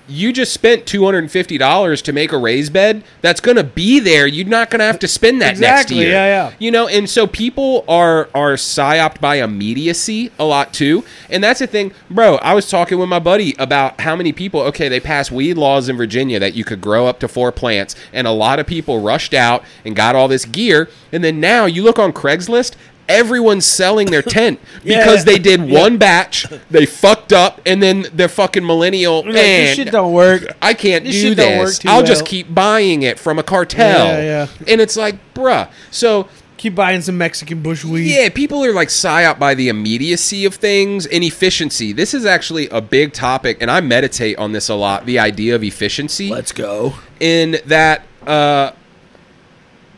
[0.09, 3.03] you just spent two hundred and fifty dollars to make a raised bed.
[3.21, 4.25] That's gonna be there.
[4.25, 6.11] You're not gonna have to spend that Exactly, next year.
[6.13, 6.53] yeah, yeah.
[6.59, 11.03] You know, and so people are are psyoped by immediacy a lot too.
[11.29, 12.35] And that's the thing, bro.
[12.35, 14.61] I was talking with my buddy about how many people.
[14.61, 17.93] Okay, they passed weed laws in Virginia that you could grow up to four plants,
[18.13, 20.89] and a lot of people rushed out and got all this gear.
[21.11, 22.75] And then now you look on Craigslist.
[23.09, 24.99] Everyone's selling their tent Yeah.
[24.99, 29.17] because they did one batch, they fucked up, and then they're fucking millennial.
[29.17, 29.33] like, Man,
[29.65, 30.43] this shit don't work.
[30.61, 31.79] I can't This do shit don't work this.
[31.79, 34.07] too I'll just keep buying it from a cartel.
[34.21, 34.47] Yeah, yeah.
[34.67, 35.69] And it's like, bruh.
[35.91, 36.27] So
[36.57, 38.07] Keep buying some Mexican bush weed.
[38.11, 41.93] yeah, people are like psyop by the immediacy of things and efficiency.
[41.93, 45.05] This is actually a big topic, and I meditate on this a lot.
[45.05, 46.95] The idea of efficiency Let's go.
[47.19, 48.71] in that uh,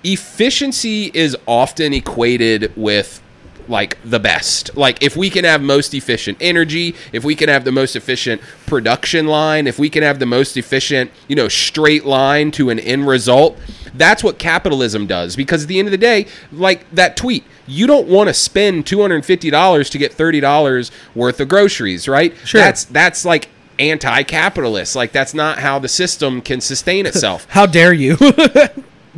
[0.04, 3.22] efficiency is often equated with
[3.70, 4.76] like the best.
[4.76, 8.42] Like if we can have most efficient energy, if we can have the most efficient
[8.66, 12.80] production line, if we can have the most efficient, you know, straight line to an
[12.80, 13.58] end result,
[13.94, 17.86] that's what capitalism does because at the end of the day, like that tweet, you
[17.86, 22.36] don't want to spend $250 to get $30 worth of groceries, right?
[22.44, 22.60] Sure.
[22.60, 24.96] That's that's like anti-capitalist.
[24.96, 27.46] Like that's not how the system can sustain itself.
[27.50, 28.18] How dare you?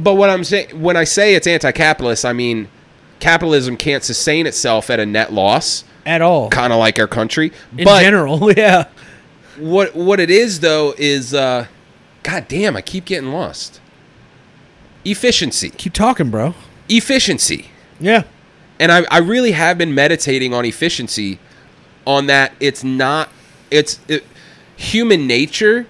[0.02, 2.68] But what I'm saying when I say it's anti-capitalist, I mean
[3.20, 6.50] capitalism can't sustain itself at a net loss, At all.
[6.50, 7.52] kind of like our country.
[7.78, 8.86] In but general, yeah.
[9.58, 11.68] what what it is though is, uh,
[12.24, 13.80] god damn, I keep getting lost.
[15.04, 16.54] Efficiency, Keep talking, bro.
[16.88, 17.70] efficiency,
[18.00, 18.24] Yeah.
[18.80, 21.40] and I, I really have been meditating on efficiency,
[22.06, 22.54] on that.
[22.60, 23.30] It's not.
[23.72, 24.24] It's it,
[24.76, 25.88] human nature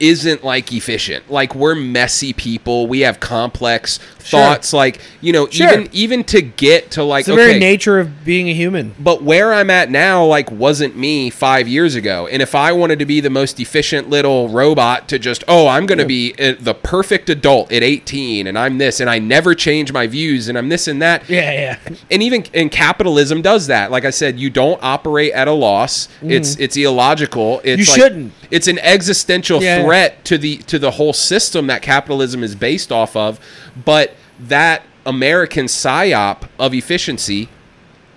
[0.00, 1.30] isn't like efficient.
[1.30, 2.86] Like we're messy people.
[2.86, 4.40] We have complex Sure.
[4.40, 4.72] thoughts.
[4.72, 5.68] Like you know, Sure.
[5.72, 8.94] even even to get to like It's the okay, very nature of being a human.
[8.98, 12.26] but where I'm at now, like, wasn't me five years ago.
[12.30, 15.86] And if I wanted to be the most efficient little robot to just, oh, I'm
[15.86, 19.54] going to be uh, the perfect adult at 18, and I'm this, and I never
[19.54, 21.28] change my views, and I'm this and that.
[21.28, 21.78] Yeah, yeah.
[22.10, 23.90] And even and capitalism does that.
[23.90, 26.08] Like I said, you don't operate at a loss.
[26.22, 27.60] It's it's illogical.
[27.62, 27.86] It's.
[27.86, 28.32] You like- shouldn't.
[28.50, 29.84] It's an existential Yeah.
[29.84, 33.38] threat to the to the whole system that capitalism is based off of.
[33.84, 37.48] But that American psyop of efficiency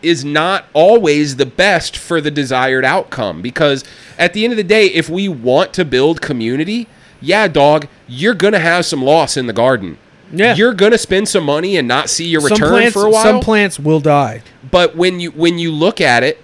[0.01, 3.83] is not always the best for the desired outcome because
[4.17, 6.87] at the end of the day if we want to build community
[7.21, 9.97] yeah dog you're gonna have some loss in the garden
[10.31, 10.55] Yeah.
[10.55, 13.39] you're gonna spend some money and not see your return plants, for a while Some
[13.41, 14.41] plants will die.
[14.71, 16.41] but when you when you look at it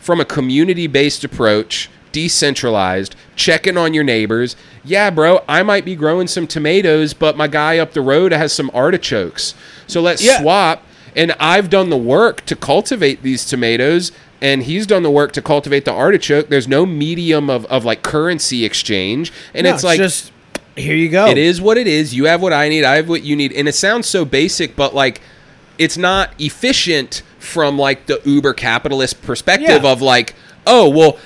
[0.00, 6.26] from a community-based approach, decentralized, checking on your neighbors, yeah, bro, I might be growing
[6.28, 9.54] some tomatoes, but my guy up the road has some artichokes.
[9.86, 10.40] So let's Yeah.
[10.40, 10.86] swap.
[11.16, 14.10] And I've done the work to cultivate these tomatoes,
[14.40, 16.48] and he's done the work to cultivate the artichoke.
[16.48, 20.32] There's no medium of, of like currency exchange, and No, it's like just
[20.76, 21.26] here you go.
[21.26, 22.14] it is what it is.
[22.14, 22.84] You have what I need.
[22.84, 23.52] I have what you need.
[23.52, 25.20] And it sounds so basic, but like
[25.78, 29.92] it's not efficient from like the uber capitalist perspective Yeah.
[29.92, 30.34] of like,
[30.66, 31.16] oh, well,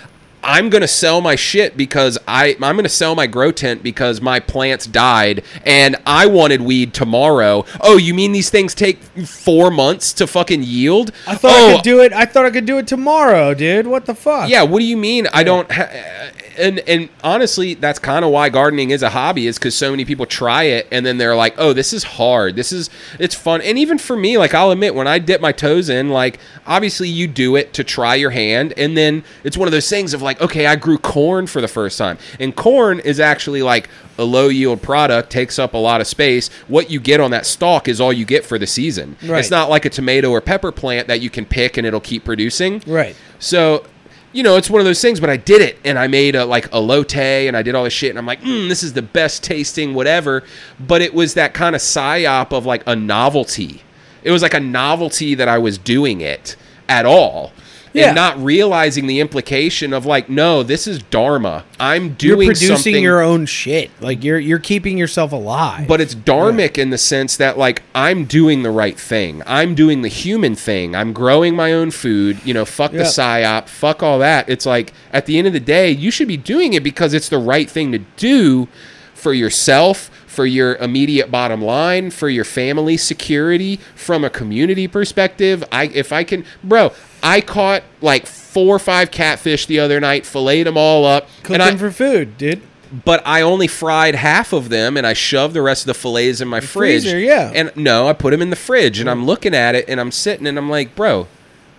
[0.48, 3.82] I'm going to sell my shit because I I'm going to sell my grow tent
[3.82, 7.66] because my plants died and I wanted weed tomorrow.
[7.82, 11.12] Oh, you mean these things take 4 months to fucking yield?
[11.26, 12.14] I thought oh, I could oh, do it.
[12.14, 13.86] I thought I could do it tomorrow, dude.
[13.86, 14.48] What the fuck?
[14.48, 15.26] yeah, what do you mean?
[15.34, 15.70] I don't.
[15.70, 19.90] Ha- and and honestly, that's kind of why gardening is a hobby, is because so
[19.90, 22.56] many people try it and then they're like, "Oh, this is hard.
[22.56, 25.52] This is it's fun." And even for me, like I'll admit, when I dip my
[25.52, 29.68] toes in, like obviously you do it to try your hand, and then it's one
[29.68, 33.00] of those things of like, okay, I grew corn for the first time, and corn
[33.00, 36.48] is actually like a low yield product, takes up a lot of space.
[36.66, 39.16] What you get on that stalk is all you get for the season.
[39.24, 39.38] Right.
[39.38, 42.24] It's not like a tomato or pepper plant that you can pick and it'll keep
[42.24, 42.82] producing.
[42.86, 43.14] Right.
[43.38, 43.84] So,
[44.32, 46.44] you know, it's one of those things, but I did it and I made a
[46.44, 48.92] like a lotte and I did all this shit and I'm like, mm, this is
[48.92, 50.44] the best tasting whatever.
[50.78, 53.82] But it was that kind of psyop of like a novelty.
[54.22, 56.56] It was like a novelty that I was doing it
[56.88, 57.52] at all.
[57.92, 58.08] Yeah.
[58.08, 61.64] and not realizing the implication of like, no, this is dharma.
[61.80, 63.90] I'm doing You're producing something your own shit.
[64.00, 65.88] Like you're you're keeping yourself alive.
[65.88, 69.42] but it's dharmic in the sense that like I'm doing the right thing.
[69.46, 70.94] I'm doing the human thing.
[70.94, 72.38] I'm growing my own food.
[72.44, 74.48] You know, fuck the psyop, fuck all that.
[74.48, 77.28] It's like at the end of the day, you should be doing it because it's
[77.28, 78.68] the right thing to do
[79.14, 85.64] for yourself, for your immediate bottom line, for your family security, from a community perspective.
[85.72, 86.92] I if I can, bro,
[87.24, 91.54] I caught like four or five catfish the other night, filleted them all up, cooking
[91.54, 92.62] and I, for food, dude.
[93.04, 96.40] but I only fried half of them and I shoved the rest of the fillets
[96.40, 97.02] in my fridge.
[97.02, 97.50] freezer, yeah.
[97.52, 100.12] And no, I put them in the fridge and I'm looking at it and I'm
[100.12, 101.26] sitting and I'm like, bro,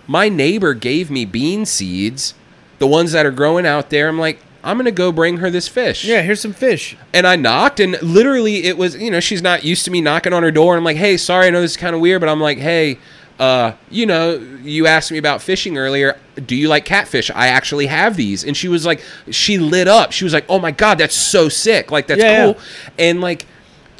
[0.06, 2.34] my neighbor gave me bean seeds,
[2.78, 4.06] the ones that are growing out there.
[4.06, 6.04] I'm like, I'm going to go bring her this fish.
[6.04, 6.96] Yeah, here's some fish.
[7.14, 10.32] And I knocked and literally it was, you know, she's not used to me knocking
[10.32, 10.74] on her door.
[10.74, 12.58] And I'm like, hey, sorry, I know this is kind of weird, but I'm like,
[12.58, 12.98] hey,
[13.38, 16.18] uh, you know, you asked me about fishing earlier.
[16.44, 17.30] Do you like catfish?
[17.30, 18.44] I actually have these.
[18.44, 20.12] And she was like, she lit up.
[20.12, 21.90] She was like, oh my God, that's so sick.
[21.90, 22.62] Like, that's Yeah, cool.
[22.98, 23.46] And like,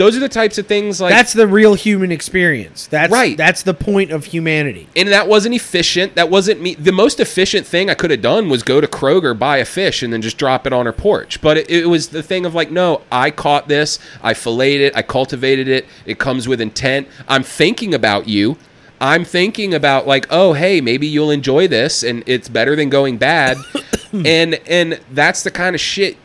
[0.00, 2.86] those are the types of things like That's the real human experience.
[2.86, 3.36] That's Right.
[3.36, 4.88] That's the point of humanity.
[4.96, 6.14] and that wasn't efficient.
[6.14, 6.74] That wasn't me.
[6.74, 10.02] The most efficient thing I could have done was go to Kroger, buy a fish,
[10.02, 11.42] and then just drop it on her porch.
[11.42, 14.96] But it, it was the thing of like, no, I caught this, I filleted it,
[14.96, 15.86] I cultivated it.
[16.06, 17.06] It comes with intent.
[17.28, 18.56] I'm thinking about you.
[19.02, 23.18] I'm thinking about like, oh, hey, maybe you'll enjoy this, and it's better than going
[23.18, 23.58] bad.
[24.12, 26.16] and and that's the kind of shit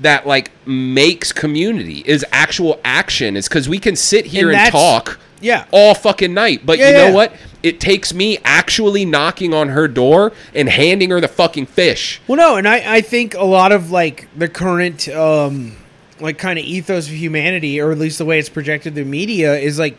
[0.00, 3.36] that like makes community is actual action.
[3.36, 5.66] Is because we can sit here And and, talk yeah.
[5.70, 6.64] all fucking night.
[6.64, 7.14] But Yeah, you know yeah.
[7.14, 7.32] what?
[7.62, 12.20] It takes me actually knocking on her door and handing her the fucking fish.
[12.28, 15.76] Well, no, and I, I think a lot of like the current, um,
[16.20, 19.56] like kind of ethos of humanity, or at least the way it's projected through media,
[19.56, 19.98] is like,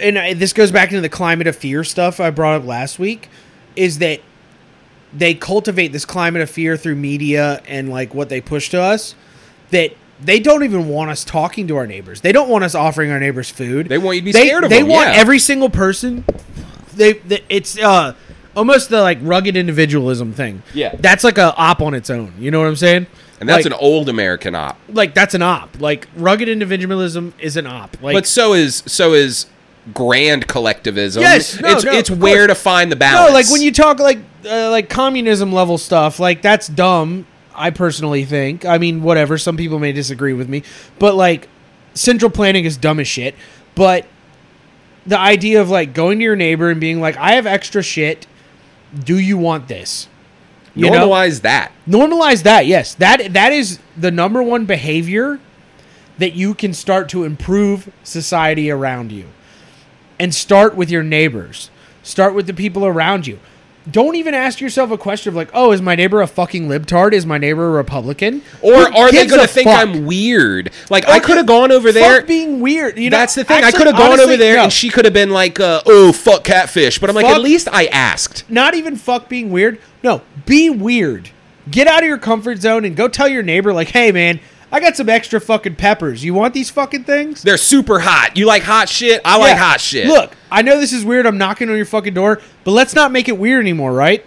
[0.00, 2.98] and I, this goes back into the climate of fear stuff I brought up last
[2.98, 3.28] week,
[3.76, 4.20] is that
[5.16, 9.14] they cultivate this climate of fear through media and like what they push to us
[9.70, 12.20] that they don't even want us talking to our neighbors.
[12.20, 13.88] They don't want us offering our neighbors food.
[13.88, 15.20] They want you to be they, scared of They them, They want yeah.
[15.20, 16.24] every single person.
[16.94, 18.14] They, they it's uh
[18.54, 20.62] almost the like rugged individualism thing.
[20.72, 20.94] Yeah.
[20.98, 22.34] that's like a op on its own.
[22.38, 23.06] You know what I'm saying?
[23.38, 24.78] And that's like, an old American op.
[24.88, 25.80] like that's an op.
[25.80, 28.02] Like rugged individualism is an op.
[28.02, 29.46] Like But so is so is
[29.92, 31.22] grand collectivism.
[31.22, 33.30] Yes, no, it's no, it's where to find the balance.
[33.30, 37.26] No, like when you talk like uh, like communism level stuff, like that's dumb.
[37.54, 38.64] I personally think.
[38.66, 39.38] I mean, whatever.
[39.38, 40.62] Some people may disagree with me,
[40.98, 41.48] but like
[41.94, 43.34] central planning is dumb as shit.
[43.74, 44.06] But
[45.06, 48.26] the idea of like going to your neighbor and being like, "I have extra shit.
[49.04, 50.08] Do you want this?"
[50.74, 51.08] You know?
[51.08, 51.72] normalize that.
[51.88, 55.40] normalize that yes that that is the number one behavior
[56.18, 59.24] that you can start to improve society around you
[60.18, 61.70] and start with your neighbors
[62.02, 63.38] start with the people around you
[63.90, 67.12] don't even ask yourself a question of like oh is my neighbor a fucking libtard
[67.12, 69.78] is my neighbor a republican Or Who are they going to think fuck?
[69.78, 70.70] I'm weird?
[70.90, 72.18] Like I could have gone over there.
[72.18, 73.62] fuck being weird you know That's the thing.
[73.62, 74.64] I could have gone honestly, over there no.
[74.64, 77.40] and she could have been like, uh, "Oh, fuck catfish," but I'm like, Fuck- at
[77.42, 78.48] least I asked.
[78.50, 79.78] not even fuck being weird.
[80.02, 81.30] No, be weird.
[81.70, 84.40] Get out of your comfort zone and go tell your neighbor, like, hey man,
[84.72, 86.24] I got some extra fucking peppers.
[86.24, 87.42] You want these fucking things?
[87.42, 88.36] They're super hot.
[88.36, 89.20] You like hot shit?
[89.24, 89.62] I like Yeah.
[89.62, 90.06] hot shit.
[90.08, 91.24] Look, I know this is weird.
[91.26, 94.24] I'm knocking on your fucking door, but let's not make it weird anymore, right?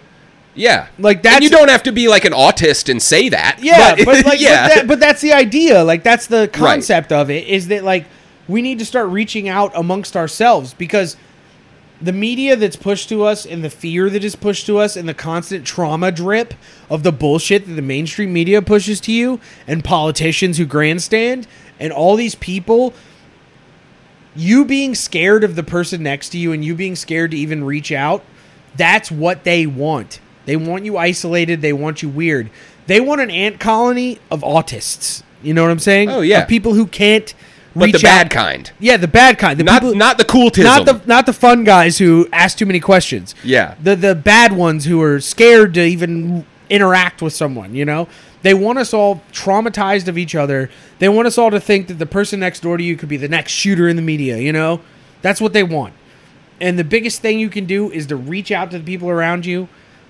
[0.54, 3.58] Yeah, Like, And that's- you don't have to be like an autist and say that.
[3.60, 5.84] Yeah, but, like, yeah, but, that, but that's the idea.
[5.84, 7.46] Like, that's the concept of it.
[7.46, 8.06] Is that like
[8.48, 11.16] we need to start reaching out amongst ourselves because
[12.00, 15.08] the media that's pushed to us and the fear that is pushed to us and
[15.08, 16.54] the constant trauma drip
[16.88, 21.46] of the bullshit that the mainstream media pushes to you and politicians who grandstand
[21.78, 22.94] and all these people
[24.34, 27.64] you being scared of the person next to you and you being scared to even
[27.64, 28.24] reach out
[28.76, 30.20] that's what they want.
[30.46, 31.60] They want you isolated.
[31.60, 32.50] They want you weird.
[32.86, 35.22] They want an ant colony of autists.
[35.42, 36.10] You know what i'm saying?
[36.10, 36.42] Oh, yeah.
[36.42, 37.34] of people who can't
[37.74, 38.30] but the bad out.
[38.30, 40.64] kind, yeah the bad kind the not people, not the cool tism.
[40.64, 43.34] not the not the fun guys who ask too many questions.
[43.44, 43.74] Yeah.
[43.82, 48.08] The the bad ones who are scared to even interact with someone, you know?
[48.42, 50.70] They want us all traumatized of each other.
[50.98, 53.18] They want us all to think that the person next door to you could be
[53.18, 54.80] the next shooter in the media, you know?
[55.20, 55.92] That's what they want.
[56.60, 59.44] And the biggest thing you can do is to reach out to the people around
[59.44, 59.68] you,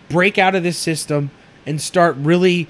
[0.09, 1.31] break out of this system
[1.67, 2.69] and start really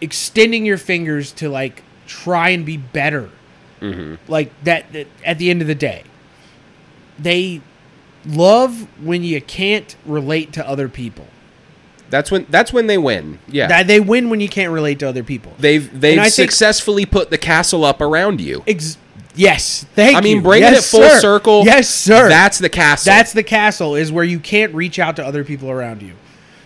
[0.00, 3.30] extending your fingers to like try and be better
[3.80, 4.30] Mm-hmm.
[4.30, 6.02] like that, that at the end of the day
[7.18, 7.60] they
[8.26, 11.26] love when you can't relate to other people
[12.08, 13.40] that's when that's when they win.
[13.48, 16.34] Yeah, that they win when you can't relate to other people they've they've I think-
[16.52, 18.62] successfully put the castle up around you.
[18.66, 18.96] Ex-
[19.38, 21.20] Yes, thank I mean, bringing Yes, it full sir.
[21.20, 21.64] circle.
[21.66, 22.26] Yes, sir.
[22.30, 23.10] That's the castle.
[23.12, 26.14] That's the castle is where you can't reach out to other people around you.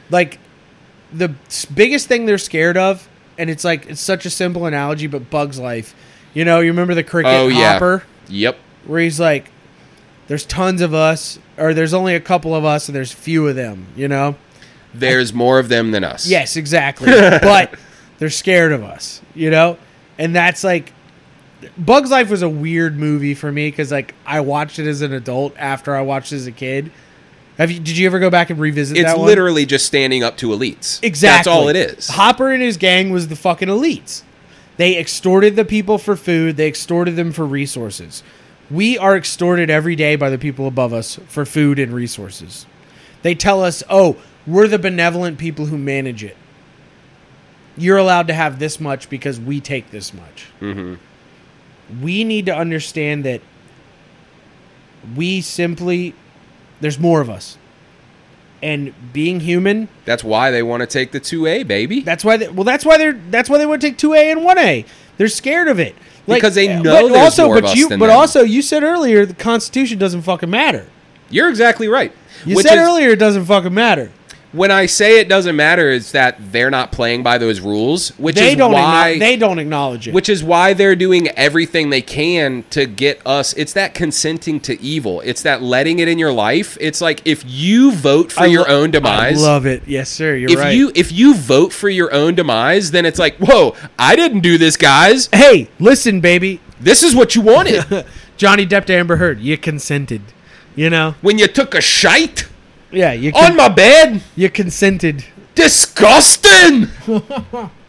[0.08, 0.38] Like
[1.12, 1.34] the
[1.74, 3.08] biggest thing they're scared of,
[3.38, 5.96] and it's like it's such a simple analogy, but Bug's life.
[6.34, 7.72] You know, you remember the cricket oh yeah.
[7.74, 8.58] hopper Yep.
[8.86, 9.50] where he's like,
[10.28, 13.56] "There's tons of us, or there's only a couple of us, and there's few of
[13.56, 14.36] them." You know.
[14.92, 16.26] There's more of them than us.
[16.26, 17.06] Yes, exactly.
[17.42, 17.74] but
[18.18, 19.78] they're scared of us, you know?
[20.18, 20.92] And that's like
[21.78, 25.12] Bugs Life was a weird movie for me cuz like I watched it as an
[25.12, 26.90] adult after I watched it as a kid.
[27.56, 29.26] Have you did you ever go back and revisit It's that one?
[29.26, 30.98] It's literally just standing up to elites.
[31.02, 31.36] Exactly.
[31.38, 32.08] That's all it is.
[32.08, 34.22] Hopper and his gang was the fucking elites.
[34.80, 38.22] They extorted the people for food, they extorted them for resources.
[38.70, 42.64] We are extorted every day by the people above us for food and resources.
[43.20, 44.16] They tell us, "Oh,
[44.46, 46.34] we're the benevolent people who manage it.
[47.76, 50.96] You're allowed to have this much because we take this much." Mhm.
[52.00, 53.42] We need to understand that
[55.14, 56.14] we simply
[56.80, 57.58] there's more of us.
[58.62, 62.00] And being human, That's why they want to take the 2A, baby.
[62.00, 62.36] that's why.
[62.36, 63.14] They, well, that's why they're.
[63.30, 64.84] That's why they want to take two A and one A.
[65.16, 65.94] They're scared of it
[66.26, 68.10] Because they know But also, but you, but them.
[68.10, 70.86] also, you said earlier the Constitution doesn't fucking matter.
[71.30, 72.12] You're exactly right.
[72.44, 74.10] You said is- earlier it doesn't fucking matter.
[74.52, 78.34] When I say it doesn't matter, it's that they're not playing by those rules, which
[78.34, 78.72] They is don't.
[78.72, 80.14] why they don't acknowledge it.
[80.14, 83.52] which is why they're doing everything they can to get us.
[83.54, 85.20] It's that consenting to evil.
[85.20, 86.76] It's that letting it in your life.
[86.80, 89.42] It's like if you vote for I your lo- own demise.
[89.42, 89.82] I love it.
[89.86, 90.34] Yes, sir.
[90.34, 90.74] You're if right.
[90.76, 94.58] you if you vote for your own demise, then it's like, whoa, I didn't do
[94.58, 95.28] this, guys.
[95.32, 96.60] hey, listen, baby.
[96.80, 97.84] This is what you wanted
[98.36, 99.38] Johnny Depp to Amber Heard.
[99.40, 100.22] You consented.
[100.74, 101.14] You know.
[101.20, 102.48] when you took a shite
[102.92, 103.12] Yeah.
[103.12, 104.22] You on my bed.
[104.36, 105.24] you consented.
[105.54, 106.88] Disgusting.